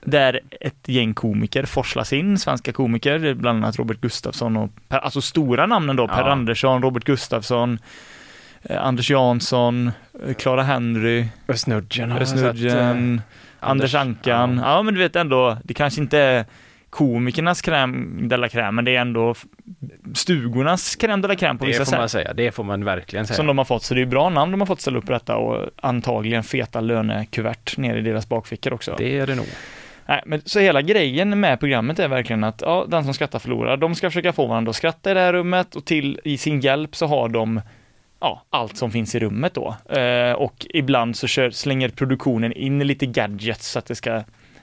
där 0.04 0.40
ett 0.60 0.88
gäng 0.88 1.14
komiker 1.14 1.64
forslas 1.64 2.12
in, 2.12 2.38
svenska 2.38 2.72
komiker, 2.72 3.34
bland 3.34 3.64
annat 3.64 3.78
Robert 3.78 4.00
Gustafsson 4.00 4.56
och 4.56 4.70
per, 4.88 4.98
alltså 4.98 5.20
stora 5.20 5.66
namnen 5.66 5.96
då, 5.96 6.08
Per 6.08 6.20
Ja. 6.20 6.30
Andersson, 6.32 6.82
Robert 6.82 7.04
Gustafsson, 7.04 7.78
Anders 8.70 9.10
Jansson, 9.10 9.90
eh, 10.26 10.34
Clara 10.34 10.62
Henry, 10.62 11.24
sett, 11.46 11.58
Snudgen, 11.60 13.14
eh, 13.14 13.20
Anders 13.60 13.94
Ankan. 13.94 14.60
ja. 14.64 14.76
Ja. 14.76 14.82
men 14.82 14.94
du 14.94 15.00
vet 15.00 15.16
ändå, 15.16 15.56
det 15.64 15.74
kanske 15.74 16.00
inte 16.00 16.18
är 16.18 16.44
komikernas 16.90 17.62
crème 17.64 18.28
de 18.28 18.36
la 18.36 18.48
crème, 18.48 18.70
men 18.72 18.84
det 18.84 18.96
är 18.96 19.00
ändå 19.00 19.34
stugornas 20.14 20.96
crème 21.00 21.22
de 21.22 21.28
la 21.28 21.34
crème 21.34 21.58
på 21.58 21.64
Det 21.64 21.68
vissa 21.70 21.84
får 21.84 21.90
sätt. 21.90 21.98
man 21.98 22.08
säga, 22.08 22.32
det 22.34 22.52
får 22.52 22.64
man 22.64 22.84
verkligen 22.84 23.26
säga. 23.26 23.36
Som 23.36 23.46
de 23.46 23.58
har 23.58 23.64
fått, 23.64 23.82
så 23.82 23.94
det 23.94 24.00
är 24.02 24.06
bra 24.06 24.28
namn 24.28 24.50
de 24.52 24.60
har 24.60 24.66
fått 24.66 24.80
ställa 24.80 24.98
upp 24.98 25.06
detta 25.06 25.36
och 25.36 25.70
antagligen 25.82 26.42
feta 26.42 26.80
lönekuvert 26.80 27.76
ner 27.76 27.96
i 27.96 28.00
deras 28.00 28.28
bakfickor 28.28 28.72
också. 28.72 28.94
Det 28.98 29.18
är 29.18 29.26
det 29.26 29.34
nog. 29.34 29.46
Nej, 30.06 30.22
men 30.26 30.42
så 30.44 30.60
hela 30.60 30.82
grejen 30.82 31.40
med 31.40 31.60
programmet 31.60 31.98
är 31.98 32.08
verkligen 32.08 32.44
att 32.44 32.62
ja, 32.66 32.86
den 32.88 33.04
som 33.04 33.14
skrattar 33.14 33.38
förlorar. 33.38 33.76
De 33.76 33.94
ska 33.94 34.10
försöka 34.10 34.32
få 34.32 34.46
varandra 34.46 34.70
att 34.70 34.76
skratta 34.76 35.10
i 35.10 35.14
det 35.14 35.20
här 35.20 35.32
rummet 35.32 35.76
och 35.76 35.84
till 35.84 36.20
i 36.24 36.38
sin 36.38 36.60
hjälp 36.60 36.96
så 36.96 37.06
har 37.06 37.28
de 37.28 37.60
ja, 38.20 38.42
allt 38.50 38.76
som 38.76 38.90
finns 38.90 39.14
i 39.14 39.18
rummet 39.18 39.54
då. 39.54 39.76
Eh, 39.98 40.32
och 40.32 40.66
ibland 40.70 41.16
så 41.16 41.26
kör, 41.26 41.50
slänger 41.50 41.88
produktionen 41.88 42.52
in 42.52 42.78
lite 42.86 43.06
gadgets 43.06 43.68
så 43.70 43.78
att 43.78 43.86
det 43.86 43.94
ska 43.94 44.22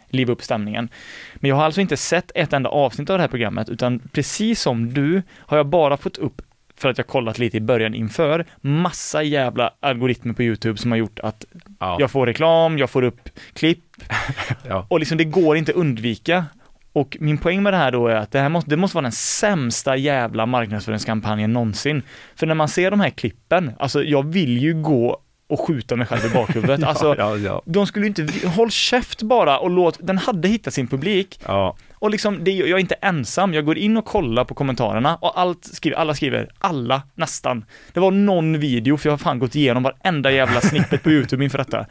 liva 0.09 0.33
upp 0.33 0.41
stämningen. 0.43 0.89
Men 1.35 1.49
jag 1.49 1.55
har 1.55 1.63
alltså 1.65 1.81
inte 1.81 1.97
sett 1.97 2.31
ett 2.35 2.53
enda 2.53 2.69
avsnitt 2.69 3.09
av 3.09 3.17
det 3.17 3.21
här 3.23 3.27
programmet, 3.29 3.69
utan 3.69 3.99
precis 4.13 4.61
som 4.61 4.93
du 4.93 5.21
har 5.37 5.57
jag 5.57 5.67
bara 5.67 5.97
fått 5.97 6.17
upp 6.17 6.41
för 6.77 6.89
att 6.89 6.97
jag 6.97 7.07
kollat 7.07 7.37
lite 7.39 7.57
i 7.57 7.61
början 7.61 7.93
inför, 7.95 8.45
massa 8.61 9.23
jävla 9.23 9.71
algoritmer 9.79 10.33
på 10.33 10.43
YouTube 10.43 10.77
som 10.77 10.91
har 10.91 10.97
gjort 10.97 11.19
att 11.19 11.45
Ja. 11.79 11.97
jag 11.99 12.11
får 12.11 12.25
reklam, 12.25 12.77
jag 12.77 12.89
får 12.89 13.03
upp 13.03 13.29
klipp, 13.53 13.83
Ja. 14.69 14.85
och 14.89 14.99
liksom 14.99 15.17
det 15.17 15.23
går 15.23 15.57
inte 15.57 15.71
undvika. 15.71 16.45
Och 16.95 17.17
min 17.19 17.37
poäng 17.37 17.63
med 17.63 17.73
det 17.73 17.77
här 17.77 17.91
då 17.91 18.07
är 18.07 18.15
att 18.15 18.31
det 18.31 18.39
här 18.39 18.49
måste, 18.49 18.69
det 18.69 18.77
måste 18.77 18.95
vara 18.95 19.03
den 19.03 19.11
sämsta 19.11 19.95
jävla 19.97 20.45
marknadsföringskampanjen 20.45 21.53
någonsin. 21.53 22.03
För 22.35 22.47
när 22.47 22.55
man 22.55 22.67
ser 22.67 22.91
de 22.91 22.99
här 22.99 23.09
klippen, 23.09 23.71
alltså 23.79 24.03
jag 24.03 24.25
vill 24.27 24.57
ju 24.57 24.81
gå 24.81 25.21
och 25.47 25.59
skjuta 25.67 25.95
mig 25.95 26.07
själv 26.07 26.25
i 26.25 26.29
bakhuvudet. 26.33 26.83
Alltså, 26.83 27.15
ja, 27.17 27.37
ja. 27.37 27.61
de 27.65 27.87
skulle 27.87 28.05
ju 28.05 28.07
inte, 28.07 28.47
håll 28.47 28.71
käft 28.71 29.21
bara 29.21 29.59
och 29.59 29.69
låt, 29.69 29.97
den 30.01 30.17
hade 30.17 30.47
hittat 30.47 30.73
sin 30.73 30.87
publik. 30.87 31.39
ja. 31.45 31.75
Och 32.05 32.11
liksom, 32.11 32.43
det, 32.43 32.51
jag 32.51 32.69
är 32.69 32.77
inte 32.77 32.95
ensam, 32.95 33.53
jag 33.53 33.65
går 33.65 33.77
in 33.77 33.97
och 33.97 34.05
kollar 34.05 34.45
på 34.45 34.53
kommentarerna 34.55 35.15
och 35.15 35.39
allt 35.39 35.65
skriver, 35.65 35.97
alla 35.97 36.15
skriver, 36.15 36.49
alla, 36.59 37.01
nästan. 37.15 37.65
Det 37.93 37.99
var 37.99 38.11
någon 38.11 38.59
video, 38.59 38.97
för 38.97 39.09
jag 39.09 39.13
har 39.13 39.17
fan 39.17 39.39
gått 39.39 39.55
igenom 39.55 39.83
varenda 39.83 40.31
jävla 40.31 40.61
snippet 40.61 41.03
på 41.03 41.11
YouTube 41.11 41.43
inför 41.43 41.57
detta. 41.57 41.85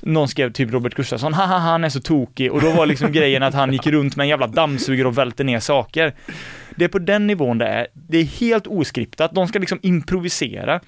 Någon 0.00 0.28
skrev 0.28 0.52
typ 0.52 0.72
Robert 0.72 0.94
Gustafsson, 0.94 1.34
haha 1.34 1.58
han 1.58 1.84
är 1.84 1.88
så 1.88 2.00
tokig 2.00 2.52
och 2.52 2.60
då 2.60 2.70
var 2.70 2.86
liksom 2.86 3.12
grejen 3.12 3.42
att 3.42 3.54
han 3.54 3.72
gick 3.72 3.86
runt 3.86 4.16
med 4.16 4.24
en 4.24 4.28
jävla 4.28 4.46
dammsugare 4.46 5.08
och 5.08 5.18
välte 5.18 5.44
ner 5.44 5.60
saker. 5.60 6.14
Det 6.76 6.84
är 6.84 6.88
på 6.88 6.98
den 6.98 7.26
nivån 7.26 7.58
det 7.58 7.66
är, 7.66 7.86
det 7.94 8.18
är 8.18 8.24
helt 8.24 8.66
oskriptat, 8.66 9.34
de 9.34 9.48
ska 9.48 9.58
liksom 9.58 9.78
improvisera. 9.82 10.80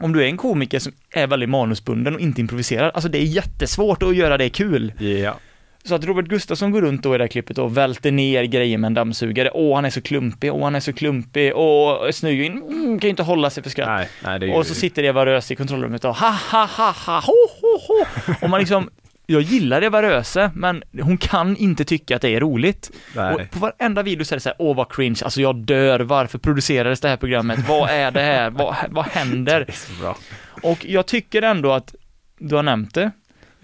Om 0.00 0.12
du 0.12 0.22
är 0.22 0.26
en 0.26 0.36
komiker 0.36 0.78
som 0.78 0.92
är 1.10 1.26
väldigt 1.26 1.48
manusbunden 1.48 2.14
och 2.14 2.20
inte 2.20 2.40
improviserar, 2.40 2.90
alltså 2.90 3.08
det 3.08 3.18
är 3.18 3.26
jättesvårt 3.26 4.02
att 4.02 4.16
göra 4.16 4.38
det 4.38 4.48
kul. 4.48 4.92
ja. 4.98 5.38
Så 5.84 5.94
att 5.94 6.04
Robert 6.04 6.26
Gustafsson 6.26 6.70
går 6.70 6.82
runt 6.82 7.02
då 7.02 7.14
i 7.14 7.18
det 7.18 7.24
här 7.24 7.28
klippet 7.28 7.58
och 7.58 7.76
välter 7.76 8.12
ner 8.12 8.44
grejer 8.44 8.78
med 8.78 8.88
en 8.88 8.94
dammsugare. 8.94 9.50
Åh, 9.54 9.74
han 9.74 9.84
är 9.84 9.90
så 9.90 10.02
klumpig, 10.02 10.54
åh, 10.54 10.64
han 10.64 10.74
är 10.74 10.80
så 10.80 10.92
klumpig, 10.92 11.52
åh, 11.54 12.10
Snyggen 12.10 12.52
mm, 12.52 13.00
kan 13.00 13.06
ju 13.06 13.10
inte 13.10 13.22
hålla 13.22 13.50
sig 13.50 13.62
för 13.62 13.70
skratt. 13.70 13.88
Nej, 13.88 14.38
nej, 14.38 14.48
ju... 14.48 14.54
och 14.54 14.66
så 14.66 14.74
sitter 14.74 15.02
Eva 15.02 15.26
Röse 15.26 15.52
i 15.52 15.56
kontrollrummet 15.56 16.04
och 16.04 16.16
ha, 16.16 16.30
ha, 16.50 16.68
ha, 16.76 16.94
ha, 17.06 17.20
ho, 17.20 17.32
ho, 17.60 17.78
ho. 17.88 18.34
Och 18.42 18.50
man 18.50 18.60
liksom, 18.60 18.90
jag 19.26 19.42
gillar 19.42 19.84
Eva 19.84 20.02
Röse, 20.02 20.50
men 20.54 20.82
hon 21.02 21.18
kan 21.18 21.56
inte 21.56 21.84
tycka 21.84 22.16
att 22.16 22.22
det 22.22 22.28
är 22.28 22.40
roligt. 22.40 22.90
Nej. 23.16 23.34
Och 23.34 23.50
på 23.50 23.58
varenda 23.58 24.02
video 24.02 24.24
så 24.24 24.34
är 24.34 24.36
det 24.36 24.40
så 24.40 24.48
här, 24.48 24.56
åh 24.58 24.76
vad 24.76 24.92
cringe, 24.92 25.20
alltså 25.24 25.40
jag 25.40 25.56
dör, 25.56 26.00
varför 26.00 26.38
producerades 26.38 27.00
det 27.00 27.08
här 27.08 27.16
programmet? 27.16 27.68
Vad 27.68 27.90
är 27.90 28.10
det 28.10 28.20
här? 28.20 28.50
Vad, 28.50 28.76
vad 28.88 29.04
händer? 29.04 29.60
Det 29.66 29.72
är 29.72 29.76
så 29.76 30.02
bra. 30.02 30.16
Och 30.62 30.84
jag 30.84 31.06
tycker 31.06 31.42
ändå 31.42 31.72
att, 31.72 31.94
du 32.38 32.56
har 32.56 32.62
nämnt 32.62 32.94
det, 32.94 33.10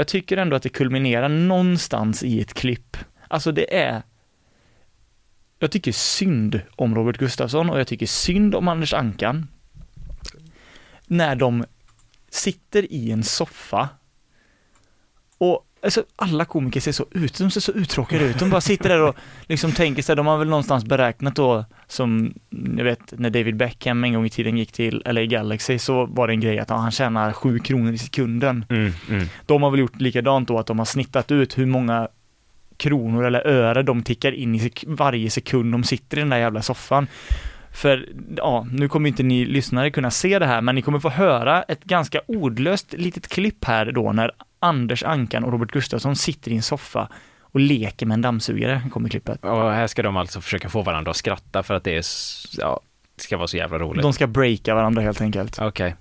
jag 0.04 0.08
tycker 0.08 0.36
ändå 0.36 0.56
att 0.56 0.62
det 0.62 0.68
kulminerar 0.68 1.28
någonstans 1.28 2.22
i 2.22 2.40
ett 2.40 2.54
klipp. 2.54 2.96
Alltså 3.28 3.52
det 3.52 3.76
är, 3.76 4.02
jag 5.58 5.70
tycker 5.70 5.92
synd 5.92 6.60
om 6.76 6.94
Robert 6.94 7.18
Gustafsson 7.18 7.70
och 7.70 7.78
jag 7.80 7.86
tycker 7.86 8.06
synd 8.06 8.54
om 8.54 8.68
Anders 8.68 8.94
Ankan. 8.94 9.48
När 11.06 11.36
de 11.36 11.64
sitter 12.30 12.92
i 12.92 13.10
en 13.10 13.22
soffa 13.22 13.88
och 15.38 15.66
alltså, 15.84 16.04
alla 16.16 16.44
komiker 16.44 16.80
ser 16.80 16.92
så 16.92 17.06
ut, 17.10 17.38
de 17.38 17.50
ser 17.50 17.60
så 17.60 17.72
uttråkade 17.72 18.24
ut. 18.24 18.38
De 18.38 18.50
bara 18.50 18.60
sitter 18.60 18.88
där 18.88 19.00
och 19.00 19.16
liksom 19.48 19.72
tänker 19.72 20.02
sig, 20.02 20.16
de 20.16 20.26
har 20.26 20.38
väl 20.38 20.48
någonstans 20.48 20.84
beräknat 20.84 21.36
då, 21.36 21.64
som 21.88 22.34
jag 22.76 22.84
vet 22.84 23.18
när 23.18 23.30
David 23.30 23.56
Beckham 23.56 24.04
en 24.04 24.12
gång 24.12 24.26
i 24.26 24.30
tiden 24.30 24.56
gick 24.58 24.72
till 24.72 25.02
LA 25.06 25.24
Galaxy 25.24 25.78
så 25.78 26.06
var 26.06 26.26
det 26.26 26.32
en 26.32 26.40
grej 26.40 26.58
att 26.58 26.70
ja, 26.70 26.76
han 26.76 26.90
tjänar 26.90 27.32
sju 27.32 27.58
kronor 27.58 27.92
i 27.92 27.98
sekunden. 27.98 28.64
Mm, 28.68 28.92
mm. 29.10 29.26
De 29.46 29.62
har 29.62 29.70
väl 29.70 29.80
gjort 29.80 30.00
likadant 30.00 30.48
då, 30.48 30.58
att 30.58 30.66
de 30.66 30.78
har 30.78 30.86
snittat 30.86 31.30
ut 31.30 31.58
hur 31.58 31.66
många 31.66 32.08
kronor 32.76 33.24
eller 33.24 33.46
öre 33.46 33.82
de 33.82 34.02
tickar 34.02 34.32
in 34.32 34.54
i 34.54 34.58
sek- 34.58 34.84
varje 34.86 35.30
sekund 35.30 35.72
de 35.72 35.84
sitter 35.84 36.16
i 36.16 36.20
den 36.20 36.30
där 36.30 36.38
jävla 36.38 36.62
soffan. 36.62 37.06
För, 37.74 38.08
ja, 38.36 38.66
nu 38.70 38.88
kommer 38.88 39.08
inte 39.08 39.22
ni 39.22 39.44
lyssnare 39.44 39.90
kunna 39.90 40.10
se 40.10 40.38
det 40.38 40.46
här, 40.46 40.60
men 40.60 40.74
ni 40.74 40.82
kommer 40.82 40.98
få 41.00 41.08
höra 41.08 41.62
ett 41.62 41.84
ganska 41.84 42.20
ordlöst 42.26 42.92
litet 42.92 43.28
klipp 43.28 43.64
här 43.64 43.92
då 43.92 44.12
när 44.12 44.30
Anders 44.60 45.02
Ankan 45.04 45.44
och 45.44 45.52
Robert 45.52 45.70
Gustafsson 45.72 46.16
sitter 46.16 46.50
i 46.50 46.56
en 46.56 46.62
soffa 46.62 47.08
och 47.42 47.60
leker 47.60 48.06
med 48.06 48.14
en 48.14 48.22
dammsugare, 48.22 48.82
kommer 48.92 49.08
klippet. 49.08 49.44
Och 49.44 49.72
här 49.72 49.86
ska 49.86 50.02
de 50.02 50.16
alltså 50.16 50.40
försöka 50.40 50.68
få 50.68 50.82
varandra 50.82 51.10
att 51.10 51.16
skratta 51.16 51.62
för 51.62 51.74
att 51.74 51.84
det 51.84 51.96
är, 51.96 52.04
ja, 52.58 52.80
ska 53.16 53.36
vara 53.36 53.46
så 53.48 53.56
jävla 53.56 53.78
roligt. 53.78 54.02
De 54.02 54.12
ska 54.12 54.26
breaka 54.26 54.74
varandra 54.74 55.02
helt 55.02 55.20
enkelt. 55.20 55.58
Okej. 55.60 55.94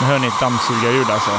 Nu 0.00 0.06
hör 0.06 0.18
ni 0.18 0.26
ett 0.26 0.40
dammsugarljud 0.40 1.10
alltså. 1.10 1.30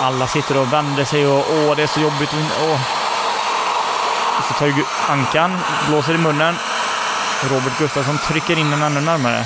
Alla 0.00 0.26
sitter 0.26 0.60
och 0.60 0.72
vänder 0.72 1.04
sig 1.04 1.26
och 1.26 1.38
åh, 1.50 1.76
det 1.76 1.82
är 1.82 1.86
så 1.86 2.00
jobbigt. 2.00 2.32
och- 2.32 2.68
Åh. 2.70 2.80
Så 4.48 4.54
tar 4.54 4.66
ju 4.66 4.84
Ankan, 5.08 5.58
blåser 5.88 6.14
i 6.14 6.18
munnen. 6.18 6.54
Robert 7.50 7.78
Gustafsson 7.78 8.18
trycker 8.18 8.58
in 8.58 8.70
den 8.70 8.82
ännu 8.82 9.00
närmare. 9.00 9.44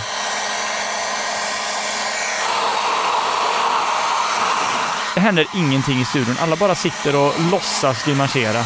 Det 5.14 5.20
händer 5.20 5.46
ingenting 5.54 6.00
i 6.00 6.04
studion. 6.04 6.36
Alla 6.40 6.56
bara 6.56 6.74
sitter 6.74 7.16
och 7.16 7.34
låtsas 7.50 8.04
grimasera. 8.04 8.60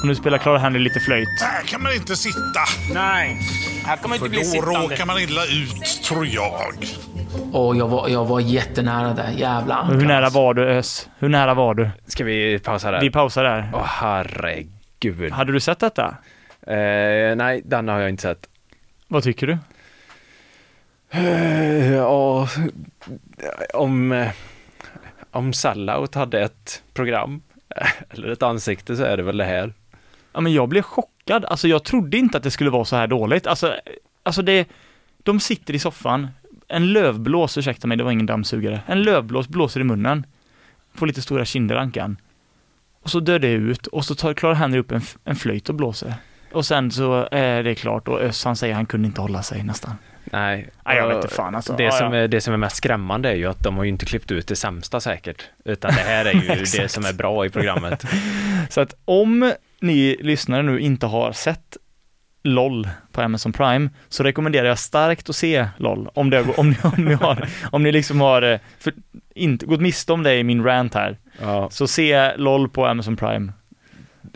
Och 0.00 0.06
nu 0.08 0.14
spelar 0.14 0.38
Clara 0.38 0.58
Henry 0.58 0.78
lite 0.80 1.00
flöjt. 1.00 1.28
Här 1.40 1.62
kan 1.62 1.82
man 1.82 1.92
inte 1.94 2.16
sitta. 2.16 2.60
Nej, 2.94 3.40
här 3.86 3.96
kommer 3.96 4.18
För 4.18 4.26
inte 4.26 4.36
bli 4.36 4.44
då 4.44 4.50
sittande. 4.50 4.78
råkar 4.88 5.06
man 5.06 5.18
illa 5.18 5.44
ut, 5.44 6.02
tror 6.04 6.26
jag. 6.26 6.74
Och 7.52 7.76
jag 7.76 7.88
var, 7.88 8.08
jag 8.08 8.24
var 8.24 8.40
jättenära 8.40 9.14
där. 9.14 9.30
Jävla 9.30 9.80
Och 9.80 9.94
hur 9.94 10.06
nära 10.06 10.30
var 10.30 10.54
du 10.54 10.64
Ös? 10.64 11.08
Hur 11.18 11.28
nära 11.28 11.54
var 11.54 11.74
du? 11.74 11.90
Ska 12.06 12.24
vi 12.24 12.58
pausa 12.58 12.90
där? 12.90 13.00
Vi 13.00 13.10
pausar 13.10 13.44
där. 13.44 13.70
Åh 13.74 13.84
herregud. 13.84 15.32
Hade 15.32 15.52
du 15.52 15.60
sett 15.60 15.78
detta? 15.78 16.16
Eh, 16.66 17.36
nej, 17.36 17.62
den 17.64 17.88
har 17.88 18.00
jag 18.00 18.08
inte 18.10 18.22
sett. 18.22 18.48
Vad 19.08 19.22
tycker 19.22 19.46
du? 19.46 19.58
Eh, 21.10 21.92
Ja, 21.94 22.48
om, 23.74 24.12
eh, 24.12 24.28
om 25.30 25.52
Sellout 25.52 26.14
hade 26.14 26.40
ett 26.40 26.82
program 26.94 27.42
eller 28.10 28.28
ett 28.28 28.42
ansikte 28.42 28.96
så 28.96 29.02
är 29.02 29.16
det 29.16 29.22
väl 29.22 29.36
det 29.36 29.44
här. 29.44 29.72
Ja, 30.32 30.40
men 30.40 30.52
jag 30.52 30.68
blev 30.68 30.82
chockad. 30.82 31.44
Alltså 31.44 31.68
jag 31.68 31.84
trodde 31.84 32.16
inte 32.16 32.38
att 32.38 32.44
det 32.44 32.50
skulle 32.50 32.70
vara 32.70 32.84
så 32.84 32.96
här 32.96 33.06
dåligt. 33.06 33.46
Alltså, 33.46 33.74
alltså 34.22 34.42
det, 34.42 34.68
de 35.22 35.40
sitter 35.40 35.74
i 35.74 35.78
soffan, 35.78 36.28
en 36.72 36.92
lövblås, 36.92 37.58
ursäkta 37.58 37.86
mig, 37.86 37.96
det 37.96 38.04
var 38.04 38.10
ingen 38.10 38.26
dammsugare. 38.26 38.80
En 38.86 39.02
lövblås 39.02 39.48
blåser 39.48 39.80
i 39.80 39.84
munnen. 39.84 40.26
Får 40.94 41.06
lite 41.06 41.22
stora 41.22 41.44
kinder, 41.44 41.76
Ankan. 41.76 42.16
Och 43.02 43.10
så 43.10 43.20
dör 43.20 43.38
det 43.38 43.52
ut 43.52 43.86
och 43.86 44.04
så 44.04 44.14
tar 44.14 44.34
Clara 44.34 44.54
Henry 44.54 44.78
upp 44.78 44.92
en, 44.92 45.00
en 45.24 45.36
flöjt 45.36 45.68
och 45.68 45.74
blåser. 45.74 46.14
Och 46.52 46.66
sen 46.66 46.90
så 46.90 47.28
är 47.30 47.62
det 47.62 47.74
klart 47.74 48.08
och 48.08 48.20
Öss 48.20 48.44
han 48.44 48.56
säger 48.56 48.74
han 48.74 48.86
kunde 48.86 49.06
inte 49.06 49.20
hålla 49.20 49.42
sig 49.42 49.62
nästan. 49.62 49.94
Nej, 50.24 50.68
Nej, 50.84 50.96
jag 50.96 51.08
vet 51.08 51.16
inte 51.16 51.28
fan, 51.28 51.54
alltså. 51.54 51.72
Det, 51.76 51.92
som 51.92 52.12
ja. 52.12 52.18
Är, 52.18 52.28
det 52.28 52.40
som 52.40 52.54
är 52.54 52.58
mest 52.58 52.76
skrämmande 52.76 53.30
är 53.30 53.34
ju 53.34 53.46
att 53.46 53.60
de 53.60 53.76
har 53.76 53.84
ju 53.84 53.90
inte 53.90 54.06
klippt 54.06 54.30
ut 54.30 54.46
det 54.46 54.56
sämsta 54.56 55.00
säkert. 55.00 55.42
Utan 55.64 55.94
det 55.94 56.00
här 56.00 56.24
är 56.24 56.32
ju 56.32 56.64
det 56.78 56.88
som 56.88 57.04
är 57.04 57.12
bra 57.12 57.46
i 57.46 57.50
programmet. 57.50 58.04
Så 58.70 58.80
att 58.80 58.94
om 59.04 59.52
ni 59.80 60.16
lyssnare 60.20 60.62
nu 60.62 60.80
inte 60.80 61.06
har 61.06 61.32
sett 61.32 61.76
LOL 62.42 62.88
på 63.12 63.20
Amazon 63.22 63.52
Prime 63.52 63.90
så 64.08 64.22
rekommenderar 64.22 64.68
jag 64.68 64.78
starkt 64.78 65.28
att 65.28 65.36
se 65.36 65.66
LOL 65.76 66.08
om, 66.14 66.30
det, 66.30 66.44
om, 66.56 66.70
ni, 66.70 66.76
om 66.82 67.04
ni 67.04 67.14
har, 67.14 67.48
om 67.70 67.82
ni 67.82 67.92
liksom 67.92 68.20
har 68.20 68.42
eh, 68.42 68.58
för, 68.78 68.92
inte 69.34 69.66
gått 69.66 69.80
miste 69.80 70.12
om 70.12 70.22
det 70.22 70.34
i 70.34 70.44
min 70.44 70.64
rant 70.64 70.94
här. 70.94 71.16
Ja, 71.40 71.70
Så 71.70 71.86
se 71.86 72.36
LOL 72.36 72.68
på 72.68 72.86
Amazon 72.86 73.16
Prime. 73.16 73.52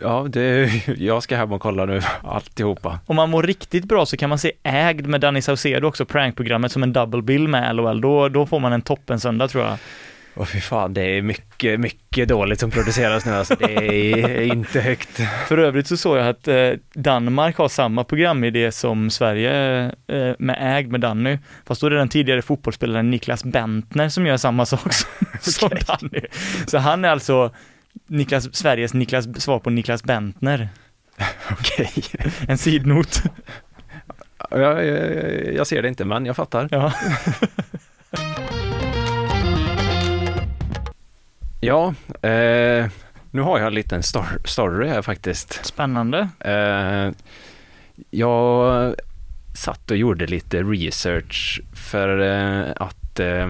ja 0.01 0.27
det, 0.29 0.71
jag 0.99 1.23
ska 1.23 1.37
hem 1.37 1.53
och 1.53 1.61
kolla 1.61 1.85
nu 1.85 2.01
alltihopa. 2.23 2.99
Om 3.07 3.17
man 3.17 3.31
mår 3.31 3.43
riktigt 3.43 3.85
bra 3.85 4.07
så 4.07 4.17
kan 4.17 4.29
man 4.29 4.39
se 4.39 4.53
Ägd 4.63 5.07
med 5.07 5.21
Danny 5.21 5.43
Saucedo 5.43 5.87
också, 5.89 6.05
prankprogrammet 6.05 6.73
som 6.73 6.83
en 6.83 6.93
double 6.93 7.23
bill 7.23 7.49
med 7.49 7.77
LOL. 7.77 8.01
Då, 8.01 8.29
då 8.29 8.47
får 8.47 8.61
man 8.61 8.73
en 8.73 8.83
toppen 8.83 9.21
söndag 9.21 9.49
tror 9.49 9.65
jag. 9.65 9.79
Och 10.37 10.49
fy 10.49 10.61
fan, 10.61 10.95
det 10.95 11.03
är 11.03 11.23
mycket, 11.23 11.81
mycket 11.81 12.29
dåligt 12.29 12.61
som 12.61 12.71
produceras 12.71 13.27
nu 13.27 13.33
alltså. 13.33 13.55
Det 13.55 13.75
är 13.75 14.43
inte 14.43 14.81
högt. 14.81 15.21
För 15.49 15.59
övrigt 15.59 15.87
så 15.87 15.97
såg 15.97 16.19
jag 16.19 16.29
att 16.29 16.49
eh, 16.49 16.71
Danmark 16.95 17.57
har 17.57 17.69
samma 17.69 18.05
programidé 18.05 18.73
som 18.73 19.11
Sverige 19.11 19.83
eh, 20.07 20.35
med 20.39 20.57
Ägd 20.61 20.91
med 20.91 21.01
Danny. 21.01 21.39
Fast 21.67 21.81
då 21.81 21.87
är 21.87 21.91
det 21.91 21.97
den 21.97 22.09
tidigare 22.09 22.43
fotbollsspelaren 22.43 23.11
Niklas 23.11 23.45
Bentner 23.45 24.09
som 24.09 24.27
gör 24.27 24.37
samma 24.37 24.67
sak 24.67 24.93
som, 24.93 25.11
som 25.41 25.69
Danny. 25.69 26.21
Så 26.67 26.79
han 26.79 27.05
är 27.05 27.09
alltså 27.09 27.55
Niklas, 28.07 28.55
Sveriges 28.55 28.95
Niklas, 28.95 29.43
svar 29.43 29.59
på 29.59 29.71
Niklas 29.71 30.05
Bentner. 30.05 30.69
Okej. 31.51 31.93
En 32.49 32.59
sidnot. 32.59 33.23
Jag, 34.51 34.87
jag, 34.87 35.55
jag 35.55 35.67
ser 35.67 35.83
det 35.83 35.89
inte, 35.89 36.05
men 36.05 36.27
jag 36.27 36.37
fattar. 36.37 36.69
Ja. 36.71 36.93
Ja, 41.67 41.95
eh, 42.29 42.87
nu 43.31 43.41
har 43.43 43.59
jag 43.59 43.67
en 43.67 43.75
liten 43.75 44.03
stor- 44.03 44.41
story 44.45 44.89
här 44.89 45.03
faktiskt. 45.03 45.65
Spännande. 45.67 46.29
Eh, 46.41 47.11
jag 48.11 48.95
satt 49.55 49.91
och 49.91 49.97
gjorde 49.97 50.27
lite 50.27 50.63
research 50.63 51.61
för 51.75 52.21
eh, 52.21 52.73
att 52.77 53.21
eh, 53.21 53.49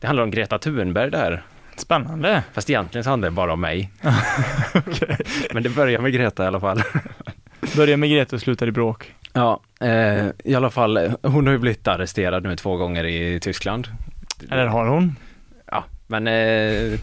det 0.00 0.06
handlar 0.06 0.22
om 0.22 0.30
Greta 0.30 0.58
Thunberg 0.58 1.10
där. 1.10 1.42
Spännande. 1.76 2.42
Fast 2.52 2.70
egentligen 2.70 3.04
så 3.04 3.10
handlar 3.10 3.28
det 3.28 3.34
bara 3.34 3.52
om 3.52 3.60
mig. 3.60 3.90
Men 5.52 5.62
det 5.62 5.68
börjar 5.68 6.00
med 6.00 6.12
Greta 6.12 6.44
i 6.44 6.46
alla 6.46 6.60
fall. 6.60 6.82
Börjar 7.76 7.96
med 7.96 8.10
Greta 8.10 8.36
och 8.36 8.42
slutar 8.42 8.66
i 8.66 8.70
bråk. 8.72 9.14
Ja, 9.32 9.60
eh, 9.80 10.26
i 10.44 10.54
alla 10.54 10.70
fall, 10.70 11.12
hon 11.22 11.46
har 11.46 11.52
ju 11.52 11.58
blivit 11.58 11.88
arresterad 11.88 12.42
nu 12.42 12.56
två 12.56 12.76
gånger 12.76 13.04
i 13.04 13.40
Tyskland. 13.40 13.88
Eller 14.50 14.66
har 14.66 14.86
hon? 14.86 15.16
Ja, 15.70 15.84
men 16.06 16.26
eh, 16.26 16.98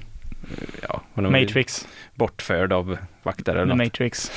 ja, 0.90 1.02
hon 1.14 1.26
har 1.26 1.32
Matrix. 1.32 1.88
bortförd 2.16 2.74
av 2.74 2.98
vakter 3.24 3.56
eller 3.56 3.66
något. 3.66 3.78
Matrix. 3.78 4.32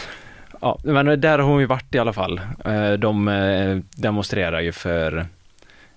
Ja, 0.61 0.79
men 0.85 1.21
där 1.21 1.39
har 1.39 1.49
hon 1.49 1.61
ju 1.61 1.67
varit 1.67 1.95
i 1.95 1.99
alla 1.99 2.13
fall. 2.13 2.41
Eh, 2.65 2.93
De 2.93 3.29
eh, 3.29 3.77
demonstrerar 3.97 4.61
ju 4.61 4.73
för 4.73 5.27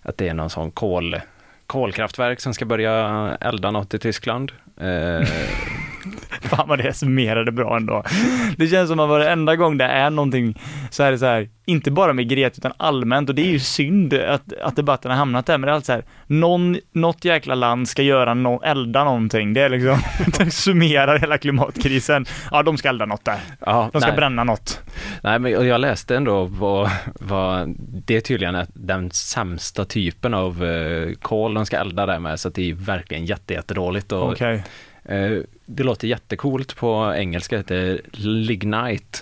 att 0.01 0.17
det 0.17 0.27
är 0.27 0.33
någon 0.33 0.49
sån 0.49 0.71
kol, 0.71 1.15
kolkraftverk 1.67 2.39
som 2.39 2.53
ska 2.53 2.65
börja 2.65 3.37
elda 3.41 3.71
något 3.71 3.93
i 3.93 3.99
Tyskland. 3.99 4.51
Fan 6.49 6.67
vad 6.67 6.79
det 6.79 6.93
summerade 6.93 7.51
bra 7.51 7.77
ändå. 7.77 8.03
Det 8.57 8.67
känns 8.67 8.89
som 8.89 8.99
att 8.99 9.09
varenda 9.09 9.55
gång 9.55 9.77
det 9.77 9.85
är 9.85 10.09
någonting 10.09 10.59
så 10.89 11.03
är 11.03 11.11
det 11.11 11.17
så 11.17 11.25
här, 11.25 11.49
inte 11.65 11.91
bara 11.91 12.13
med 12.13 12.29
Greta 12.29 12.55
utan 12.57 12.73
allmänt 12.77 13.29
och 13.29 13.35
det 13.35 13.41
är 13.41 13.51
ju 13.51 13.59
synd 13.59 14.13
att, 14.13 14.53
att 14.61 14.75
debatten 14.75 15.11
har 15.11 15.17
hamnat 15.17 15.45
där 15.45 15.57
men 15.57 15.67
det 15.67 15.71
är 15.71 15.75
alltid 15.75 15.85
så 15.85 15.91
här, 15.91 16.03
någon, 16.27 16.77
något 16.91 17.25
jäkla 17.25 17.55
land 17.55 17.87
ska 17.87 18.01
göra 18.01 18.33
no, 18.33 18.61
elda 18.63 19.03
någonting. 19.03 19.53
Det 19.53 19.61
är 19.61 19.69
liksom, 19.69 19.99
det 20.37 20.51
summerar 20.51 21.19
hela 21.19 21.37
klimatkrisen. 21.37 22.25
Ja, 22.51 22.63
de 22.63 22.77
ska 22.77 22.89
elda 22.89 23.05
något 23.05 23.25
där. 23.25 23.39
ja, 23.65 23.89
De 23.93 24.01
ska 24.01 24.09
nej, 24.09 24.17
bränna 24.17 24.43
något. 24.43 24.81
nej, 25.23 25.39
men 25.39 25.51
jag 25.51 25.81
läste 25.81 26.15
ändå 26.15 26.45
vad, 26.45 26.89
vad 27.19 27.75
det 27.77 28.15
är 28.15 28.21
tydligen 28.21 28.55
är 28.55 28.67
den 28.73 29.11
sämsta 29.11 29.85
typen 29.85 30.33
av 30.33 30.65
eh, 30.65 31.13
kol 31.13 31.53
de 31.53 31.65
ska 31.65 31.77
elda 31.77 32.05
där 32.05 32.19
med 32.19 32.39
så 32.39 32.47
att 32.47 32.55
det 32.55 32.69
är 32.69 32.73
verkligen 32.73 33.25
jätte, 33.25 33.53
jättedåligt. 33.53 34.11
Och, 34.11 34.31
Okej. 34.31 34.63
Eh, 35.05 35.37
det 35.65 35.83
låter 35.83 36.07
jättecoolt 36.07 36.75
på 36.75 37.13
engelska, 37.17 37.55
det 37.55 37.59
heter 37.59 38.01
lignite, 38.11 39.19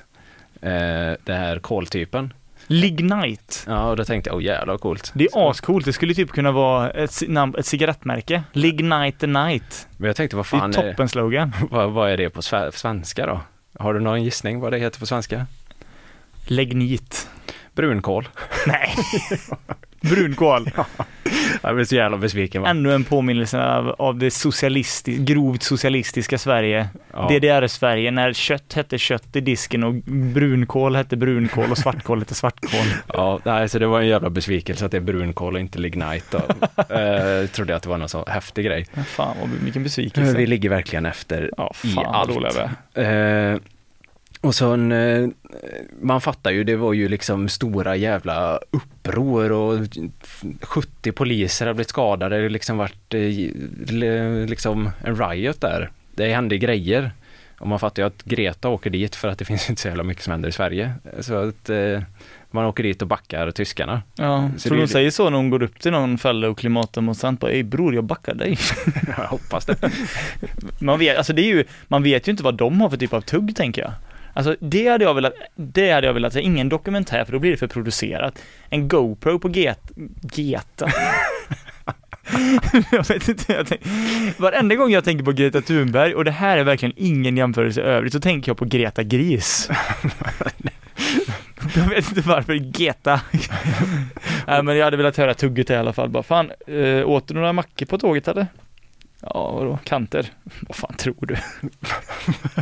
eh, 0.62 1.14
det 1.24 1.34
här 1.34 1.60
koltypen. 1.60 2.34
Lignite. 2.68 3.56
Ja, 3.68 3.90
och 3.90 3.98
då 3.98 4.06
tänkte 4.06 4.30
jag, 4.30 4.38
oh 4.38 4.44
jävlar 4.44 4.74
vad 4.74 4.82
coolt. 4.82 5.12
Det 5.16 5.24
är 5.24 5.50
ascoolt. 5.50 5.86
Det 5.86 5.94
skulle 5.94 6.14
typ 6.14 6.30
kunna 6.32 6.52
vara 6.52 6.90
ett, 6.90 7.22
namn, 7.28 7.56
ett 7.58 7.66
cigarettmärke. 7.66 8.44
Lignite 8.54 9.18
the 9.20 9.28
night. 9.28 9.88
Men 9.98 10.08
jag 10.08 10.16
tänkte, 10.16 10.36
vad 10.36 10.46
Det 10.52 10.56
är 10.56 10.60
fan, 10.60 10.72
toppen 10.74 11.10
slogan. 11.10 11.52
vad, 11.70 11.92
vad 11.92 12.10
är 12.12 12.18
det 12.18 12.30
på 12.30 12.42
sve- 12.42 12.72
svenska 12.72 13.26
då? 13.26 13.42
Har 13.80 13.94
du 13.94 14.00
någon 14.00 14.24
gissning 14.24 14.60
vad 14.60 14.72
det 14.74 14.78
heter 14.80 15.00
på 15.00 15.06
svenska? 15.06 15.46
Lignit. 16.48 17.30
Brunkol. 17.76 18.28
Nej. 18.68 18.96
Brunkol. 20.10 20.70
Jag 21.64 21.76
blir 21.76 21.86
så 21.86 21.96
jävla 21.96 22.18
besviken 22.18 22.62
va? 22.62 22.70
Ännu 22.70 22.94
en 22.94 23.04
påminnelse 23.04 23.64
av, 23.64 23.90
av 24.00 24.18
det 24.18 24.32
socialisti, 24.32 25.18
grovt 25.18 25.64
socialistiska 25.64 26.38
Sverige. 26.38 26.90
Ja. 27.14 27.28
DDR-Sverige 27.32 28.12
när 28.12 28.34
kött 28.34 28.74
hette 28.74 28.98
kött 28.98 29.36
i 29.36 29.42
disken 29.42 29.84
och 29.84 29.94
brunkål 30.34 30.96
hette 30.96 31.16
brunkål 31.18 31.72
och 31.72 31.78
svartkål 31.78 32.20
hette 32.20 32.36
svartkål. 32.36 32.86
Ja, 33.14 33.40
nej, 33.46 33.70
så 33.70 33.80
det 33.80 33.88
var 33.88 34.02
en 34.02 34.08
jävla 34.08 34.30
besvikelse 34.30 34.86
att 34.86 34.92
det 34.92 34.98
är 34.98 35.02
brunkol 35.02 35.54
och 35.54 35.60
inte 35.60 35.80
lignite. 35.80 36.42
Eh, 36.90 37.48
trodde 37.50 37.76
att 37.76 37.84
det 37.84 37.90
var 37.90 37.98
någon 37.98 38.10
så 38.10 38.26
häftig 38.28 38.66
grej. 38.66 38.86
Fan 39.06 39.36
vad, 39.40 39.50
vilken 39.50 39.82
Vi 39.82 39.84
besvikelse. 39.84 40.38
ligger 40.46 40.70
verkligen 40.70 41.06
efter 41.06 41.52
Ja, 41.58 41.74
i 41.84 41.88
fan 41.88 42.04
vad 42.30 42.46
allt. 42.46 42.70
vi. 42.96 43.02
Eh, 43.02 43.58
och 44.44 44.56
sen, 44.56 44.92
eh, 44.92 45.28
man 46.02 46.22
fattar 46.22 46.52
ju, 46.52 46.64
det 46.64 46.76
var 46.76 46.94
ju 46.94 47.08
liksom 47.08 47.50
stora 47.50 47.96
jävla 47.96 48.60
uppror 48.72 49.52
och 49.52 49.80
70 50.62 51.12
poliser 51.12 51.68
har 51.68 51.74
blivit 51.74 51.90
skadade. 51.90 52.36
Det 52.36 52.42
har 52.42 52.50
liksom 52.50 52.78
varit 52.78 53.14
eh, 53.14 54.50
liksom 54.50 54.90
en 55.04 55.16
riot 55.16 55.62
där. 55.62 55.92
Det 56.16 56.34
hände 56.34 56.58
grejer. 56.58 57.12
Och 57.60 57.68
man 57.68 57.80
fattar 57.80 58.04
ju 58.04 58.08
att 58.08 58.24
Greta 58.24 58.70
åker 58.70 58.90
dit 58.90 59.16
för 59.16 59.28
att 59.28 59.40
det 59.40 59.46
finns 59.52 59.70
inte 59.70 59.82
så 59.82 59.88
jävla 59.88 60.04
mycket 60.04 60.24
som 60.24 60.32
händer 60.32 60.50
i 60.50 60.52
Sverige. 60.52 60.94
Så 61.20 61.36
att 61.36 61.70
eh, 61.70 62.02
man 62.52 62.66
åker 62.66 62.84
dit 62.84 63.02
och 63.02 63.08
backar 63.08 63.52
tyskarna. 63.52 64.02
Ja, 64.16 64.50
Så 64.58 64.74
är 64.74 64.78
de 64.78 64.88
säger 64.88 65.12
så 65.12 65.30
när 65.30 65.38
hon 65.38 65.50
går 65.50 65.64
upp 65.64 65.80
till 65.80 65.92
någon 65.92 66.18
fälla 66.18 66.50
och 66.50 66.58
klimatdemonstrant 66.58 67.40
bara 67.40 67.52
Ey 67.52 67.64
bror, 67.64 67.96
jag 67.96 68.04
backar 68.04 68.34
dig. 68.34 68.58
Jag 69.18 69.24
hoppas 69.24 69.66
det. 69.66 69.76
Man 70.80 71.00
vet, 71.00 71.18
alltså 71.18 71.34
det 71.34 71.42
är 71.42 71.56
ju, 71.56 71.64
man 71.88 72.04
vet 72.04 72.28
ju 72.28 72.32
inte 72.32 72.44
vad 72.44 72.56
de 72.56 72.82
har 72.82 72.90
för 72.90 72.98
typ 72.98 73.14
av 73.14 73.22
tugg 73.22 73.56
tänker 73.56 73.82
jag. 73.82 73.92
Alltså 74.34 74.56
det 74.60 74.88
hade 74.88 75.04
jag 75.04 75.14
velat, 75.14 75.34
det 75.56 75.92
hade 75.92 76.08
jag 76.08 76.14
velat 76.14 76.34
säga, 76.34 76.44
ingen 76.44 76.70
dokumentär 76.70 77.26
för 77.26 77.32
då 77.32 77.40
blir 77.40 77.52
det 77.52 77.58
för 77.58 77.68
producerat. 77.68 78.40
En 78.70 78.88
GoPro 78.88 79.40
på 79.40 79.50
get, 79.50 79.92
Geta. 80.34 80.90
jag 82.92 83.08
vet 83.08 83.30
inte, 83.30 83.54
jag 83.54 83.68
tänk, 83.68 83.82
varenda 84.38 84.76
gång 84.76 84.92
jag 84.92 85.04
tänker 85.04 85.26
på 85.26 85.32
Greta 85.32 85.62
Thunberg 85.62 86.16
och 86.16 86.26
det 86.26 86.32
här 86.32 86.58
är 86.58 86.64
verkligen 86.64 86.94
ingen 86.98 87.38
jämförelse 87.38 87.82
i 87.82 87.84
övrigt 87.84 88.14
så 88.14 88.20
tänker 88.20 88.50
jag 88.50 88.58
på 88.58 88.66
Greta 88.66 89.04
Gris. 89.04 89.70
jag 91.76 91.90
vet 91.90 92.10
inte 92.10 92.22
varför 92.22 92.54
Geta. 92.54 93.22
Nej 94.48 94.64
men 94.64 94.78
jag 94.78 94.86
hade 94.86 94.98
velat 94.98 95.18
höra 95.18 95.34
tugget 95.34 95.70
i 95.70 95.76
alla 95.76 95.94
fall 95.94 96.10
bara 96.10 96.24
fan, 96.24 96.52
äh, 96.68 97.10
åt 97.10 97.28
du 97.28 97.34
några 97.34 97.54
mackor 97.54 97.86
på 97.86 97.98
tåget 97.98 98.28
eller? 98.28 98.48
Ja, 99.26 99.52
vadå? 99.52 99.80
Kanter? 99.84 100.32
Vad 100.68 100.76
fan 100.76 100.94
tror 100.98 101.26
du? 101.26 101.36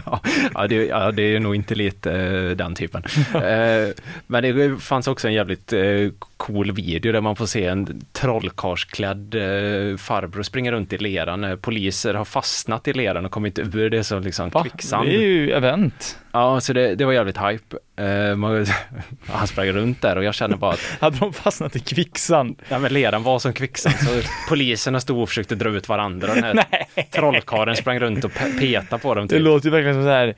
ja, 0.53 0.67
det, 0.67 0.85
ja, 0.85 1.11
det 1.11 1.23
är 1.23 1.39
nog 1.39 1.55
inte 1.55 1.75
lite 1.75 2.11
eh, 2.11 2.49
den 2.49 2.75
typen. 2.75 3.03
eh, 3.33 3.89
men 4.27 4.43
det 4.43 4.81
fanns 4.81 5.07
också 5.07 5.27
en 5.27 5.33
jävligt 5.33 5.73
eh, 5.73 6.09
cool 6.41 6.71
video 6.71 7.11
där 7.11 7.21
man 7.21 7.35
får 7.35 7.45
se 7.45 7.65
en 7.65 8.01
trollkarlsklädd 8.11 9.35
eh, 9.35 9.97
farbror 9.97 10.43
springa 10.43 10.71
runt 10.71 10.93
i 10.93 10.97
leran 10.97 11.41
när 11.41 11.55
poliser 11.55 12.13
har 12.13 12.25
fastnat 12.25 12.87
i 12.87 12.93
leran 12.93 13.25
och 13.25 13.31
kommit 13.31 13.59
ur 13.59 13.89
det 13.89 14.03
som 14.03 14.21
liksom 14.21 14.49
Va? 14.49 14.61
kvicksand. 14.63 15.07
Det 15.07 15.15
är 15.15 15.21
ju 15.21 15.51
event. 15.51 16.17
Ja, 16.31 16.59
så 16.61 16.73
det, 16.73 16.95
det 16.95 17.05
var 17.05 17.13
jävligt 17.13 17.37
hype. 17.37 17.77
Eh, 18.03 18.35
man, 18.35 18.65
han 19.27 19.47
sprang 19.47 19.67
runt 19.67 20.01
där 20.01 20.15
och 20.15 20.23
jag 20.23 20.33
känner 20.35 20.57
bara 20.57 20.71
att 20.73 20.97
Hade 20.99 21.17
de 21.17 21.33
fastnat 21.33 21.75
i 21.75 21.79
kvicksand? 21.79 22.61
ja, 22.69 22.79
men 22.79 22.93
leran 22.93 23.23
var 23.23 23.39
som 23.39 23.53
kvicksand. 23.53 23.95
Så 23.95 24.21
poliserna 24.49 24.99
stod 24.99 25.21
och 25.21 25.29
försökte 25.29 25.55
dra 25.55 25.69
ut 25.69 25.89
varandra. 25.89 26.33
Den 26.35 26.43
här 26.43 26.65
trollkarlen 27.15 27.75
sprang 27.75 27.99
runt 27.99 28.23
och 28.23 28.31
pe- 28.31 28.59
petade 28.59 29.01
på 29.01 29.15
dem. 29.15 29.27
Det 29.27 29.35
Typ. 29.35 29.43
låter 29.43 29.65
ju 29.65 29.71
verkligen 29.71 29.95
som 29.95 30.03
så 30.03 30.09
här 30.09 30.35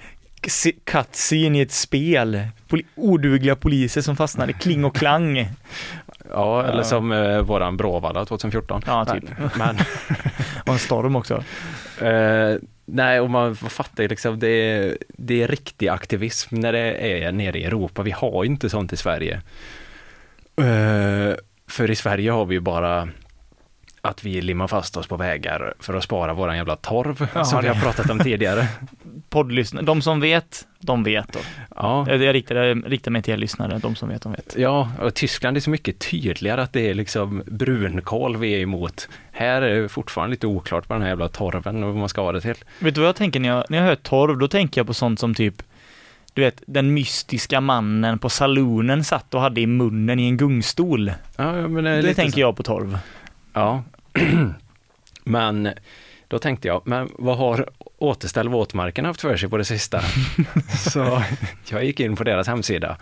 cutscene 0.85 1.57
i 1.57 1.61
ett 1.61 1.71
spel. 1.71 2.47
Poli- 2.69 2.85
odugliga 2.95 3.55
poliser 3.55 4.01
som 4.01 4.15
fastnade, 4.15 4.53
kling 4.53 4.85
och 4.85 4.95
klang. 4.95 5.49
Ja, 6.35 6.63
eller 6.65 6.83
som 6.83 7.11
eh, 7.11 7.39
våran 7.41 7.77
Bråvalla 7.77 8.25
2014. 8.25 8.81
Ja, 8.85 9.05
typ. 9.05 9.23
Men, 9.57 9.77
Och 10.65 10.73
en 10.73 10.79
storm 10.79 11.15
också. 11.15 11.43
eh, 12.01 12.55
nej, 12.85 13.19
och 13.19 13.29
man 13.29 13.55
fattar 13.55 14.03
ju 14.03 14.09
liksom, 14.09 14.39
det 14.39 14.47
är, 14.47 14.97
det 15.07 15.43
är 15.43 15.47
riktig 15.47 15.87
aktivism 15.87 16.55
när 16.55 16.71
det 16.73 16.79
är 17.23 17.31
nere 17.31 17.59
i 17.59 17.63
Europa. 17.63 18.01
Vi 18.03 18.11
har 18.11 18.43
ju 18.43 18.49
inte 18.49 18.69
sånt 18.69 18.93
i 18.93 18.97
Sverige. 18.97 19.41
Eh, 20.57 21.35
för 21.67 21.91
i 21.91 21.95
Sverige 21.95 22.31
har 22.31 22.45
vi 22.45 22.55
ju 22.55 22.59
bara 22.61 23.09
att 24.07 24.23
vi 24.23 24.41
limmar 24.41 24.67
fast 24.67 24.97
oss 24.97 25.07
på 25.07 25.17
vägar 25.17 25.73
för 25.79 25.93
att 25.93 26.03
spara 26.03 26.33
våran 26.33 26.57
jävla 26.57 26.75
torv 26.75 27.27
Ja, 27.35 27.43
som 27.45 27.61
vi 27.61 27.67
det- 27.67 27.73
har 27.73 27.81
pratat 27.81 28.09
om 28.09 28.19
tidigare. 28.19 28.67
Poddlyssnare, 29.29 29.85
de 29.85 30.01
som 30.01 30.19
vet, 30.19 30.67
de 30.79 31.03
vet 31.03 31.33
då. 31.33 31.39
Ja, 31.75 32.05
Jag, 32.11 32.33
riktar, 32.33 32.55
jag 32.55 32.91
riktar 32.91 33.11
mig 33.11 33.21
till 33.21 33.33
er 33.33 33.37
lyssnare, 33.37 33.77
de 33.79 33.95
som 33.95 34.09
vet, 34.09 34.21
de 34.21 34.31
vet. 34.31 34.55
ja, 34.57 34.91
och 35.01 35.13
Tyskland 35.13 35.57
är 35.57 35.61
så 35.61 35.69
mycket 35.69 35.99
tydligare 35.99 36.61
att 36.61 36.73
det 36.73 36.89
är 36.89 36.93
liksom 36.93 37.43
brunkol 37.45 38.37
vi 38.37 38.53
är 38.55 38.59
emot. 38.59 39.09
Här 39.31 39.61
är 39.61 39.81
det 39.81 39.89
fortfarande 39.89 40.31
lite 40.31 40.47
oklart 40.47 40.89
vad 40.89 40.95
den 40.95 41.01
här 41.01 41.09
jävla 41.09 41.29
torven 41.29 41.83
och 41.83 41.89
vad 41.89 41.97
man 41.97 42.09
ska 42.09 42.21
ha 42.21 42.31
det 42.31 42.41
till. 42.41 42.55
Vet 42.79 42.95
du 42.95 43.01
vad 43.01 43.07
jag 43.07 43.15
tänker 43.15 43.39
när 43.39 43.49
jag, 43.49 43.63
när 43.69 43.77
jag 43.77 43.85
hör 43.85 43.95
torv? 43.95 44.37
Då 44.37 44.47
tänker 44.47 44.79
jag 44.81 44.87
på 44.87 44.93
sånt 44.93 45.19
som 45.19 45.33
typ 45.35 45.63
du 46.33 46.41
vet, 46.41 46.63
den 46.65 46.93
mystiska 46.93 47.61
mannen 47.61 48.19
på 48.19 48.29
salonen 48.29 49.03
satt 49.03 49.33
och 49.33 49.41
hade 49.41 49.61
i 49.61 49.67
munnen 49.67 50.19
i 50.19 50.27
en 50.27 50.37
gungstol. 50.37 51.11
Ja, 51.35 51.51
men 51.67 51.83
Det 51.83 52.13
tänker 52.13 52.41
jag 52.41 52.55
på 52.57 52.63
torv. 52.63 52.97
Ja, 53.53 53.83
men 55.23 55.69
då 56.27 56.39
tänkte 56.39 56.67
jag, 56.67 56.81
men 56.85 57.09
vad 57.13 57.37
har 57.37 57.69
Återställ 57.97 58.49
våtmarken 58.49 59.05
haft 59.05 59.21
för 59.21 59.37
sig 59.37 59.49
på 59.49 59.57
det 59.57 59.65
sista? 59.65 60.01
Så 60.91 61.23
jag 61.69 61.83
gick 61.83 61.99
in 61.99 62.15
på 62.15 62.23
deras 62.23 62.47
hemsida 62.47 62.97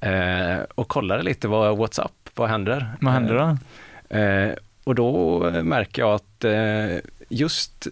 eh, 0.00 0.58
och 0.74 0.88
kollade 0.88 1.22
lite 1.22 1.48
vad 1.48 1.78
WhatsApp, 1.78 2.12
vad 2.34 2.48
händer? 2.48 2.96
Vad 3.00 3.12
händer 3.12 3.34
då? 3.34 4.16
Eh, 4.16 4.52
och 4.84 4.94
då 4.94 5.40
märker 5.62 6.02
jag 6.02 6.14
att 6.14 6.44
eh, 6.44 6.98
just 7.28 7.86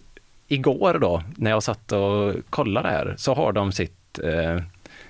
igår 0.47 0.99
då, 0.99 1.23
när 1.35 1.51
jag 1.51 1.63
satt 1.63 1.91
och 1.91 2.33
kollade 2.49 2.89
här, 2.89 3.15
så 3.17 3.33
har 3.33 3.51
de 3.51 3.71
sitt 3.71 4.19
eh, 4.23 4.61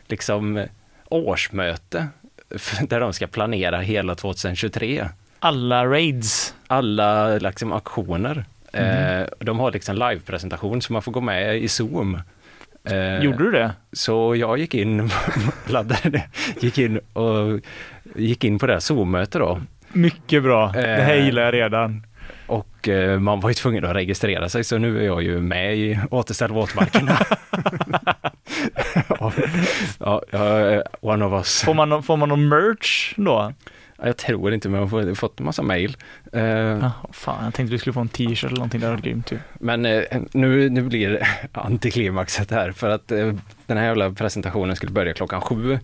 liksom 0.08 0.66
årsmöte 1.10 2.08
där 2.88 3.00
de 3.00 3.14
ska 3.14 3.28
planera 3.28 3.80
hela 3.80 4.16
2023 4.16 5.10
Alla 5.40 5.86
raids. 5.86 6.55
Alla 6.68 7.38
liksom, 7.38 7.74
aktioner. 7.74 8.46
Eh, 8.74 9.28
de 9.40 9.60
har 9.60 9.72
liksom 9.72 9.96
livepresentation 9.96 10.82
så 10.82 10.94
man 10.94 11.02
får 11.02 11.12
gå 11.12 11.22
med 11.22 11.58
i 11.58 11.68
Zoom. 11.68 12.20
Eh, 12.84 13.20
Gjorde 13.24 13.38
du 13.44 13.52
det? 13.52 13.72
Så 13.94 14.36
jag 14.36 14.58
gick 14.58 14.74
in, 14.74 15.10
laddade 15.68 16.24
gick 16.60 16.78
in 16.78 17.00
och 17.14 17.60
gick 18.16 18.44
in 18.44 18.60
på 18.60 18.66
det 18.68 18.74
här 18.74 18.80
Zoom-mötet 18.80 19.42
då. 19.42 19.62
Mycket 19.94 20.44
bra. 20.44 20.72
Det 20.72 20.82
här 21.04 21.16
Eh. 21.16 21.26
gillar 21.26 21.42
jag 21.44 21.54
redan. 21.54 22.06
Och 22.48 22.88
eh, 22.88 23.20
man 23.20 23.40
var 23.40 23.50
ju 23.50 23.54
tvungen 23.54 23.86
att 23.86 23.96
registrera 23.96 24.50
sig 24.50 24.64
så 24.64 24.78
nu 24.78 25.00
är 25.02 25.06
jag 25.06 25.24
ju 25.24 25.42
med 25.42 25.78
i 25.78 26.00
Återställ 26.12 26.52
våtmarkerna. 26.52 27.18
ja, 30.00 30.22
är 30.32 30.84
one 31.02 31.26
of 31.26 31.34
us. 31.34 31.62
Får 31.64 31.74
man, 31.74 32.04
får 32.04 32.18
man 32.18 32.30
någon 32.30 32.48
merch 32.48 33.14
då? 33.18 33.54
Ja, 33.98 34.06
Jag 34.06 34.18
tror 34.18 34.54
inte 34.54 34.70
men 34.70 34.80
jag 34.80 34.88
har 34.88 35.16
fått 35.16 35.40
en 35.40 35.46
massa 35.46 35.62
mail. 35.62 35.98
Eh, 36.34 36.44
Ja, 36.44 36.92
fan, 37.12 37.44
jag 37.46 37.54
tänkte 37.54 37.74
du 37.76 37.80
skulle 37.80 37.94
få 37.94 38.00
en 38.00 38.08
t-shirt 38.08 38.44
eller 38.44 38.56
någonting, 38.56 38.80
det 38.80 38.86
hade 38.86 38.96
varit 38.96 39.06
grymt 39.06 39.32
ju. 39.32 39.40
Men 39.60 39.86
eh, 39.86 40.02
nu, 40.32 40.70
nu 40.70 40.82
blir 40.82 41.10
det 41.10 41.28
antiklimaxet 41.52 42.52
här 42.52 42.72
för 42.72 42.90
att 42.90 43.12
eh, 43.12 43.34
den 43.66 43.78
här 43.78 43.86
jävla 43.86 44.12
presentationen 44.12 44.76
skulle 44.76 44.92
börja 44.92 45.14
klockan 45.14 45.42
sju 45.42 45.80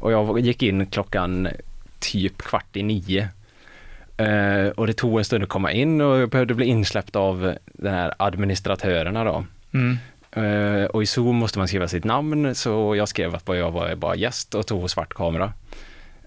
och 0.00 0.12
jag 0.12 0.38
gick 0.40 0.62
in 0.62 0.86
klockan 0.86 1.48
typ 1.98 2.38
kvart 2.42 2.76
i 2.76 2.82
nio. 2.82 3.28
Eh, 4.16 4.68
och 4.68 4.86
det 4.86 4.92
tog 4.92 5.18
en 5.18 5.24
stund 5.24 5.42
att 5.44 5.48
komma 5.50 5.72
in 5.72 6.00
och 6.00 6.18
jag 6.18 6.28
behövde 6.30 6.54
bli 6.54 6.66
insläppt 6.66 7.16
av 7.16 7.54
den 7.64 7.94
här 7.94 8.14
administratörerna 8.18 9.24
då. 9.24 9.44
Mm. 9.72 9.96
Eh, 10.32 10.84
och 10.84 11.02
i 11.02 11.06
Zoom 11.06 11.36
måste 11.36 11.58
man 11.58 11.68
skriva 11.68 11.88
sitt 11.88 12.04
namn 12.04 12.54
så 12.54 12.96
jag 12.96 13.08
skrev 13.08 13.34
att 13.34 13.42
jag 13.46 13.70
var 13.70 13.94
bara 13.94 14.16
gäst 14.16 14.54
och 14.54 14.66
tog 14.66 14.90
svart 14.90 15.14
kamera. 15.14 15.52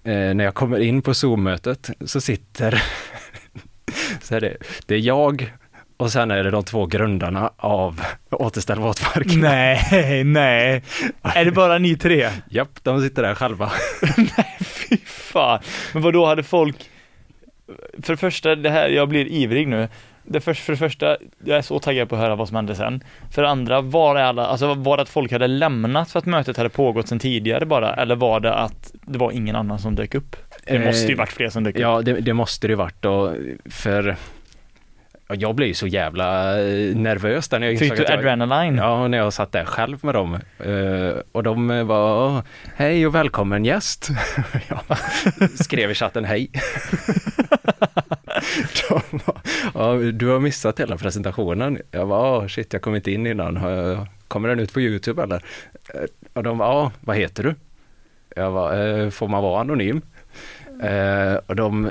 Eh, 0.04 0.34
när 0.34 0.44
jag 0.44 0.54
kommer 0.54 0.80
in 0.80 1.02
på 1.02 1.14
Zoom-mötet 1.14 1.90
så 2.04 2.20
sitter 2.20 2.82
så 4.22 4.34
är 4.34 4.40
det, 4.40 4.56
det 4.86 4.94
är 4.94 4.98
jag 4.98 5.52
och 5.98 6.12
sen 6.12 6.30
är 6.30 6.44
det 6.44 6.50
de 6.50 6.64
två 6.64 6.86
grundarna 6.86 7.50
av 7.56 8.00
Återställ 8.30 8.78
våtmarken. 8.78 9.40
Nej, 9.40 10.24
nej. 10.24 10.82
Är 11.22 11.44
det 11.44 11.50
bara 11.52 11.78
ni 11.78 11.96
tre? 11.96 12.30
Japp, 12.50 12.84
de 12.84 13.02
sitter 13.02 13.22
där 13.22 13.34
själva. 13.34 13.70
Fy 14.60 14.96
fan. 15.06 15.60
Men 15.92 16.02
vad 16.02 16.12
då 16.12 16.26
hade 16.26 16.42
folk, 16.42 16.90
för 18.02 18.12
det 18.12 18.16
första, 18.16 18.56
det 18.56 18.70
här, 18.70 18.88
jag 18.88 19.08
blir 19.08 19.26
ivrig 19.26 19.68
nu. 19.68 19.88
Det 20.30 20.40
för, 20.40 20.54
för 20.54 20.72
det 20.72 20.76
första, 20.76 21.16
jag 21.44 21.58
är 21.58 21.62
så 21.62 21.78
taggad 21.78 22.08
på 22.08 22.14
att 22.14 22.20
höra 22.20 22.36
vad 22.36 22.48
som 22.48 22.56
hände 22.56 22.74
sen. 22.74 23.04
För 23.30 23.42
det 23.42 23.48
andra, 23.48 23.80
var 23.80 24.16
är 24.16 24.22
alla, 24.22 24.46
alltså 24.46 24.74
var 24.74 24.96
det 24.96 25.02
att 25.02 25.08
folk 25.08 25.32
hade 25.32 25.46
lämnat 25.46 26.10
för 26.10 26.18
att 26.18 26.26
mötet 26.26 26.56
hade 26.56 26.68
pågått 26.68 27.08
sedan 27.08 27.18
tidigare 27.18 27.66
bara? 27.66 27.94
Eller 27.94 28.16
var 28.16 28.40
det 28.40 28.54
att 28.54 28.92
det 29.02 29.18
var 29.18 29.32
ingen 29.32 29.56
annan 29.56 29.78
som 29.78 29.94
dök 29.94 30.14
upp? 30.14 30.36
Det 30.66 30.78
måste 30.78 31.06
ju 31.06 31.12
Eh, 31.12 31.18
varit 31.18 31.32
fler 31.32 31.48
som 31.48 31.64
dök 31.64 31.74
upp. 31.74 31.80
Ja, 31.80 32.02
det, 32.02 32.12
det 32.12 32.32
måste 32.32 32.68
det 32.68 32.74
varit 32.74 33.04
och 33.04 33.34
för 33.70 34.16
ja, 35.28 35.34
jag 35.34 35.54
blev 35.54 35.68
ju 35.68 35.74
så 35.74 35.86
jävla 35.86 36.60
eh, 36.60 36.96
nervös 36.96 37.48
där 37.48 37.58
när 37.58 37.66
jag 37.66 37.78
Fick 37.78 37.96
du 37.96 38.06
adrenaline? 38.06 38.76
Ja, 38.76 39.08
när 39.08 39.18
jag 39.18 39.32
satt 39.32 39.52
där 39.52 39.64
själv 39.64 39.98
med 40.02 40.14
dem. 40.14 40.34
Eh, 40.58 41.20
och 41.32 41.42
de 41.42 41.86
var, 41.86 42.42
hej 42.76 43.06
och 43.06 43.14
välkommen 43.14 43.64
gäst. 43.64 44.08
jag 44.68 45.50
skrev 45.50 45.90
i 45.90 45.94
chatten 45.94 46.24
hej. 46.24 46.50
ja, 49.74 49.94
du 50.12 50.26
har 50.28 50.40
missat 50.40 50.80
hela 50.80 50.96
presentationen. 50.96 51.78
Jag 51.90 52.06
var, 52.06 52.38
oh, 52.38 52.46
shit, 52.46 52.72
jag 52.72 52.82
kom 52.82 52.94
inte 52.94 53.12
in 53.12 53.26
innan. 53.26 53.58
Kommer 54.28 54.48
den 54.48 54.60
ut 54.60 54.72
på 54.72 54.80
Youtube 54.80 55.22
eller? 55.22 55.42
Eh, 55.94 56.00
och 56.32 56.42
de 56.42 56.58
var, 56.58 56.66
ja, 56.66 56.92
vad 57.00 57.16
heter 57.16 57.42
du? 57.42 57.54
Jag 58.36 58.50
var, 58.50 59.00
eh, 59.00 59.10
får 59.10 59.28
man 59.28 59.42
vara 59.42 59.60
anonym? 59.60 60.00
Eh, 60.82 61.34
och 61.46 61.56
de 61.56 61.90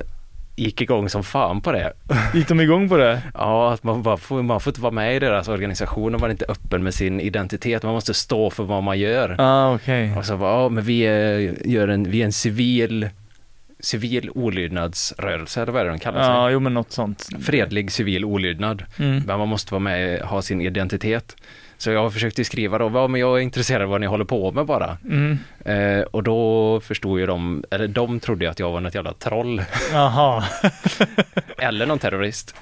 gick 0.56 0.82
igång 0.82 1.10
som 1.10 1.24
fan 1.24 1.62
på 1.62 1.72
det. 1.72 1.94
Gick 2.34 2.48
de 2.48 2.62
igång 2.62 2.90
på 2.90 2.98
det? 2.98 3.22
Ja, 3.34 3.74
att 3.74 3.84
man, 3.84 4.04
bara 4.04 4.18
får, 4.18 4.44
man 4.44 4.62
får 4.62 4.72
inte 4.72 4.82
vara 4.82 4.92
med 4.92 5.16
i 5.16 5.20
deras 5.20 5.48
organisation 5.48 6.16
om 6.16 6.22
man 6.22 6.32
inte 6.32 6.46
är 6.46 6.52
öppen 6.52 6.84
med 6.84 6.94
sin 6.94 7.20
identitet. 7.20 7.84
Man 7.84 7.94
måste 7.94 8.14
stå 8.14 8.50
för 8.50 8.64
vad 8.64 8.84
man 8.84 9.00
gör. 9.00 9.36
Ah, 9.40 9.76
okej. 9.76 10.14
Och 10.18 10.26
så 10.26 10.38
bara, 10.38 10.52
ja, 10.52 10.70
men 10.70 10.84
vi 10.84 11.02
är, 11.02 11.68
gör 11.68 11.88
en, 11.88 12.12
vi 12.12 12.22
är 12.22 12.26
en 12.26 12.34
civil, 12.34 13.10
civil 13.80 14.30
olydnadsrörelse, 14.30 15.62
eller 15.62 15.72
vad 15.72 15.82
är 15.82 15.86
det 15.86 15.92
de 15.92 16.00
kallar 16.00 16.24
sig? 16.24 16.34
Ja, 16.34 16.50
jo 16.50 16.60
men 16.60 16.74
något 16.74 16.92
sånt. 16.92 17.28
Fredlig 17.42 17.92
civil 17.92 18.26
olydnad. 18.26 18.84
Mm. 19.00 19.24
Men 19.26 19.40
man 19.40 19.48
måste 19.48 19.74
vara 19.74 19.80
med, 19.80 20.22
ha 20.22 20.42
sin 20.42 20.62
identitet. 20.62 21.36
Så 21.78 21.92
jag 21.92 22.14
försökte 22.14 22.46
skriva 22.46 22.78
då, 22.78 22.92
ja, 22.94 23.08
men 23.08 23.22
jag 23.22 23.38
är 23.38 23.42
intresserad 23.42 23.82
av 23.82 23.90
vad 23.90 24.02
ni 24.02 24.08
håller 24.08 24.26
på 24.26 24.52
med 24.52 24.66
bara. 24.66 24.98
Mm. 25.04 25.40
Eh, 25.66 26.02
och 26.02 26.24
då 26.24 26.80
förstod 26.80 27.20
ju 27.20 27.26
de, 27.26 27.64
eller 27.72 27.88
de 27.88 28.20
trodde 28.20 28.50
att 28.50 28.60
jag 28.60 28.72
var 28.72 28.82
något 28.82 28.96
jävla 28.96 29.14
troll. 29.14 29.64
Eller 31.58 31.86
någon 31.86 32.00
terrorist. 32.00 32.56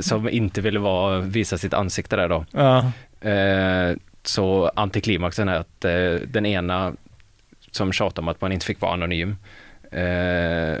Som 0.00 0.28
inte 0.28 0.60
ville 0.60 0.78
vara, 0.78 1.18
visa 1.20 1.58
sitt 1.58 1.74
ansikte 1.74 2.16
där 2.16 2.28
då. 2.28 2.44
Ja. 2.50 2.92
Eh, 3.30 3.96
så 4.22 4.72
antiklimaxen 4.76 5.48
är 5.48 5.54
att 5.54 5.84
eh, 5.84 6.14
den 6.26 6.46
ena 6.46 6.92
som 7.70 7.92
tjatade 7.92 8.20
om 8.20 8.28
att 8.28 8.40
man 8.40 8.52
inte 8.52 8.66
fick 8.66 8.80
vara 8.80 8.92
anonym 8.92 9.36
eh, 9.92 10.80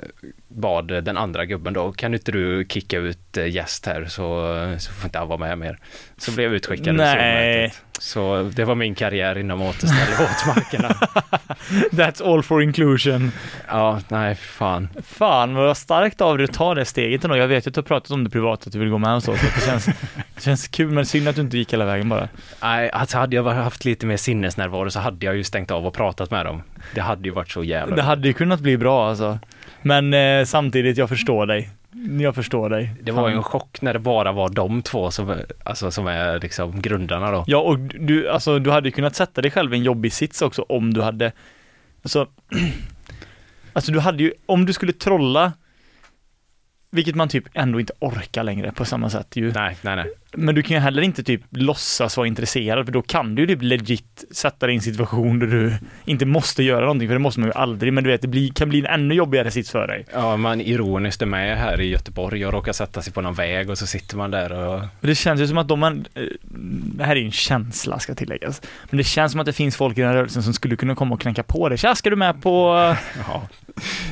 bad 0.54 1.04
den 1.04 1.16
andra 1.16 1.44
gubben 1.44 1.72
då, 1.72 1.92
kan 1.92 2.14
inte 2.14 2.32
du 2.32 2.66
kicka 2.68 2.98
ut 2.98 3.36
eh, 3.36 3.46
gäst 3.46 3.86
här 3.86 4.04
så, 4.04 4.56
så 4.78 4.92
får 4.92 5.04
inte 5.04 5.18
han 5.18 5.28
vara 5.28 5.38
med 5.38 5.58
mer. 5.58 5.78
Så 6.16 6.32
blev 6.32 6.46
jag 6.46 6.54
utskickad 6.54 6.94
Nej. 6.94 7.72
Så 8.02 8.50
det 8.54 8.64
var 8.64 8.74
min 8.74 8.94
karriär 8.94 9.38
inom 9.38 9.62
återställ 9.62 10.08
våtmarkerna. 10.18 10.88
That's 11.90 12.32
all 12.32 12.42
for 12.42 12.62
inclusion. 12.62 13.32
ja, 13.68 14.00
nej 14.08 14.34
fan. 14.34 14.88
Fan 15.02 15.54
vad 15.54 15.76
starkt 15.76 16.20
av 16.20 16.38
dig 16.38 16.44
att 16.44 16.52
ta 16.52 16.74
det 16.74 16.84
steget 16.84 17.24
ändå. 17.24 17.36
Jag 17.36 17.48
vet 17.48 17.66
att 17.66 17.74
du 17.74 17.78
har 17.78 17.82
pratat 17.82 18.10
om 18.10 18.24
det 18.24 18.30
privat 18.30 18.66
att 18.66 18.72
du 18.72 18.78
vill 18.78 18.88
gå 18.88 18.98
med 18.98 19.14
och 19.14 19.22
så. 19.22 19.36
så 19.36 19.44
det, 19.54 19.66
känns, 19.66 19.86
det 20.34 20.40
känns 20.40 20.68
kul 20.68 20.90
men 20.90 21.06
synd 21.06 21.28
att 21.28 21.36
du 21.36 21.42
inte 21.42 21.58
gick 21.58 21.72
hela 21.72 21.84
vägen 21.84 22.08
bara. 22.08 22.28
Nej, 22.62 22.90
alltså 22.90 23.18
hade 23.18 23.36
jag 23.36 23.44
haft 23.44 23.84
lite 23.84 24.06
mer 24.06 24.16
sinnesnärvaro 24.16 24.90
så 24.90 25.00
hade 25.00 25.26
jag 25.26 25.36
ju 25.36 25.44
stängt 25.44 25.70
av 25.70 25.86
och 25.86 25.94
pratat 25.94 26.30
med 26.30 26.46
dem. 26.46 26.62
Det 26.94 27.00
hade 27.00 27.24
ju 27.24 27.30
varit 27.30 27.50
så 27.50 27.64
jävla 27.64 27.96
Det 27.96 28.02
hade 28.02 28.28
ju 28.28 28.34
kunnat 28.34 28.60
bli 28.60 28.76
bra 28.76 29.08
alltså. 29.08 29.38
Men 29.82 30.14
eh, 30.14 30.44
samtidigt, 30.44 30.96
jag 30.96 31.08
förstår 31.08 31.46
dig. 31.46 31.70
Jag 32.20 32.34
förstår 32.34 32.70
dig. 32.70 32.94
Det 33.02 33.12
var 33.12 33.28
ju 33.28 33.34
en 33.34 33.42
chock 33.42 33.82
när 33.82 33.92
det 33.92 33.98
bara 33.98 34.32
var 34.32 34.48
de 34.48 34.82
två 34.82 35.10
som, 35.10 35.40
alltså, 35.64 35.90
som 35.90 36.06
är 36.06 36.40
liksom 36.40 36.80
grundarna 36.80 37.30
då. 37.30 37.44
Ja, 37.46 37.58
och 37.58 37.78
du, 37.78 38.28
alltså, 38.28 38.58
du 38.58 38.70
hade 38.70 38.90
kunnat 38.90 39.16
sätta 39.16 39.42
dig 39.42 39.50
själv 39.50 39.74
i 39.74 39.76
en 39.76 39.82
jobbig 39.82 40.12
sits 40.12 40.42
också 40.42 40.62
om 40.68 40.94
du 40.94 41.02
hade, 41.02 41.32
alltså, 42.02 42.26
alltså 43.72 43.92
du 43.92 44.00
hade 44.00 44.22
ju, 44.22 44.32
om 44.46 44.66
du 44.66 44.72
skulle 44.72 44.92
trolla, 44.92 45.52
vilket 46.92 47.14
man 47.14 47.28
typ 47.28 47.44
ändå 47.54 47.80
inte 47.80 47.92
orkar 47.98 48.44
längre 48.44 48.72
på 48.72 48.84
samma 48.84 49.10
sätt 49.10 49.36
ju. 49.36 49.52
Nej, 49.52 49.76
nej, 49.82 49.96
nej. 49.96 50.06
Men 50.34 50.54
du 50.54 50.62
kan 50.62 50.76
ju 50.76 50.80
heller 50.80 51.02
inte 51.02 51.22
typ 51.22 51.40
låtsas 51.50 52.16
vara 52.16 52.26
intresserad 52.26 52.86
för 52.86 52.92
då 52.92 53.02
kan 53.02 53.34
du 53.34 53.42
ju 53.42 53.48
typ 53.48 53.62
legit 53.62 54.24
sätta 54.30 54.66
dig 54.66 54.74
i 54.74 54.76
en 54.76 54.82
situation 54.82 55.38
där 55.38 55.46
du 55.46 55.74
inte 56.04 56.26
måste 56.26 56.62
göra 56.62 56.80
någonting 56.80 57.08
för 57.08 57.14
det 57.14 57.18
måste 57.18 57.40
man 57.40 57.48
ju 57.48 57.52
aldrig 57.52 57.92
men 57.92 58.04
du 58.04 58.10
vet 58.10 58.22
det 58.22 58.28
blir, 58.28 58.52
kan 58.52 58.68
bli 58.68 58.78
en 58.78 58.86
ännu 58.86 59.14
jobbigare 59.14 59.50
sits 59.50 59.70
för 59.70 59.86
dig. 59.86 60.06
Ja, 60.12 60.36
man 60.36 60.60
ironiskt 60.60 61.22
är 61.22 61.26
med 61.26 61.58
här 61.58 61.80
i 61.80 61.88
Göteborg 61.88 62.46
och 62.46 62.52
råkar 62.52 62.72
sätta 62.72 63.02
sig 63.02 63.12
på 63.12 63.20
någon 63.20 63.34
väg 63.34 63.70
och 63.70 63.78
så 63.78 63.86
sitter 63.86 64.16
man 64.16 64.30
där 64.30 64.52
och... 64.52 64.82
Det 65.00 65.14
känns 65.14 65.40
ju 65.40 65.46
som 65.46 65.58
att 65.58 65.68
de 65.68 65.80
man, 65.80 66.04
eh, 66.14 66.22
det 66.96 67.04
här 67.04 67.16
är 67.16 67.20
ju 67.20 67.26
en 67.26 67.32
känsla 67.32 67.98
ska 67.98 68.14
tilläggas, 68.14 68.62
men 68.90 68.98
det 68.98 69.04
känns 69.04 69.32
som 69.32 69.40
att 69.40 69.46
det 69.46 69.52
finns 69.52 69.76
folk 69.76 69.98
i 69.98 70.00
den 70.00 70.10
här 70.10 70.16
rörelsen 70.16 70.42
som 70.42 70.54
skulle 70.54 70.76
kunna 70.76 70.94
komma 70.94 71.14
och 71.14 71.20
knacka 71.20 71.42
på 71.42 71.68
dig. 71.68 71.78
Tja, 71.78 71.94
ska 71.94 72.10
du 72.10 72.16
med 72.16 72.42
på, 72.42 72.74
Ja, 73.28 73.48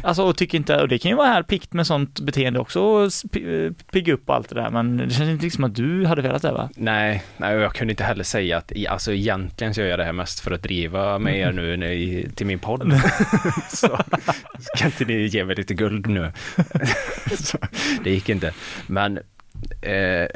Alltså 0.03 0.23
och 0.23 0.37
tycker 0.37 0.59
inte, 0.59 0.81
och 0.81 0.89
det 0.89 0.99
kan 0.99 1.11
ju 1.11 1.17
vara 1.17 1.29
här 1.29 1.43
pikt 1.43 1.73
med 1.73 1.87
sånt 1.87 2.21
beteende 2.21 2.61
också, 2.61 2.81
och 2.81 3.37
eh, 3.37 3.73
pigga 3.93 4.15
upp 4.15 4.29
och 4.29 4.35
allt 4.35 4.49
det 4.49 4.55
där, 4.55 4.71
men 4.71 4.97
det 4.97 5.11
känns 5.11 5.31
inte 5.31 5.45
liksom 5.45 5.65
att 5.65 5.75
du 5.75 6.07
hade 6.07 6.23
velat 6.23 6.43
det 6.43 6.53
va? 6.53 6.71
Nej, 6.77 7.23
nej, 7.37 7.55
jag 7.55 7.75
kunde 7.75 7.93
inte 7.93 8.05
heller 8.05 8.25
säga 8.25 8.59
att 8.59 8.73
alltså, 8.89 9.13
egentligen 9.13 9.75
så 9.75 9.81
gör 9.81 9.89
jag 9.89 9.99
det 9.99 10.05
här 10.05 10.13
mest 10.13 10.41
för 10.41 10.51
att 10.51 10.63
driva 10.63 11.19
med 11.19 11.39
er 11.39 11.53
nu 11.53 11.93
i, 11.93 12.31
till 12.35 12.47
min 12.47 12.59
podd. 12.59 12.93
så 13.69 13.99
ska 14.61 14.85
inte 14.85 15.05
ni 15.05 15.27
ge 15.27 15.45
mig 15.45 15.57
lite 15.57 15.75
guld 15.75 16.07
nu? 16.07 16.33
så, 17.39 17.59
det 18.05 18.11
gick 18.11 18.29
inte. 18.29 18.53
Men 18.87 19.19
eh, 19.83 20.27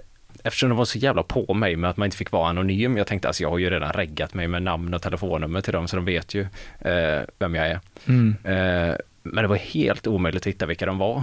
eftersom 0.45 0.69
de 0.69 0.79
var 0.79 0.85
så 0.85 0.99
jävla 0.99 1.23
på 1.23 1.55
mig 1.55 1.77
med 1.77 1.91
att 1.91 1.97
man 1.97 2.07
inte 2.07 2.17
fick 2.17 2.33
vara 2.33 2.49
anonym, 2.49 2.97
jag 2.97 3.07
tänkte 3.07 3.29
alltså 3.29 3.43
jag 3.43 3.51
har 3.51 3.59
ju 3.59 3.71
redan 3.71 3.93
reggat 3.93 4.35
mig 4.35 4.49
med 4.49 4.63
namn 4.63 4.95
och 4.95 5.03
telefonnummer 5.03 5.61
till 5.61 5.73
dem 5.73 5.89
så 5.89 5.97
de 5.97 6.05
vet 6.05 6.35
ju 6.35 6.41
eh, 6.81 7.23
vem 7.39 7.55
jag 7.55 7.67
är. 7.67 7.81
Mm. 8.07 8.37
Eh, 8.45 8.97
men 9.27 9.43
det 9.45 9.49
var 9.49 9.57
helt 9.57 10.07
omöjligt 10.07 10.43
att 10.43 10.47
hitta 10.47 10.67
vilka 10.67 10.87
de 10.87 10.99
var. 10.99 11.23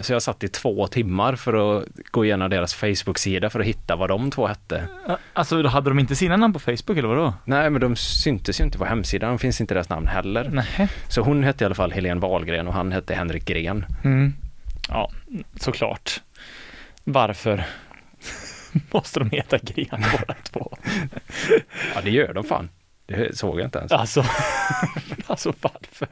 Så 0.00 0.12
jag 0.12 0.22
satt 0.22 0.44
i 0.44 0.48
två 0.48 0.86
timmar 0.86 1.36
för 1.36 1.78
att 1.78 1.84
gå 2.10 2.24
igenom 2.24 2.50
deras 2.50 2.74
Facebook-sida 2.74 3.50
för 3.50 3.60
att 3.60 3.66
hitta 3.66 3.96
vad 3.96 4.08
de 4.08 4.30
två 4.30 4.46
hette. 4.46 4.88
Alltså 5.32 5.62
då 5.62 5.68
hade 5.68 5.90
de 5.90 5.98
inte 5.98 6.16
sina 6.16 6.36
namn 6.36 6.52
på 6.52 6.58
Facebook 6.58 6.98
eller 6.98 7.08
vadå? 7.08 7.34
Nej, 7.44 7.70
men 7.70 7.80
de 7.80 7.96
syntes 7.96 8.60
ju 8.60 8.64
inte 8.64 8.78
på 8.78 8.84
hemsidan, 8.84 9.38
finns 9.38 9.60
inte 9.60 9.74
deras 9.74 9.88
namn 9.88 10.06
heller. 10.06 10.50
Nej. 10.52 10.88
Så 11.08 11.22
hon 11.22 11.44
hette 11.44 11.64
i 11.64 11.66
alla 11.66 11.74
fall 11.74 11.92
Helene 11.92 12.20
Wahlgren 12.20 12.68
och 12.68 12.74
han 12.74 12.92
hette 12.92 13.14
Henrik 13.14 13.44
Gren. 13.44 13.86
Mm. 14.04 14.34
Ja, 14.88 15.10
såklart. 15.56 16.20
Varför 17.04 17.64
måste 18.92 19.18
de 19.20 19.30
heta 19.30 19.58
Gren 19.58 20.04
båda 20.18 20.34
två? 20.42 20.76
Ja, 21.94 22.00
det 22.04 22.10
gör 22.10 22.34
de 22.34 22.44
fan. 22.44 22.68
Det 23.10 23.36
såg 23.36 23.60
jag 23.60 23.66
inte 23.66 23.78
ens. 23.78 23.92
Alltså, 23.92 24.24
alltså 25.26 25.52
varför? 25.60 26.08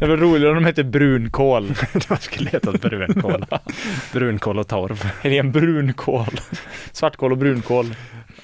Det 0.00 0.06
var 0.06 0.16
roligare 0.16 0.50
om 0.50 0.54
de 0.54 0.64
hette 0.64 0.84
Brunkål. 0.84 1.68
De 2.08 2.16
skulle 2.16 2.50
heta 2.50 2.72
brunkål. 2.72 3.46
brunkål 4.12 4.58
och 4.58 4.68
torv. 4.68 5.04
Helene 5.22 5.50
Brunkål. 5.50 6.40
Svartkål 6.92 7.32
och 7.32 7.38
brunkål. 7.38 7.94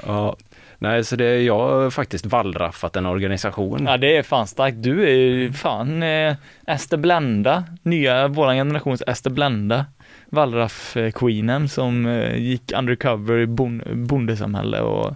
Ja. 0.06 0.36
Nej, 0.78 1.04
så 1.04 1.16
det 1.16 1.42
jag 1.42 1.58
har 1.58 1.90
faktiskt 1.90 2.26
wallraffat 2.26 2.96
en 2.96 3.06
organisation. 3.06 3.86
Ja, 3.86 3.96
det 3.96 4.16
är 4.16 4.22
fan 4.22 4.46
starkt. 4.46 4.82
Du 4.82 5.02
är 5.02 5.14
ju 5.14 5.52
fan 5.52 6.02
eh, 6.02 6.36
Ester 6.66 6.96
Blenda, 6.96 7.64
nya, 7.82 8.28
våran 8.28 8.56
generations 8.56 9.02
Ester 9.06 9.30
Blenda. 9.30 9.86
Wallraff-queenen 10.30 11.68
som 11.68 12.06
eh, 12.06 12.36
gick 12.36 12.72
undercover 12.72 13.38
i 13.38 13.46
bon, 13.46 13.82
bondesamhälle 14.08 14.80
och 14.80 15.14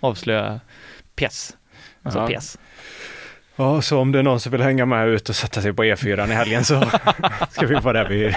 avslöjade 0.00 0.60
pjäs. 1.16 1.57
Alltså 2.08 2.20
Ja. 2.20 2.26
pjäs. 2.26 2.58
Ja, 3.60 3.82
så 3.82 3.98
om 3.98 4.12
det 4.12 4.18
är 4.18 4.22
någon 4.22 4.40
som 4.40 4.52
vill 4.52 4.60
hänga 4.60 4.86
med 4.86 5.08
ut 5.08 5.28
och 5.28 5.36
sätta 5.36 5.62
sig 5.62 5.72
på 5.72 5.84
E4 5.84 6.30
i 6.30 6.34
helgen 6.34 6.64
så 6.64 6.82
ska 7.50 7.66
vi 7.66 7.74
vara 7.74 7.92
där 7.92 8.08
vid 8.08 8.34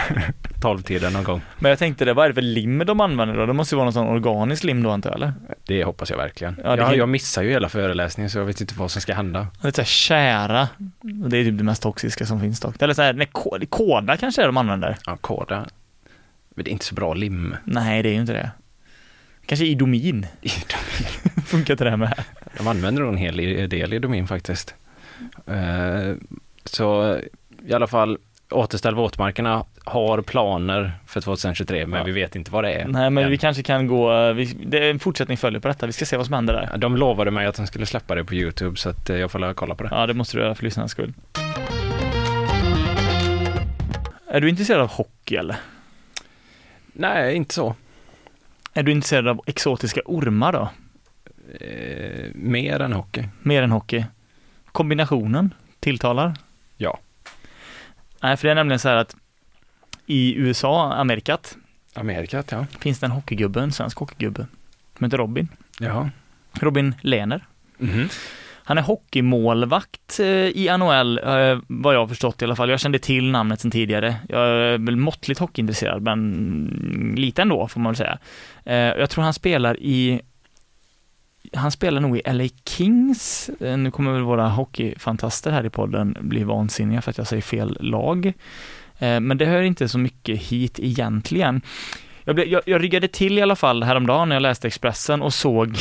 12-tiden 0.61 1.13
någon 1.13 1.23
gång. 1.23 1.41
Men 1.59 1.69
jag 1.69 1.79
tänkte 1.79 2.05
det, 2.05 2.13
vad 2.13 2.25
är 2.25 2.29
det 2.29 2.35
för 2.35 2.41
lim 2.41 2.79
de 2.85 3.01
använder 3.01 3.35
då? 3.37 3.45
Det 3.45 3.53
måste 3.53 3.75
ju 3.75 3.77
vara 3.77 3.85
någon 3.85 3.93
sån 3.93 4.07
organisk 4.07 4.63
lim 4.63 4.83
då 4.83 4.89
antar 4.91 5.09
jag 5.09 5.15
eller? 5.15 5.33
Det 5.65 5.83
hoppas 5.83 6.09
jag 6.09 6.17
verkligen. 6.17 6.59
Ja, 6.63 6.75
det 6.75 6.81
jag, 6.81 6.97
jag 6.97 7.09
missar 7.09 7.43
ju 7.43 7.49
hela 7.49 7.69
föreläsningen 7.69 8.29
så 8.29 8.37
jag 8.37 8.45
vet 8.45 8.61
inte 8.61 8.73
vad 8.77 8.91
som 8.91 9.01
ska 9.01 9.13
hända. 9.13 9.47
Lite 9.63 9.75
såhär 9.75 9.85
kära. 9.85 10.67
Det 11.01 11.37
är 11.37 11.43
typ 11.43 11.57
det 11.57 11.63
mest 11.63 11.81
toxiska 11.83 12.25
som 12.25 12.39
finns 12.41 12.59
dock. 12.59 12.81
Eller 12.81 12.93
såhär, 12.93 13.13
nej, 13.13 13.29
ko- 13.31 13.57
koda 13.69 14.17
kanske 14.17 14.41
är 14.41 14.45
de 14.45 14.57
använder. 14.57 14.97
Ja, 15.05 15.17
koda. 15.17 15.65
Men 16.55 16.63
det 16.65 16.69
är 16.69 16.73
inte 16.73 16.85
så 16.85 16.95
bra 16.95 17.13
lim. 17.13 17.55
Nej, 17.63 18.03
det 18.03 18.09
är 18.09 18.13
ju 18.13 18.19
inte 18.21 18.33
det. 18.33 18.51
Kanske 19.45 19.65
idomin. 19.65 20.27
Funkar 21.45 21.73
inte 21.73 21.83
det 21.83 21.89
här 21.89 21.97
med. 21.97 22.23
De 22.57 22.67
använder 22.67 23.01
nog 23.01 23.11
en 23.11 23.17
hel 23.17 23.37
del 23.69 23.93
i 23.93 23.99
domin 23.99 24.27
faktiskt. 24.27 24.75
Eh, 25.47 26.15
Så 26.63 27.17
i 27.67 27.73
alla 27.73 27.87
fall, 27.87 28.17
återställ 28.49 28.95
våtmarkerna 28.95 29.65
har 29.85 30.21
planer 30.21 30.91
för 31.07 31.21
2023 31.21 31.85
men 31.87 31.97
Ja. 31.99 32.03
vi 32.05 32.11
vet 32.11 32.35
inte 32.35 32.51
vad 32.51 32.63
det 32.63 32.71
är. 32.73 32.87
Nej, 32.87 33.09
men 33.09 33.23
än. 33.23 33.29
vi 33.31 33.37
kanske 33.37 33.63
kan 33.63 33.87
gå, 33.87 34.33
vi, 34.33 34.45
det 34.45 34.77
är 34.85 34.91
en 34.91 34.99
fortsättning 34.99 35.37
följer 35.37 35.59
på 35.59 35.67
detta. 35.67 35.85
Vi 35.85 35.91
ska 35.91 36.05
se 36.05 36.17
vad 36.17 36.25
som 36.25 36.33
händer 36.35 36.53
där. 36.53 36.77
De 36.77 36.97
lovade 36.97 37.31
mig 37.31 37.45
att 37.45 37.55
de 37.55 37.67
skulle 37.67 37.85
släppa 37.85 38.15
det 38.15 38.23
på 38.25 38.35
Youtube 38.35 38.77
så 38.77 38.89
att 38.89 39.09
eh, 39.09 39.17
jag 39.17 39.31
får 39.31 39.39
la 39.39 39.53
kolla 39.53 39.75
på 39.75 39.83
det. 39.83 39.89
Ja, 39.91 40.07
det 40.07 40.13
måste 40.13 40.37
du 40.37 40.43
göra 40.43 40.55
för 40.55 40.63
lyssnarnas 40.63 40.91
skull. 40.91 41.13
Är 44.27 44.41
du 44.41 44.49
intresserad 44.49 44.81
av 44.81 44.87
hockey 44.91 45.35
eller? 45.35 45.55
Nej, 46.93 47.35
inte 47.35 47.53
så. 47.53 47.75
Är 48.73 48.83
du 48.83 48.91
intresserad 48.91 49.27
av 49.27 49.41
exotiska 49.45 50.01
ormar 50.05 50.51
då? 50.53 50.69
Eh, 51.59 52.31
mer 52.33 52.79
än 52.79 52.93
hockey. 52.93 53.23
Mer 53.41 53.63
än 53.63 53.71
hockey? 53.71 54.05
Kombinationen 54.71 55.53
tilltalar? 55.79 56.33
Ja. 56.77 56.99
Nej, 58.21 58.37
för 58.37 58.47
det 58.47 58.51
är 58.51 58.55
nämligen 58.55 58.79
så 58.79 58.89
här 58.89 58.95
att 58.95 59.15
i 60.05 60.35
USA, 60.35 60.93
Amerikat, 60.93 61.57
Amerikat, 61.93 62.51
ja. 62.51 62.65
finns 62.79 62.99
det 62.99 63.05
en 63.05 63.11
hockeygubbe, 63.11 63.61
en 63.61 63.71
svensk 63.71 63.97
hockeygubbe, 63.97 64.45
som 64.97 65.03
heter 65.05 65.17
Robin. 65.17 65.47
Ja. 65.79 66.09
Robin 66.53 66.95
Lehner. 67.01 67.45
Mhm. 67.77 68.09
Han 68.63 68.77
är 68.77 68.81
hockeymålvakt 68.81 70.19
eh, 70.19 70.25
i 70.27 70.69
NHL, 70.77 71.17
eh, 71.17 71.59
vad 71.67 71.95
jag 71.95 71.99
har 71.99 72.07
förstått 72.07 72.41
i 72.41 72.45
alla 72.45 72.55
fall. 72.55 72.69
Jag 72.69 72.79
kände 72.79 72.99
till 72.99 73.31
namnet 73.31 73.59
sedan 73.61 73.71
tidigare. 73.71 74.15
Jag 74.29 74.41
är 74.47 74.77
väl 74.77 74.95
måttligt 74.95 75.39
hockeyintresserad, 75.39 76.01
men 76.01 77.13
lite 77.17 77.41
ändå 77.41 77.67
får 77.67 77.79
man 77.79 77.91
väl 77.91 77.97
säga. 77.97 78.17
Eh, 78.65 78.75
Jag 78.99 79.09
tror 79.09 79.23
han 79.23 79.33
spelar 79.33 79.77
i 79.79 80.21
han 81.53 81.71
spelar 81.71 82.01
nog 82.01 82.17
i 82.17 82.21
LA 82.25 82.47
Kings. 82.65 83.49
Eh, 83.59 83.77
Nu 83.77 83.91
kommer 83.91 84.11
väl 84.13 84.21
våra 84.21 84.47
hockeyfantaster 84.49 85.51
här 85.51 85.65
i 85.65 85.69
podden 85.69 86.17
bli 86.21 86.43
vansinniga 86.43 87.01
för 87.01 87.09
att 87.11 87.17
jag 87.17 87.27
säger 87.27 87.41
fel 87.41 87.77
lag. 87.79 88.25
Eh, 88.99 89.19
Men 89.19 89.37
det 89.37 89.45
hör 89.45 89.61
inte 89.61 89.87
så 89.87 89.97
mycket 89.97 90.39
hit 90.41 90.79
egentligen. 90.79 91.61
Jag, 92.23 92.35
blev, 92.35 92.47
jag, 92.47 92.61
jag 92.65 92.83
ryggade 92.83 93.07
till 93.07 93.37
i 93.37 93.41
alla 93.41 93.55
fall 93.55 93.83
häromdagen 93.83 94.29
när 94.29 94.35
jag 94.35 94.41
läste 94.43 94.67
Expressen 94.67 95.21
och 95.21 95.33
såg 95.33 95.77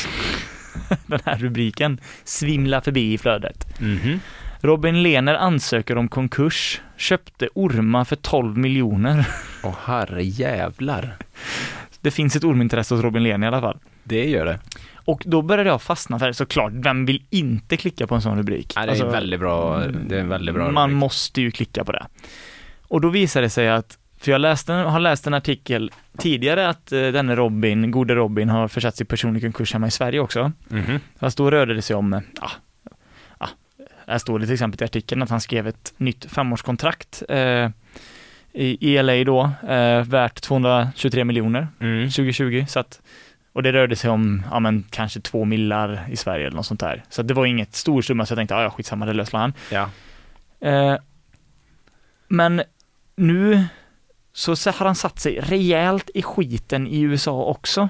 den 1.07 1.21
här 1.25 1.37
rubriken 1.39 2.01
svimla 2.25 2.81
förbi 2.81 3.13
i 3.13 3.19
flödet. 3.19 3.81
Mhm. 3.81 4.21
Robin 4.63 5.03
Lehner 5.03 5.35
ansöker 5.35 5.99
om 5.99 6.09
konkurs, 6.09 6.81
köpte 6.97 7.49
ormar 7.55 8.05
för 8.05 8.17
12 8.17 8.59
miljoner. 8.59 9.29
Åh 9.65 9.75
herre 9.85 10.23
jävlar. 10.25 11.17
Det 12.01 12.11
finns 12.11 12.37
ett 12.37 12.45
ormintresse 12.45 12.95
hos 12.95 13.03
Robin 13.05 13.23
Lehner 13.23 13.47
i 13.47 13.49
alla 13.49 13.61
fall. 13.61 13.79
Det 14.05 14.25
gör 14.29 14.45
det. 14.47 14.59
Och 15.05 15.23
då 15.27 15.43
började 15.43 15.71
jag 15.71 15.83
fastna 15.83 16.19
för 16.19 16.27
det, 16.27 16.35
såklart, 16.35 16.73
vem 16.75 17.07
vill 17.07 17.23
inte 17.31 17.77
klicka 17.77 18.07
på 18.07 18.15
en 18.15 18.23
sån 18.23 18.39
rubrik? 18.39 18.73
Ja, 18.77 18.81
det 18.81 18.87
är 18.87 18.91
Alltså, 18.91 19.07
väldigt 19.11 19.41
bra. 19.41 19.79
Det 19.87 20.17
är 20.17 20.21
en 20.21 20.29
väldigt 20.29 20.55
bra 20.55 20.71
Man 20.71 20.89
rubrik. 20.91 21.01
måste 21.01 21.41
ju 21.41 21.51
klicka 21.51 21.85
på 21.85 21.93
det. 21.93 22.07
Och 22.83 23.01
då 23.01 23.09
visade 23.09 23.47
det 23.47 23.51
sig 23.51 23.69
att, 23.71 23.99
för 24.19 24.31
jag 24.33 24.41
läste, 24.41 24.73
har 24.73 25.01
läst 25.01 25.27
en 25.27 25.35
artikel 25.35 25.91
tidigare 26.19 26.69
att 26.69 26.93
eh, 26.93 26.99
denne 27.01 27.37
Robin, 27.37 27.91
gode 27.91 28.15
Robin, 28.15 28.49
har 28.49 28.69
försatts 28.69 29.01
i 29.01 29.05
personlig 29.05 29.43
konkurs 29.43 29.73
hemma 29.73 29.87
i 29.87 29.91
Sverige 29.91 30.21
också. 30.21 30.53
Mhm. 30.69 31.01
Fast 31.21 31.39
då 31.39 31.51
rörde 31.51 31.75
det 31.75 31.83
sig 31.83 31.97
om, 31.97 32.23
ja, 32.41 32.51
ja, 33.41 33.49
här 34.07 34.19
står 34.19 34.39
det 34.39 34.47
till 34.47 34.53
exempel 34.55 34.83
i 34.83 34.85
artikeln 34.85 35.23
att 35.23 35.31
han 35.31 35.41
skrev 35.41 35.67
ett 35.69 35.95
nytt 35.97 36.25
femårskontrakt 36.25 37.23
eh, 37.29 37.69
i, 38.53 38.91
i 38.95 39.03
LA 39.03 39.25
då, 39.25 39.51
eh, 39.69 40.03
värt 40.05 40.41
223 40.43 41.25
miljoner 41.25 41.69
Mm. 41.81 42.11
2020. 42.11 42.65
Så 42.69 42.81
att, 42.81 43.01
och 43.53 43.63
det 43.63 43.73
rörde 43.73 43.97
sig 43.97 44.11
om, 44.11 44.43
ja 44.51 44.61
men 44.61 44.85
kanske 44.91 45.21
två 45.21 45.45
millar 45.45 46.07
i 46.11 46.17
Sverige 46.17 46.47
eller 46.47 46.57
något 46.57 46.67
sånt 46.67 46.81
där. 46.81 47.05
Så 47.09 47.23
det 47.23 47.35
var 47.35 47.47
inget 47.47 47.75
stor 47.75 48.03
summa 48.03 48.27
så 48.27 48.33
jag 48.33 48.39
tänkte, 48.39 48.55
ja 48.55 48.63
ja 48.63 48.71
skitsamma, 48.71 49.07
det 49.07 49.13
löser 49.13 49.39
han. 49.39 49.53
Ja. 49.71 49.91
Eh, 50.61 50.97
men 52.29 52.63
nu 53.17 53.65
så 54.33 54.51
har 54.51 54.87
han 54.87 54.95
satt 54.95 55.19
sig 55.19 55.41
rejält 55.41 56.11
i 56.15 56.23
skiten 56.23 56.87
i 56.87 57.01
USA 57.01 57.45
också. 57.45 57.89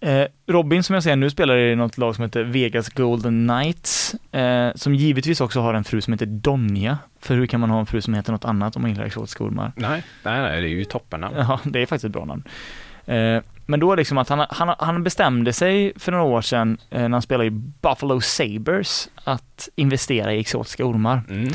Eh, 0.00 0.26
Robin 0.46 0.82
som 0.82 0.94
jag 0.94 1.02
säger 1.02 1.16
nu 1.16 1.30
spelar 1.30 1.56
i 1.56 1.76
något 1.76 1.98
lag 1.98 2.14
som 2.16 2.24
heter 2.24 2.42
Vegas 2.42 2.88
Golden 2.88 3.48
Knights, 3.48 4.14
eh, 4.32 4.72
som 4.74 4.94
givetvis 4.94 5.40
också 5.40 5.60
har 5.60 5.74
en 5.74 5.84
fru 5.84 6.00
som 6.00 6.12
heter 6.12 6.26
Donja. 6.26 6.98
För 7.20 7.34
hur 7.34 7.46
kan 7.46 7.60
man 7.60 7.70
ha 7.70 7.80
en 7.80 7.86
fru 7.86 8.00
som 8.00 8.14
heter 8.14 8.32
något 8.32 8.44
annat 8.44 8.76
om 8.76 8.82
man 8.82 8.90
gillar 8.90 9.04
exotiska 9.04 9.44
ormar? 9.44 9.72
Nej, 9.76 10.04
nej, 10.22 10.40
nej, 10.40 10.60
det 10.60 10.68
är 10.68 10.70
ju 10.70 10.84
toppen. 10.84 11.26
Ja, 11.36 11.60
det 11.64 11.82
är 11.82 11.86
faktiskt 11.86 12.04
ett 12.04 12.12
bra 12.12 12.24
namn. 12.24 12.42
Eh, 13.12 13.42
men 13.66 13.80
då 13.80 13.94
liksom 13.94 14.18
att 14.18 14.28
han, 14.28 14.46
han, 14.50 14.74
han 14.78 15.02
bestämde 15.02 15.52
sig 15.52 15.92
för 15.96 16.12
några 16.12 16.24
år 16.24 16.40
sedan 16.40 16.78
eh, 16.90 17.02
när 17.02 17.10
han 17.10 17.22
spelade 17.22 17.46
i 17.46 17.50
Buffalo 17.50 18.20
Sabres 18.20 19.10
att 19.24 19.68
investera 19.76 20.34
i 20.34 20.40
exotiska 20.40 20.84
ormar. 20.84 21.22
Mm. 21.28 21.52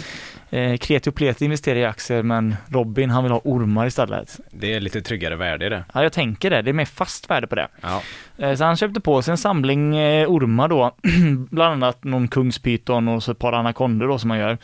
Eh, 0.50 0.78
Kreti 0.78 1.10
och 1.10 1.16
Pleti 1.16 1.46
investerar 1.46 1.76
i 1.76 1.86
aktier 1.86 2.24
men 2.24 2.56
Robin 2.68 3.10
han 3.10 3.24
vill 3.24 3.32
ha 3.32 3.42
ormar 3.44 3.88
istället. 3.88 4.40
Det 4.52 4.74
är 4.74 4.80
lite 4.80 5.02
tryggare 5.02 5.36
värde 5.36 5.66
i 5.66 5.70
det. 5.70 5.84
Ja, 5.94 6.04
jag 6.04 6.14
tänker 6.14 6.50
det. 6.50 6.62
Det 6.62 6.72
är 6.72 6.74
mer 6.74 6.86
fast 6.86 7.30
värde 7.30 7.48
på 7.48 7.56
det. 7.56 7.68
Ja. 7.82 8.02
Eh, 8.38 8.56
så 8.56 8.64
han 8.64 8.78
köpte 8.78 9.00
på 9.00 9.22
sig 9.22 9.32
en 9.32 9.38
samling 9.38 9.98
eh, 9.98 10.30
ormar 10.30 10.68
då, 10.68 10.96
bland 11.50 11.74
annat 11.74 12.04
någon 12.04 12.28
kungspyton 12.28 13.08
och 13.08 13.24
så 13.24 13.32
ett 13.32 13.40
par 13.40 13.54
anakondor 13.54 14.08
då 14.08 14.20
som 14.20 14.28
man 14.28 14.40
gör. 14.40 14.58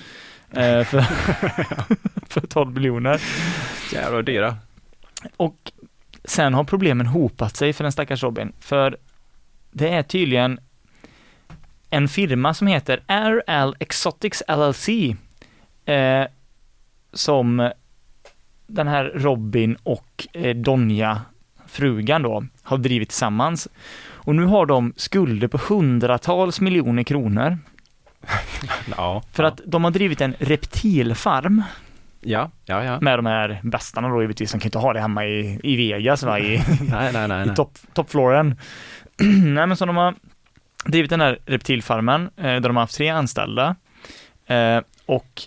Eh, 0.52 0.84
för, 0.84 1.02
för 2.30 2.48
12 2.48 2.74
miljoner. 2.74 3.22
Jävlar 3.94 4.12
vad 4.12 4.26
dyra. 4.26 4.56
Och 5.38 5.72
sen 6.26 6.54
har 6.54 6.64
problemen 6.64 7.06
hopat 7.06 7.58
sig 7.58 7.74
för 7.74 7.84
den 7.84 7.92
stackars 7.92 8.24
Robin. 8.24 8.54
För 8.60 8.98
det 9.72 9.90
är 9.90 10.04
tydligen 10.04 10.60
en 11.90 12.08
firma 12.08 12.54
som 12.54 12.68
heter 12.68 13.02
RL 13.08 13.76
Exotics 13.80 14.44
LLC. 14.48 14.90
Eh, 15.86 16.26
som 17.14 17.72
den 18.68 18.88
här 18.88 19.04
Robin 19.16 19.78
och 19.84 20.28
eh, 20.34 20.56
Donja, 20.56 21.22
frugan 21.68 22.22
då, 22.22 22.46
har 22.62 22.78
drivit 22.78 23.10
tillsammans. 23.10 23.68
Och 24.04 24.36
nu 24.36 24.46
har 24.46 24.66
de 24.66 24.94
skulder 24.98 25.48
på 25.48 25.58
hundratals 25.58 26.62
miljoner 26.62 27.04
kronor. 27.04 27.58
Ja. 28.98 29.24
För 29.32 29.44
ja. 29.44 29.50
att 29.50 29.62
de 29.66 29.84
har 29.84 29.92
drivit 29.92 30.22
en 30.22 30.36
reptilfarm 30.40 31.64
Ja, 32.26 32.52
ja, 32.66 32.84
ja. 32.84 33.00
med 33.02 33.18
de 33.20 33.26
här 33.26 33.60
bästarna 33.64 34.08
då 34.08 34.22
givetvis, 34.22 34.52
som 34.52 34.60
kan 34.60 34.68
inte 34.68 34.78
ha 34.80 34.94
det 34.94 35.00
hemma 35.00 35.26
i, 35.26 35.60
i 35.64 35.76
Vegas 35.76 36.24
va, 36.24 36.40
i, 36.40 36.64
Nej, 36.90 37.14
nej, 37.14 37.28
nej. 37.28 37.48
i 37.48 37.56
topp 37.56 37.78
toppfloren. 37.94 38.56
Nej 39.44 39.68
men 39.68 39.78
så 39.78 39.86
de 39.86 39.98
har 39.98 40.16
drivit 40.86 41.10
den 41.10 41.22
här 41.22 41.40
reptilfarmen 41.46 42.30
eh, 42.38 42.44
där 42.44 42.60
de 42.60 42.76
har 42.76 42.84
haft 42.84 42.98
tre 42.98 43.10
anställda 43.10 43.76
eh, 44.48 44.80
och 45.06 45.42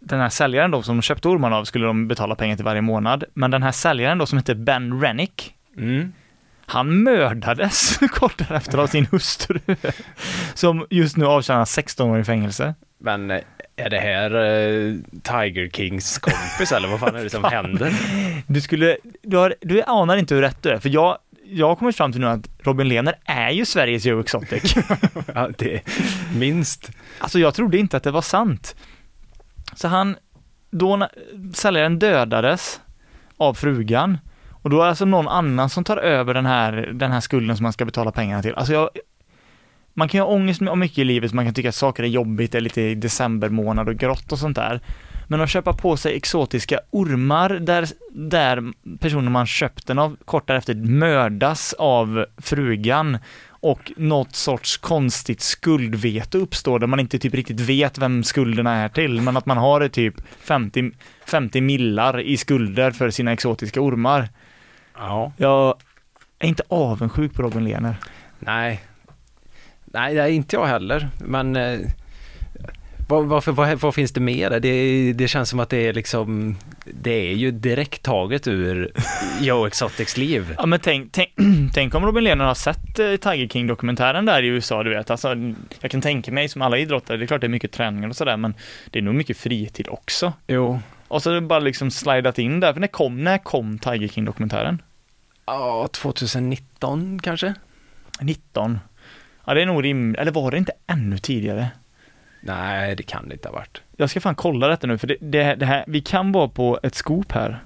den 0.00 0.20
här 0.20 0.28
säljaren 0.28 0.70
då 0.70 0.82
som 0.82 0.96
de 0.96 1.02
köpte 1.02 1.28
ormarna 1.28 1.56
av 1.56 1.64
skulle 1.64 1.86
de 1.86 2.08
betala 2.08 2.34
pengar 2.34 2.56
till 2.56 2.64
varje 2.64 2.80
månad. 2.80 3.24
Men 3.34 3.50
den 3.50 3.62
här 3.62 3.72
säljaren 3.72 4.18
då 4.18 4.26
som 4.26 4.38
heter 4.38 4.54
Ben 4.54 5.00
Rennick, 5.00 5.54
Mm. 5.76 6.12
Han 6.72 7.02
mördades 7.02 7.98
kort 8.10 8.48
därefter 8.48 8.78
av 8.78 8.86
sin 8.86 9.06
hustru 9.06 9.58
som 10.54 10.86
just 10.90 11.16
nu 11.16 11.26
avtjänar 11.26 11.64
16 11.64 12.10
år 12.10 12.20
i 12.20 12.24
fängelse. 12.24 12.74
Men 12.98 13.30
eh, 13.30 13.40
är 13.76 13.90
det 13.90 13.98
här 13.98 14.30
eh, 14.34 14.94
Tiger 15.22 15.68
Kings 15.68 16.18
kompis 16.18 16.72
eller 16.72 16.88
vad 16.88 17.00
fan 17.00 17.16
är 17.16 17.24
det 17.24 17.30
som 17.30 17.44
händer? 17.52 17.92
Du 18.46 18.60
skulle, 18.60 18.96
du, 19.22 19.36
har, 19.36 19.54
du 19.60 19.82
anar 19.82 20.16
inte 20.16 20.34
hur 20.34 20.42
rätt 20.42 20.62
du 20.62 20.70
är, 20.70 20.78
för 20.78 20.88
jag, 20.88 21.18
jag 21.44 21.68
har 21.68 21.76
kommit 21.76 21.96
fram 21.96 22.12
till 22.12 22.20
nu 22.20 22.26
att 22.26 22.48
Robin 22.60 22.88
Lehner 22.88 23.14
är 23.24 23.50
ju 23.50 23.64
Sveriges 23.64 24.04
Joe 24.04 24.20
Exotic. 24.20 24.74
Ja, 25.34 25.48
det 25.58 25.82
minst. 26.36 26.90
Alltså 27.18 27.38
jag 27.38 27.54
trodde 27.54 27.78
inte 27.78 27.96
att 27.96 28.02
det 28.02 28.10
var 28.10 28.22
sant. 28.22 28.76
Så 29.74 29.88
han, 29.88 30.16
då 30.70 31.08
säljaren 31.54 31.98
dödades 31.98 32.80
av 33.36 33.54
frugan 33.54 34.18
och 34.62 34.70
då 34.70 34.80
är 34.80 34.82
det 34.82 34.88
alltså 34.88 35.04
någon 35.04 35.28
annan 35.28 35.70
som 35.70 35.84
tar 35.84 35.96
över 35.96 36.34
den 36.34 36.46
här, 36.46 36.72
den 36.92 37.12
här 37.12 37.20
skulden 37.20 37.56
som 37.56 37.62
man 37.62 37.72
ska 37.72 37.84
betala 37.84 38.12
pengarna 38.12 38.42
till. 38.42 38.54
Alltså 38.54 38.72
jag, 38.72 38.90
man 39.94 40.08
kan 40.08 40.18
ju 40.18 40.22
ha 40.22 40.32
ångest 40.32 40.62
om 40.62 40.78
mycket 40.78 40.98
i 40.98 41.04
livet, 41.04 41.32
man 41.32 41.44
kan 41.44 41.54
tycka 41.54 41.68
att 41.68 41.74
saker 41.74 42.02
är 42.02 42.08
jobbigt, 42.08 42.52
det 42.52 42.58
är 42.58 42.62
lite 42.62 42.82
i 42.82 42.94
decembermånad 42.94 43.88
och 43.88 43.94
grått 43.94 44.32
och 44.32 44.38
sånt 44.38 44.56
där. 44.56 44.80
Men 45.28 45.40
att 45.40 45.50
köpa 45.50 45.72
på 45.72 45.96
sig 45.96 46.16
exotiska 46.16 46.80
ormar 46.90 47.48
där, 47.50 47.88
där 48.12 48.72
personen 48.98 49.32
man 49.32 49.46
köpt 49.46 49.86
den 49.86 49.98
av 49.98 50.16
kort 50.24 50.48
därefter 50.48 50.74
mördas 50.74 51.72
av 51.78 52.26
frugan 52.38 53.18
och 53.48 53.92
något 53.96 54.36
sorts 54.36 54.76
konstigt 54.76 55.40
skuldvete 55.40 56.38
uppstår 56.38 56.78
där 56.78 56.86
man 56.86 57.00
inte 57.00 57.18
typ 57.18 57.34
riktigt 57.34 57.60
vet 57.60 57.98
vem 57.98 58.24
skulderna 58.24 58.74
är 58.74 58.88
till, 58.88 59.20
men 59.20 59.36
att 59.36 59.46
man 59.46 59.58
har 59.58 59.88
typ 59.88 60.14
50, 60.40 60.90
50 61.26 61.60
millar 61.60 62.20
i 62.20 62.36
skulder 62.36 62.90
för 62.90 63.10
sina 63.10 63.32
exotiska 63.32 63.80
ormar. 63.80 64.28
Ja. 64.96 65.32
Jag 65.36 65.74
är 66.38 66.48
inte 66.48 66.62
avundsjuk 66.68 67.34
på 67.34 67.42
Robin 67.42 67.64
Lehner. 67.64 67.96
Nej. 68.38 68.82
Nej, 69.84 70.14
det 70.14 70.22
är 70.22 70.28
inte 70.28 70.56
jag 70.56 70.66
heller. 70.66 71.08
Men 71.18 71.56
eh, 71.56 71.78
vad, 73.08 73.26
varför, 73.26 73.52
vad, 73.52 73.80
vad 73.80 73.94
finns 73.94 74.12
det 74.12 74.20
mer? 74.20 74.60
Det, 74.60 75.12
det 75.12 75.28
känns 75.28 75.48
som 75.48 75.60
att 75.60 75.70
det 75.70 75.88
är 75.88 75.92
liksom, 75.92 76.56
det 76.84 77.30
är 77.30 77.34
ju 77.34 77.50
direkt 77.50 78.02
taget 78.02 78.46
ur 78.46 78.92
Joe 79.40 79.66
Exotics 79.66 80.16
liv. 80.16 80.54
Ja 80.58 80.66
men 80.66 80.80
tänk, 80.80 81.12
tänk, 81.12 81.30
tänk 81.74 81.94
om 81.94 82.06
Robin 82.06 82.24
Lehner 82.24 82.44
har 82.44 82.54
sett 82.54 82.98
eh, 82.98 83.16
Tiger 83.16 83.48
King-dokumentären 83.48 84.26
där 84.26 84.42
i 84.42 84.46
USA, 84.46 84.82
du 84.82 84.90
vet. 84.90 85.10
Alltså, 85.10 85.36
jag 85.80 85.90
kan 85.90 86.00
tänka 86.00 86.32
mig 86.32 86.48
som 86.48 86.62
alla 86.62 86.78
idrottare, 86.78 87.16
det 87.16 87.24
är 87.24 87.26
klart 87.26 87.40
det 87.40 87.46
är 87.46 87.48
mycket 87.48 87.72
träningar 87.72 88.08
och 88.08 88.16
sådär, 88.16 88.36
men 88.36 88.54
det 88.90 88.98
är 88.98 89.02
nog 89.02 89.14
mycket 89.14 89.36
fritid 89.36 89.88
också. 89.88 90.32
Jo. 90.46 90.80
Och 91.12 91.22
så 91.22 91.30
är 91.30 91.34
det 91.34 91.40
bara 91.40 91.58
liksom 91.58 91.90
slidat 91.90 92.38
in 92.38 92.60
där, 92.60 92.72
för 92.72 92.80
när 92.80 92.86
kom, 92.86 93.24
när 93.24 93.38
kom 93.38 93.78
Tiger 93.78 94.08
King-dokumentären? 94.08 94.82
Ja, 95.46 95.88
2019 95.92 97.18
kanske? 97.18 97.54
19. 98.20 98.78
Ja 99.44 99.54
det 99.54 99.62
är 99.62 99.66
nog 99.66 99.84
rimligt, 99.84 100.20
eller 100.20 100.32
var 100.32 100.50
det 100.50 100.58
inte 100.58 100.72
ännu 100.86 101.18
tidigare? 101.18 101.68
Nej, 102.40 102.96
det 102.96 103.02
kan 103.02 103.28
det 103.28 103.34
inte 103.34 103.48
ha 103.48 103.52
varit. 103.52 103.82
Jag 103.96 104.10
ska 104.10 104.20
fan 104.20 104.34
kolla 104.34 104.68
detta 104.68 104.86
nu, 104.86 104.98
för 104.98 105.06
det, 105.06 105.16
det, 105.20 105.54
det 105.54 105.66
här, 105.66 105.84
vi 105.86 106.00
kan 106.00 106.32
vara 106.32 106.48
på 106.48 106.80
ett 106.82 106.94
scoop 106.94 107.32
här. 107.32 107.64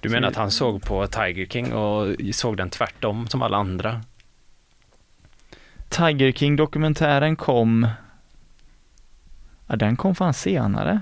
Du 0.00 0.08
menar 0.08 0.28
att 0.28 0.36
han 0.36 0.50
såg 0.50 0.82
på 0.82 1.06
Tiger 1.06 1.46
King 1.46 1.72
och 1.72 2.16
såg 2.32 2.56
den 2.56 2.70
tvärtom 2.70 3.28
som 3.28 3.42
alla 3.42 3.56
andra? 3.56 4.02
Tiger 5.88 6.32
King-dokumentären 6.32 7.36
kom... 7.36 7.88
Ja, 9.66 9.76
den 9.76 9.96
kom 9.96 10.14
fan 10.14 10.34
senare. 10.34 11.00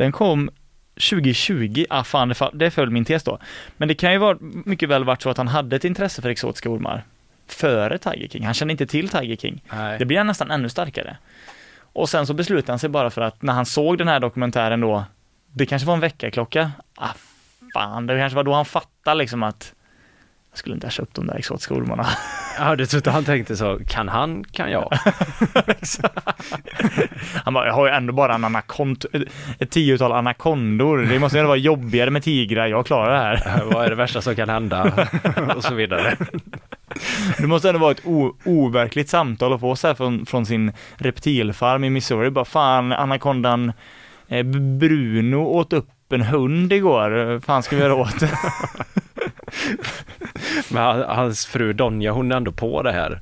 Den 0.00 0.12
kom 0.12 0.50
2020, 0.94 1.84
ah 1.90 2.04
fan 2.04 2.34
det, 2.52 2.70
föll 2.70 2.90
min 2.90 3.04
tes 3.04 3.22
då. 3.22 3.38
Men 3.76 3.88
det 3.88 3.94
kan 3.94 4.12
ju 4.12 4.18
vara 4.18 4.38
mycket 4.40 4.88
väl 4.88 5.04
varit 5.04 5.22
så 5.22 5.30
att 5.30 5.36
han 5.36 5.48
hade 5.48 5.76
ett 5.76 5.84
intresse 5.84 6.22
för 6.22 6.28
exotiska 6.28 6.70
ormar 6.70 7.04
före 7.46 7.98
Tiger 7.98 8.28
King. 8.28 8.44
Han 8.44 8.54
kände 8.54 8.72
inte 8.72 8.86
till 8.86 9.08
Tiger 9.08 9.36
King. 9.36 9.62
Nej. 9.72 9.98
Det 9.98 10.04
blir 10.04 10.18
han 10.18 10.26
nästan 10.26 10.50
ännu 10.50 10.68
starkare. 10.68 11.16
Och 11.92 12.08
sen 12.08 12.26
så 12.26 12.34
beslutade 12.34 12.72
han 12.72 12.78
sig 12.78 12.88
bara 12.88 13.10
för 13.10 13.20
att 13.20 13.42
när 13.42 13.52
han 13.52 13.66
såg 13.66 13.98
den 13.98 14.08
här 14.08 14.20
dokumentären 14.20 14.80
då, 14.80 15.04
det 15.52 15.66
kanske 15.66 15.86
var 15.86 15.94
en 15.94 16.00
väckarklocka. 16.00 16.70
Ah, 16.94 17.14
fan, 17.74 18.06
det 18.06 18.18
kanske 18.18 18.36
var 18.36 18.44
då 18.44 18.52
han 18.52 18.64
fattade 18.64 19.18
liksom 19.18 19.42
att 19.42 19.74
jag 20.50 20.58
skulle 20.58 20.74
inte 20.74 20.86
ha 20.86 20.90
köpt 20.90 21.14
de 21.14 21.26
där 21.26 21.34
exotiska 21.34 21.74
ormarna. 21.74 22.06
Ja, 22.58 22.76
det 22.76 22.86
trodde 22.86 23.10
han 23.10 23.24
tänkte 23.24 23.56
så, 23.56 23.80
kan 23.88 24.08
han 24.08 24.44
kan 24.44 24.70
jag. 24.70 24.92
Han 27.44 27.54
bara, 27.54 27.66
jag 27.66 27.74
har 27.74 27.86
ju 27.86 27.92
ändå 27.92 28.12
bara 28.12 28.34
en 28.34 28.44
anakond, 28.44 29.04
ett 29.58 29.70
tiotal 29.70 30.12
anakondor. 30.12 30.98
Det 30.98 31.18
måste 31.18 31.38
ju 31.38 31.40
ändå 31.40 31.48
vara 31.48 31.58
jobbigare 31.58 32.10
med 32.10 32.22
tigrar. 32.22 32.66
Jag 32.66 32.86
klarar 32.86 33.10
det 33.10 33.18
här. 33.18 33.64
Vad 33.64 33.84
är 33.84 33.90
det 33.90 33.94
värsta 33.94 34.22
som 34.22 34.36
kan 34.36 34.48
hända? 34.48 35.08
och 35.56 35.64
så 35.64 35.74
vidare. 35.74 36.16
Det 37.38 37.46
måste 37.46 37.68
ändå 37.68 37.80
vara 37.80 37.92
ett 37.92 38.06
overkligt 38.44 39.08
samtal 39.08 39.52
att 39.52 39.60
få 39.60 39.76
så 39.76 39.86
här 39.86 39.94
från, 39.94 40.26
från 40.26 40.46
sin 40.46 40.72
reptilfarm 40.96 41.84
i 41.84 41.90
Missouri. 41.90 42.30
Bara 42.30 42.44
fan, 42.44 42.92
anakondan 42.92 43.72
eh, 44.28 44.42
Bruno 44.78 45.36
åt 45.36 45.72
upp 45.72 46.12
en 46.12 46.22
hund 46.22 46.72
igår. 46.72 47.40
Fan 47.40 47.62
ska 47.62 47.76
vi 47.76 47.82
göra 47.82 47.94
åt 47.94 48.20
det? 48.20 48.30
Men 50.68 50.82
han- 50.82 51.16
hans 51.16 51.46
fru 51.46 51.72
Donja, 51.72 52.12
hon 52.12 52.32
är 52.32 52.36
ändå 52.36 52.52
på 52.52 52.82
det 52.82 52.92
här. 52.92 53.20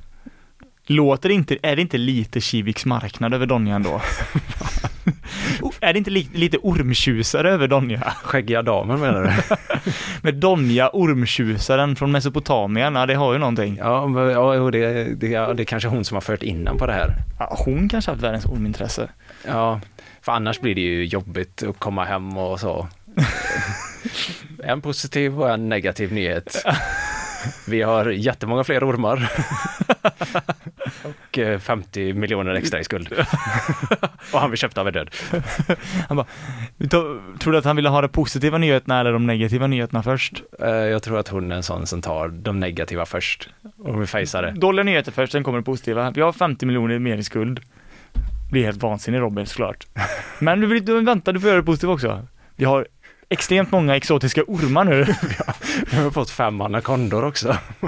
Låter 0.85 1.29
inte, 1.29 1.57
är 1.63 1.75
det 1.75 1.81
inte 1.81 1.97
lite 1.97 2.41
Kiviks 2.41 2.85
marknad 2.85 3.33
över 3.33 3.45
Donjan 3.45 3.83
då? 3.83 4.01
är 5.81 5.93
det 5.93 5.97
inte 5.97 6.11
li, 6.11 6.29
lite 6.33 6.57
ormtjusare 6.57 7.51
över 7.51 7.67
Donja? 7.67 8.13
Skäggiga 8.23 8.61
damen 8.61 8.99
menar 8.99 9.23
du? 9.23 9.55
Med 10.21 10.35
Donja, 10.35 10.89
ormtjusaren 10.93 11.95
från 11.95 12.11
Mesopotamien, 12.11 12.95
ja 12.95 13.05
det 13.05 13.13
har 13.13 13.33
ju 13.33 13.39
någonting. 13.39 13.77
Ja, 13.77 14.07
men, 14.07 14.29
ja 14.29 14.71
det, 14.71 15.03
det, 15.15 15.27
ja, 15.27 15.53
det 15.53 15.63
är 15.63 15.65
kanske 15.65 15.89
hon 15.89 16.05
som 16.05 16.15
har 16.15 16.21
fört 16.21 16.43
in 16.43 16.65
den 16.65 16.77
på 16.77 16.85
det 16.85 16.93
här. 16.93 17.15
Ja, 17.39 17.57
hon 17.65 17.89
kanske 17.89 18.11
har 18.11 18.15
haft 18.15 18.23
världens 18.23 18.45
ormintresse. 18.45 19.09
Ja, 19.47 19.81
för 20.21 20.31
annars 20.31 20.59
blir 20.61 20.75
det 20.75 20.81
ju 20.81 21.05
jobbigt 21.05 21.63
att 21.63 21.79
komma 21.79 22.05
hem 22.05 22.37
och 22.37 22.59
så. 22.59 22.87
En 24.63 24.81
positiv 24.81 25.39
och 25.41 25.49
en 25.49 25.69
negativ 25.69 26.13
nyhet. 26.13 26.63
Vi 27.67 27.81
har 27.81 28.05
jättemånga 28.05 28.63
fler 28.63 28.89
ormar. 28.89 29.31
Och 31.03 31.37
eh, 31.39 31.59
50 31.59 32.13
miljoner 32.13 32.53
extra 32.53 32.79
i 32.79 32.83
skuld. 32.83 33.13
Och 34.33 34.39
han 34.39 34.51
vi 34.51 34.57
köpte 34.57 34.81
av 34.81 34.87
är 34.87 34.91
död. 34.91 35.09
Han 36.07 36.17
bara, 36.17 36.25
"Då- 36.77 37.21
tror 37.39 37.51
du 37.53 37.57
att 37.59 37.65
han 37.65 37.75
ville 37.75 37.89
ha 37.89 38.01
de 38.01 38.07
positiva 38.07 38.57
nyheterna 38.57 38.99
eller 38.99 39.11
de 39.13 39.25
negativa 39.27 39.67
nyheterna 39.67 40.03
först? 40.03 40.43
Eh, 40.59 40.69
Jag 40.69 41.03
tror 41.03 41.19
att 41.19 41.27
hon 41.27 41.51
är 41.51 41.55
en 41.55 41.63
sån 41.63 41.87
som 41.87 42.01
tar 42.01 42.27
de 42.27 42.59
negativa 42.59 43.05
först. 43.05 43.49
Och 43.77 44.01
vi 44.01 44.07
fejsar 44.07 44.41
det. 44.43 44.51
Dåliga 44.51 44.83
nyheter 44.83 45.11
först, 45.11 45.31
sen 45.31 45.43
kommer 45.43 45.57
det 45.57 45.63
positiva. 45.65 46.11
Vi 46.11 46.21
har 46.21 46.31
50 46.31 46.65
miljoner 46.65 46.99
mer 46.99 47.17
i 47.17 47.23
skuld. 47.23 47.59
Blir 48.51 48.63
helt 48.65 48.83
vansinnig 48.83 49.19
Robin 49.19 49.45
såklart. 49.45 49.87
Men 50.39 50.59
du, 50.61 50.67
vill- 50.67 50.85
du 50.85 51.01
vänta, 51.01 51.31
du 51.31 51.39
får 51.39 51.47
göra 51.49 51.59
det 51.59 51.65
positivt 51.65 51.89
också. 51.89 52.27
Vi 52.55 52.65
har 52.65 52.87
extremt 53.29 53.71
många 53.71 53.95
exotiska 53.95 54.43
ormar 54.47 54.83
nu. 54.83 55.03
Vi 55.91 55.97
har 55.97 56.11
fått 56.11 56.29
fem 56.29 56.61
anakondor 56.61 57.25
också. 57.25 57.57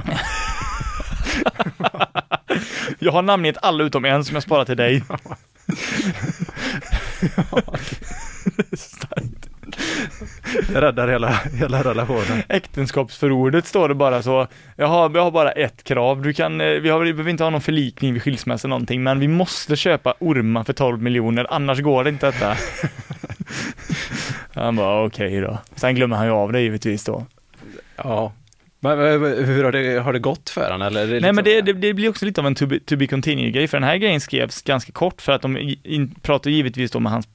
Jag 3.00 3.12
har 3.12 3.22
namngett 3.22 3.58
alla 3.62 3.84
utom 3.84 4.06
en 4.06 4.26
som 4.26 4.34
jag 4.34 4.44
sparar 4.44 4.66
till 4.66 4.78
dig. 4.78 5.04
Det 10.68 10.82
räddar 10.82 11.08
hela, 11.08 11.40
hela 11.54 11.84
relationen. 11.84 12.44
Äktenskapsförordet 12.50 13.66
står 13.66 13.90
det 13.90 13.96
bara 13.96 14.22
så. 14.22 14.48
Jag 14.76 14.88
har, 14.88 15.12
jag 15.16 15.24
har 15.24 15.32
bara 15.32 15.52
ett 15.52 15.84
krav. 15.84 16.22
Du 16.22 16.34
kan, 16.34 16.62
eh, 16.62 16.68
vi, 16.68 16.90
har, 16.90 17.00
vi 17.00 17.14
behöver 17.14 17.32
inte 17.32 17.44
ha 17.44 17.50
någon 17.50 17.62
förlikning 17.62 18.14
vid 18.14 18.22
skilsmässa 18.22 18.68
någonting, 18.68 19.04
men 19.04 19.20
vi 19.20 19.28
måste 19.28 19.76
köpa 19.76 20.14
ormar 20.20 20.64
för 20.64 20.74
12 20.74 21.02
miljoner, 21.02 21.48
annars 21.50 21.80
går 21.80 22.04
det 22.04 22.10
inte 22.10 22.26
detta. 22.26 22.58
Han 24.56 24.76
bara 24.76 25.06
okej 25.06 25.42
då. 25.42 25.58
Sen 25.76 25.96
glömmer 25.96 26.16
han 26.16 26.26
ju 26.26 26.32
av 26.32 26.52
det 26.52 26.62
givetvis 26.62 27.04
då. 27.04 27.26
Ja, 27.96 28.32
Men, 28.80 29.00
hur 29.46 29.64
har 29.64 29.72
det, 29.72 30.00
har 30.00 30.14
det 30.14 30.20
gått 30.20 30.50
för 30.50 30.72
honom? 30.72 30.88
Eller 30.88 31.22
Nej 31.22 31.34
men 31.34 31.44
det, 31.44 31.62
det, 31.62 31.74
det 31.74 31.94
blir 31.94 32.10
också 32.10 32.26
lite 32.26 32.42
av 32.42 32.48
en 32.48 32.56
to 32.56 32.66
be, 32.66 32.80
to 32.80 32.96
be 32.96 33.08
continued 33.08 33.54
grej, 33.54 33.68
för 33.68 33.78
den 33.78 33.90
här 33.90 33.98
grejen 33.98 34.22
skrevs 34.22 34.62
ganska 34.62 34.92
kort 34.92 35.22
för 35.22 35.32
att 35.32 35.42
de 35.42 35.76
in, 35.84 36.16
pratar 36.22 36.52
givetvis 36.52 36.92
då 36.92 37.00
med 37.00 37.12
hans 37.12 37.28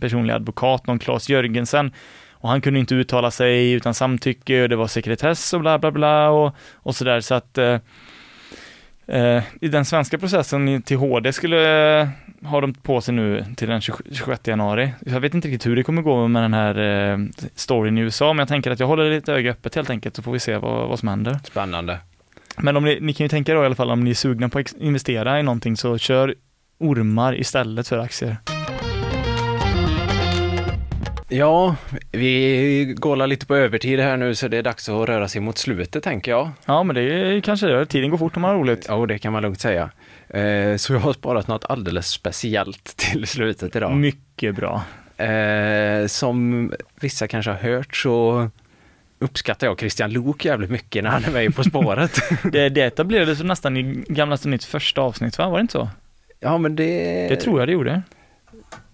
personliga 0.00 0.36
advokat, 0.36 0.86
någon 0.86 0.98
Claes 0.98 1.28
Jörgensen, 1.28 1.92
och 2.30 2.48
han 2.48 2.60
kunde 2.60 2.80
inte 2.80 2.94
uttala 2.94 3.30
sig 3.30 3.72
utan 3.72 3.94
samtycke 3.94 4.62
och 4.62 4.68
det 4.68 4.76
var 4.76 4.86
sekretess 4.86 5.52
och 5.52 5.60
bla 5.60 5.78
bla 5.78 5.90
bla 5.90 6.30
och, 6.30 6.56
och 6.72 6.96
sådär 6.96 7.20
så 7.20 7.34
att 7.34 7.58
eh, 7.58 7.78
eh, 9.06 9.42
i 9.60 9.68
den 9.68 9.84
svenska 9.84 10.18
processen 10.18 10.82
till 10.82 10.96
HD 10.96 11.32
skulle 11.32 12.10
eh, 12.42 12.48
ha 12.48 12.60
de 12.60 12.74
på 12.74 13.00
sig 13.00 13.14
nu 13.14 13.44
till 13.56 13.68
den 13.68 13.80
27 13.80 14.04
26 14.12 14.46
januari. 14.48 14.92
Jag 15.06 15.20
vet 15.20 15.34
inte 15.34 15.48
riktigt 15.48 15.66
hur 15.66 15.76
det 15.76 15.82
kommer 15.82 16.02
gå 16.02 16.28
med 16.28 16.42
den 16.42 16.54
här 16.54 16.78
eh, 17.12 17.18
storyn 17.54 17.98
i 17.98 18.00
USA, 18.00 18.32
men 18.32 18.38
jag 18.38 18.48
tänker 18.48 18.70
att 18.70 18.80
jag 18.80 18.86
håller 18.86 19.10
lite 19.10 19.32
öga 19.32 19.50
öppet 19.50 19.74
helt 19.74 19.90
enkelt 19.90 20.16
så 20.16 20.22
får 20.22 20.32
vi 20.32 20.40
se 20.40 20.56
vad, 20.56 20.88
vad 20.88 20.98
som 20.98 21.08
händer. 21.08 21.38
Spännande. 21.44 21.98
Men 22.58 22.76
om 22.76 22.84
ni, 22.84 22.98
ni 23.00 23.14
kan 23.14 23.24
ju 23.24 23.28
tänka 23.28 23.54
då 23.54 23.62
i 23.62 23.66
alla 23.66 23.74
fall 23.74 23.90
om 23.90 24.04
ni 24.04 24.10
är 24.10 24.14
sugna 24.14 24.48
på 24.48 24.58
att 24.58 24.72
investera 24.72 25.40
i 25.40 25.42
någonting 25.42 25.76
så 25.76 25.98
kör 25.98 26.34
ormar 26.78 27.40
istället 27.40 27.88
för 27.88 27.98
aktier. 27.98 28.36
Ja, 31.34 31.76
vi 32.10 32.94
gålar 32.96 33.26
lite 33.26 33.46
på 33.46 33.56
övertid 33.56 34.00
här 34.00 34.16
nu 34.16 34.34
så 34.34 34.48
det 34.48 34.56
är 34.56 34.62
dags 34.62 34.88
att 34.88 35.08
röra 35.08 35.28
sig 35.28 35.40
mot 35.40 35.58
slutet 35.58 36.02
tänker 36.02 36.30
jag. 36.30 36.50
Ja, 36.64 36.82
men 36.82 36.94
det 36.94 37.02
är 37.02 37.40
kanske 37.40 37.66
det. 37.66 37.86
Tiden 37.86 38.10
går 38.10 38.18
fort 38.18 38.36
om 38.36 38.42
man 38.42 38.50
har 38.50 38.58
roligt. 38.58 38.86
Ja, 38.88 39.06
det 39.06 39.18
kan 39.18 39.32
man 39.32 39.42
lugnt 39.42 39.60
säga. 39.60 39.90
Eh, 40.40 40.76
Så 40.76 40.92
jag 40.92 41.00
har 41.00 41.12
sparat 41.12 41.48
något 41.48 41.64
alldeles 41.64 42.06
speciellt 42.08 42.84
till 42.96 43.26
slutet 43.26 43.76
idag. 43.76 43.96
Mycket 43.96 44.54
bra. 44.54 44.82
Eh, 45.24 46.06
som 46.06 46.72
vissa 47.00 47.28
kanske 47.28 47.50
har 47.50 47.58
hört 47.58 47.96
så 47.96 48.48
uppskattar 49.18 49.66
jag 49.66 49.78
Christian 49.78 50.12
Lok 50.12 50.44
jävligt 50.44 50.70
mycket 50.70 51.04
när 51.04 51.10
han 51.10 51.24
är 51.24 51.30
med 51.30 51.56
På 51.56 51.64
spåret. 51.64 52.18
Det, 52.52 52.68
det 52.68 52.82
etablerades 52.82 53.42
nästan 53.42 53.76
i 53.76 54.04
Gamla 54.08 54.38
Nytts 54.44 54.66
första 54.66 55.00
avsnitt, 55.00 55.38
va? 55.38 55.48
Var 55.48 55.58
det 55.58 55.60
inte 55.60 55.72
så? 55.72 55.88
ja, 56.40 56.58
men 56.58 56.76
det... 56.76 57.28
Det 57.28 57.36
tror 57.36 57.58
jag 57.60 57.68
det 57.68 57.72
gjorde. 57.72 58.02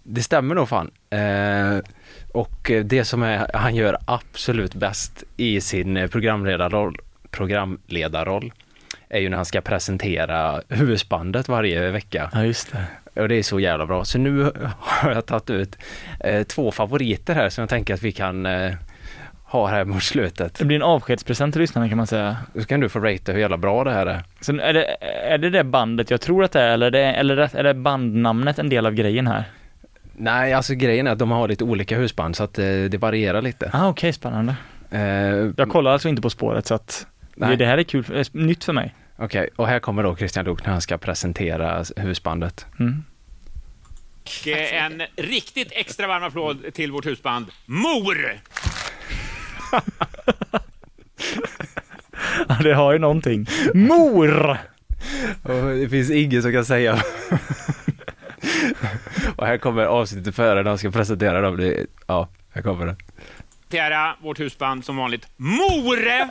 Det 0.03 0.23
stämmer 0.23 0.55
nog 0.55 0.69
fan. 0.69 0.91
Eh, 1.11 1.79
och 2.33 2.71
det 2.85 3.05
som 3.05 3.23
är, 3.23 3.51
han 3.55 3.75
gör 3.75 3.97
absolut 4.05 4.75
bäst 4.75 5.25
i 5.37 5.61
sin 5.61 6.09
programledarroll, 6.09 6.97
programledarroll 7.31 8.53
är 9.11 9.21
ju 9.21 9.29
när 9.29 9.37
han 9.37 9.45
ska 9.47 9.61
presentera 9.61 10.61
husbandet 10.69 11.49
varje 11.49 11.91
vecka. 11.91 12.31
Ja, 12.33 12.45
just 12.45 12.73
det. 12.73 13.23
Och 13.23 13.29
det 13.29 13.35
är 13.35 13.43
så 13.43 13.61
jävla 13.61 13.87
bra. 13.87 14.05
Så 14.05 14.19
nu 14.19 14.53
har 14.79 15.11
jag 15.13 15.27
tagit 15.27 15.51
ut 15.51 15.77
eh, 16.21 16.43
två 16.43 16.71
favoriter 16.71 17.35
här 17.35 17.49
som 17.49 17.63
jag 17.63 17.69
tänker 17.69 17.95
att 17.95 18.03
vi 18.03 18.13
kan 18.13 18.47
eh, 18.47 18.73
ha 19.45 19.67
här 19.67 19.85
mot 19.85 20.03
slutet. 20.03 20.55
Det 20.55 20.65
blir 20.65 20.77
en 20.77 20.83
avskedspresent 20.83 21.55
till 21.55 21.61
lyssnarna 21.61 21.89
kan 21.89 21.97
man 21.97 22.07
säga. 22.07 22.37
Så 22.55 22.65
kan 22.65 22.81
du 22.81 22.89
få 22.89 22.99
ratea 23.01 23.35
hur 23.35 23.41
jävla 23.41 23.57
bra 23.57 23.85
det 23.85 23.91
här 23.93 24.07
är. 24.07 24.23
Så 24.41 24.53
är 24.61 24.73
det, 24.73 24.85
är 25.31 25.39
det 25.39 25.51
det 25.51 25.65
bandet 25.65 26.11
jag 26.11 26.21
tror 26.21 26.45
att 26.45 26.53
det 26.53 26.61
är, 26.61 26.69
eller, 26.73 26.91
det, 26.91 27.05
eller 27.05 27.57
är 27.57 27.65
det 27.65 27.75
bandnamnet 27.75 28.59
en 28.59 28.69
del 28.69 28.87
av 28.87 28.95
grejen 28.95 29.27
här? 29.27 29.45
Nej, 30.17 30.53
alltså 30.53 30.75
grejen 30.75 31.07
är 31.07 31.11
att 31.11 31.19
de 31.19 31.31
har 31.31 31.49
lite 31.49 31.65
olika 31.65 31.97
husband 31.99 32.37
så 32.37 32.45
att 32.45 32.59
eh, 32.59 32.65
det 32.65 32.99
varierar 33.01 33.43
lite. 33.43 33.71
Ah, 33.73 33.89
okej, 33.89 34.13
spännande. 34.13 34.55
Eh, 34.91 35.01
Jag 35.57 35.69
kollar 35.71 35.91
alltså 35.91 36.09
inte 36.09 36.23
på 36.23 36.31
spåret 36.31 36.67
så 36.67 36.75
att 36.75 37.07
Nej. 37.41 37.57
det 37.57 37.67
här 37.67 37.79
är 37.79 37.83
kul, 37.83 38.05
är 38.13 38.27
nytt 38.33 38.65
för 38.65 38.73
mig. 38.73 38.95
Okej, 39.17 39.49
och 39.57 39.69
här 39.69 39.79
kommer 39.79 40.03
då 40.03 40.17
Christian 40.17 40.45
Luuk 40.45 40.65
när 40.65 40.73
han 40.73 40.81
ska 40.81 40.99
presentera 40.99 41.85
husbandet. 41.97 42.67
Mm. 42.81 43.05
Och 44.23 44.49
eh, 44.49 44.85
en 44.85 45.03
riktigt 45.17 45.73
extra 45.73 46.07
varm 46.07 46.23
applåd 46.23 46.75
till 46.75 46.93
vårt 46.93 47.07
husband 47.07 47.47
Mor! 47.67 48.17
Ja, 52.49 52.59
det 52.63 52.75
har 52.75 52.93
ju 52.93 52.99
någonting. 52.99 53.47
Mor! 53.75 54.59
Och 55.43 55.75
det 55.75 55.89
finns 55.89 56.11
ingen 56.11 56.43
som 56.43 56.53
kan 56.53 56.65
säga. 56.65 56.93
och 59.37 59.47
här 59.47 59.59
kommer 59.59 59.85
avsnittet 59.85 60.35
före 60.35 60.63
när 60.63 60.69
han 60.71 60.79
ska 60.79 60.91
presentera 60.91 61.41
dem. 61.41 61.57
Det, 61.57 61.87
ja, 62.07 62.29
här 62.51 62.63
kommer 62.63 62.87
det. 62.87 62.97
Presentera 63.69 64.17
vårt 64.23 64.41
husband 64.41 64.85
som 64.85 64.97
vanligt 64.97 65.29
More! 65.37 66.31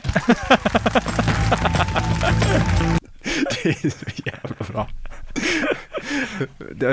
Det 3.62 3.68
är 3.68 3.90
så 3.90 4.06
jävla 4.24 4.66
bra. 4.72 4.88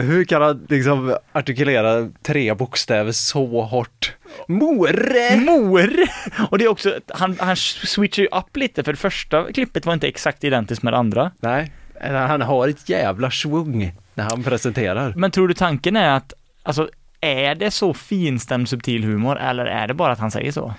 Hur 0.02 0.24
kan 0.24 0.42
han 0.42 0.66
liksom 0.70 1.18
artikulera 1.32 2.10
tre 2.24 2.54
bokstäver 2.54 3.12
så 3.12 3.62
hårt? 3.62 4.14
More! 4.48 5.40
Mor! 5.40 5.92
Och 6.50 6.58
det 6.58 6.66
är 6.66 6.70
också, 6.70 7.00
han, 7.08 7.38
han 7.40 7.56
switchar 7.56 8.24
ju 8.24 8.30
upp 8.32 8.58
lite 8.58 8.84
för 8.84 8.94
det 8.94 9.00
första 9.00 9.54
klippet 9.54 9.86
var 9.86 9.94
inte 9.94 10.08
exakt 10.08 10.44
identiskt 10.44 10.84
med 10.84 10.94
det 10.94 10.98
andra. 10.98 11.32
Nej, 11.40 11.72
han 12.02 12.42
har 12.42 12.68
ett 12.68 12.90
jävla 12.90 13.32
svung 13.32 13.92
när 14.14 14.24
han 14.24 14.44
presenterar. 14.44 15.14
Men 15.18 15.32
tror 15.32 15.48
du 15.48 15.54
tanken 15.54 15.96
är 15.96 16.10
att, 16.10 16.34
alltså 16.64 16.90
är 17.22 17.56
det 17.56 17.72
så 17.72 17.94
finstämd 17.94 18.70
subtil 18.70 19.04
humor 19.04 19.40
eller 19.40 19.66
är 19.66 19.88
det 19.88 19.94
bara 19.94 20.12
att 20.12 20.20
han 20.20 20.32
säger 20.32 20.52
så? 20.52 20.74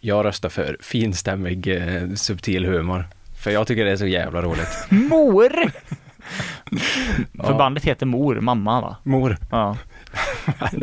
Jag 0.00 0.24
röstar 0.24 0.48
för 0.48 0.76
finstämmig 0.80 1.68
eh, 1.68 2.14
subtil 2.14 2.64
humor. 2.64 3.04
För 3.42 3.50
jag 3.50 3.66
tycker 3.66 3.84
det 3.84 3.90
är 3.90 3.96
så 3.96 4.06
jävla 4.06 4.42
roligt. 4.42 4.68
Mor! 4.88 5.52
För 7.44 7.54
bandet 7.58 7.84
heter 7.84 8.06
Mor, 8.06 8.40
mamma 8.40 8.80
va? 8.80 8.96
Mor. 9.02 9.36
Ja. 9.50 9.76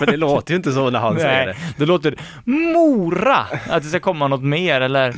Men 0.00 0.08
det 0.08 0.16
låter 0.16 0.52
ju 0.52 0.56
inte 0.56 0.72
så 0.72 0.90
när 0.90 0.98
han 0.98 1.16
säger 1.16 1.46
det. 1.46 1.52
Nej, 1.52 1.74
det 1.76 1.86
låter 1.86 2.16
Mora! 2.44 3.46
Att 3.68 3.82
det 3.82 3.88
ska 3.88 4.00
komma 4.00 4.28
något 4.28 4.42
mer 4.42 4.80
eller 4.80 5.14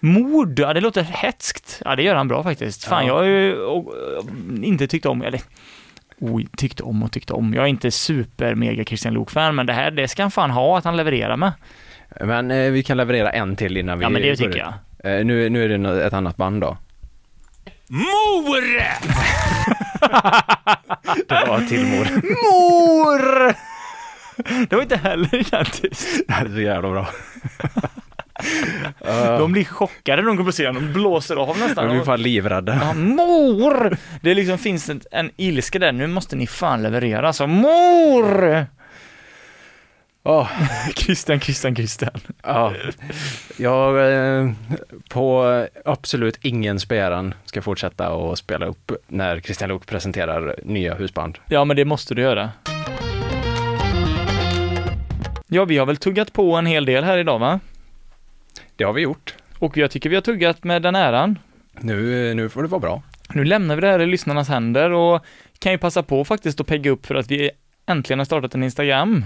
Mord, 0.00 0.58
ja 0.58 0.72
det 0.72 0.80
låter 0.80 1.02
hetskt. 1.02 1.82
Ja 1.84 1.96
det 1.96 2.02
gör 2.02 2.14
han 2.14 2.28
bra 2.28 2.42
faktiskt. 2.42 2.84
Fan 2.84 3.06
Ja. 3.06 3.12
jag 3.12 3.14
har 3.14 3.24
ju 3.24 3.56
och, 3.56 3.86
och, 3.88 4.24
inte 4.62 4.86
tyckt 4.86 5.06
om, 5.06 5.22
eller 5.22 5.40
Oj, 6.20 6.46
tyckte 6.56 6.82
om 6.82 7.02
och 7.02 7.12
tyckte 7.12 7.32
om. 7.32 7.54
Jag 7.54 7.64
är 7.64 7.68
inte 7.68 7.90
super 7.90 8.54
mega 8.54 8.84
Christian 8.84 9.14
Luuk-fan, 9.14 9.54
men 9.54 9.66
det 9.66 9.72
här, 9.72 9.90
det 9.90 10.08
ska 10.08 10.22
han 10.22 10.30
fan 10.30 10.50
ha 10.50 10.78
att 10.78 10.84
han 10.84 10.96
levererar 10.96 11.36
med. 11.36 11.52
Men 12.20 12.50
eh, 12.50 12.70
vi 12.70 12.82
kan 12.82 12.96
leverera 12.96 13.30
en 13.30 13.56
till 13.56 13.76
innan 13.76 13.98
vi 13.98 14.04
Ja 14.04 14.08
men 14.08 14.22
det 14.22 14.36
tycker 14.36 14.58
jag. 14.58 14.72
Eh, 15.18 15.24
nu, 15.24 15.48
nu 15.48 15.64
är 15.64 15.68
det 15.68 15.78
nå- 15.78 15.94
ett 16.00 16.12
annat 16.12 16.36
band 16.36 16.60
då. 16.60 16.76
Mor! 17.88 18.80
Det 21.28 21.44
var 21.48 21.60
till 21.60 21.86
mor. 21.86 22.06
Mor! 22.14 23.54
Det 24.68 24.76
var 24.76 24.82
inte 24.82 24.96
heller 24.96 25.34
identiskt. 25.34 26.26
det 26.28 26.32
här 26.34 26.44
är 26.44 26.48
så 26.48 26.60
jävla 26.60 26.90
bra. 26.90 27.08
De 29.38 29.52
blir 29.52 29.64
chockade 29.64 30.22
när 30.22 30.28
de 30.28 30.36
kommer 30.36 30.50
på 30.50 30.52
scenen, 30.52 30.74
de 30.74 30.92
blåser 30.92 31.36
av 31.36 31.58
nästan. 31.58 31.86
De 31.86 31.94
blir 31.94 32.04
fan 32.04 32.22
livrädda. 32.22 32.78
Ja, 32.82 32.92
mor! 32.92 33.96
Det 34.20 34.34
liksom 34.34 34.58
finns 34.58 34.88
en, 34.88 35.00
en 35.10 35.30
ilska 35.36 35.78
där, 35.78 35.92
nu 35.92 36.06
måste 36.06 36.36
ni 36.36 36.46
fan 36.46 36.82
leverera, 36.82 37.32
så 37.32 37.46
mor! 37.46 38.66
Åh, 40.22 40.48
Christian, 40.94 41.40
Christian, 41.40 41.76
Christian. 41.76 42.20
ja. 42.42 42.72
Jag 43.56 44.12
eh, 44.12 44.50
på 45.08 45.66
absolut 45.84 46.38
ingen 46.42 46.78
begäran 46.88 47.34
ska 47.44 47.62
fortsätta 47.62 48.10
och 48.10 48.38
spela 48.38 48.66
upp 48.66 48.92
när 49.08 49.40
Christian 49.40 49.68
Luuk 49.68 49.86
presenterar 49.86 50.54
nya 50.64 50.94
husband. 50.94 51.38
Ja, 51.48 51.64
men 51.64 51.76
det 51.76 51.84
måste 51.84 52.14
du 52.14 52.22
göra. 52.22 52.50
Ja, 55.46 55.64
vi 55.64 55.78
har 55.78 55.86
väl 55.86 55.96
tuggat 55.96 56.32
på 56.32 56.56
en 56.56 56.66
hel 56.66 56.84
del 56.84 57.04
här 57.04 57.18
idag, 57.18 57.38
va? 57.38 57.60
Det 58.80 58.84
har 58.84 58.92
vi 58.92 59.02
gjort. 59.02 59.34
Och 59.58 59.76
jag 59.76 59.90
tycker 59.90 60.10
vi 60.10 60.16
har 60.16 60.22
tuggat 60.22 60.64
med 60.64 60.82
den 60.82 60.94
äran. 60.94 61.38
Nu, 61.80 62.34
nu 62.34 62.48
får 62.48 62.62
det 62.62 62.68
vara 62.68 62.80
bra. 62.80 63.02
Nu 63.34 63.44
lämnar 63.44 63.74
vi 63.74 63.80
det 63.80 63.86
här 63.86 64.00
i 64.00 64.06
lyssnarnas 64.06 64.48
händer 64.48 64.90
och 64.90 65.24
kan 65.58 65.72
ju 65.72 65.78
passa 65.78 66.02
på 66.02 66.24
faktiskt 66.24 66.60
att 66.60 66.66
pegga 66.66 66.90
upp 66.90 67.06
för 67.06 67.14
att 67.14 67.30
vi 67.30 67.50
äntligen 67.86 68.18
har 68.18 68.24
startat 68.24 68.54
en 68.54 68.62
Instagram. 68.62 69.24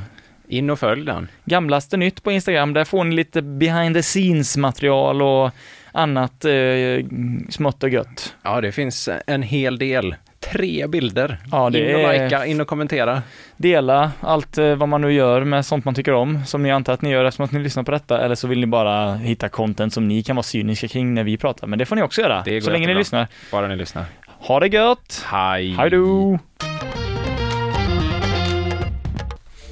In 0.49 0.71
och 0.71 0.79
följ 0.79 1.05
den. 1.05 1.29
Gamlaste 1.45 1.97
nytt 1.97 2.23
på 2.23 2.33
Instagram, 2.33 2.73
där 2.73 2.85
får 2.85 3.05
ni 3.05 3.15
lite 3.15 3.43
behind 3.43 3.95
the 3.97 4.03
scenes 4.03 4.57
material 4.57 5.23
och 5.23 5.51
annat 5.93 6.45
eh, 6.45 7.07
smått 7.49 7.83
och 7.83 7.89
gött. 7.89 8.35
Ja, 8.43 8.61
det 8.61 8.73
finns 8.73 9.09
en 9.27 9.43
hel 9.43 9.79
del. 9.79 10.15
Tre 10.53 10.87
bilder. 10.87 11.39
Ja, 11.53 11.71
det 11.71 11.79
in 11.91 11.95
och 11.95 12.01
är- 12.01 12.25
likea, 12.25 12.47
in 12.47 12.61
och 12.61 12.67
kommentera. 12.69 13.23
Dela 13.57 14.11
allt 14.21 14.59
eh, 14.59 14.75
vad 14.75 14.89
man 14.89 15.01
nu 15.01 15.13
gör 15.13 15.45
med 15.45 15.67
sånt 15.67 15.85
man 15.85 15.95
tycker 15.95 16.13
om, 16.15 16.45
som 16.47 16.63
ni 16.63 16.71
antar 16.71 16.93
att 16.93 17.03
ni 17.03 17.11
gör 17.11 17.25
eftersom 17.25 17.45
att 17.45 17.53
ni 17.53 17.59
lyssnar 17.61 17.83
på 17.83 17.91
detta, 17.91 18.21
eller 18.25 18.35
så 18.35 18.49
vill 18.49 18.61
ni 18.61 18.67
bara 18.67 19.15
hitta 19.15 19.49
content 19.49 19.93
som 19.93 20.09
ni 20.09 20.23
kan 20.23 20.37
vara 20.37 20.43
cyniska 20.43 20.89
kring 20.89 21.15
när 21.15 21.25
vi 21.25 21.37
pratar, 21.37 21.67
men 21.67 21.79
det 21.79 21.87
får 21.87 21.97
ni 21.97 22.03
också 22.03 22.21
göra, 22.21 22.43
Det 22.45 22.51
går 22.51 22.61
så 22.61 22.71
länge 22.71 22.87
ni 22.87 22.95
lyssnar. 22.95 23.27
Bara 23.53 23.69
ni 23.69 23.77
lyssnar. 23.77 24.05
Ha 24.27 24.61
det 24.61 24.67
gött! 24.69 25.25
Hej! 25.31 25.75
Hej 25.79 25.91
då! 25.91 26.39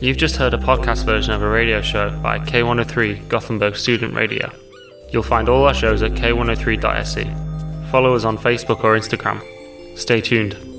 You've 0.00 0.18
just 0.22 0.36
heard 0.36 0.54
a 0.54 0.58
podcast 0.64 1.08
version 1.08 1.36
of 1.36 1.42
a 1.42 1.46
radio 1.46 1.82
show 1.82 2.10
by 2.22 2.38
K103 2.50 3.28
Gothenburg 3.28 3.76
Student 3.76 4.16
Radio. 4.16 4.50
You'll 5.12 5.36
find 5.38 5.48
all 5.48 5.62
our 5.64 5.74
shows 5.74 6.02
at 6.02 6.10
k103.se. 6.12 7.26
Follow 7.90 8.16
us 8.16 8.24
on 8.24 8.38
Facebook 8.38 8.84
or 8.84 8.96
Instagram. 8.96 9.38
Stay 9.94 10.20
tuned. 10.20 10.71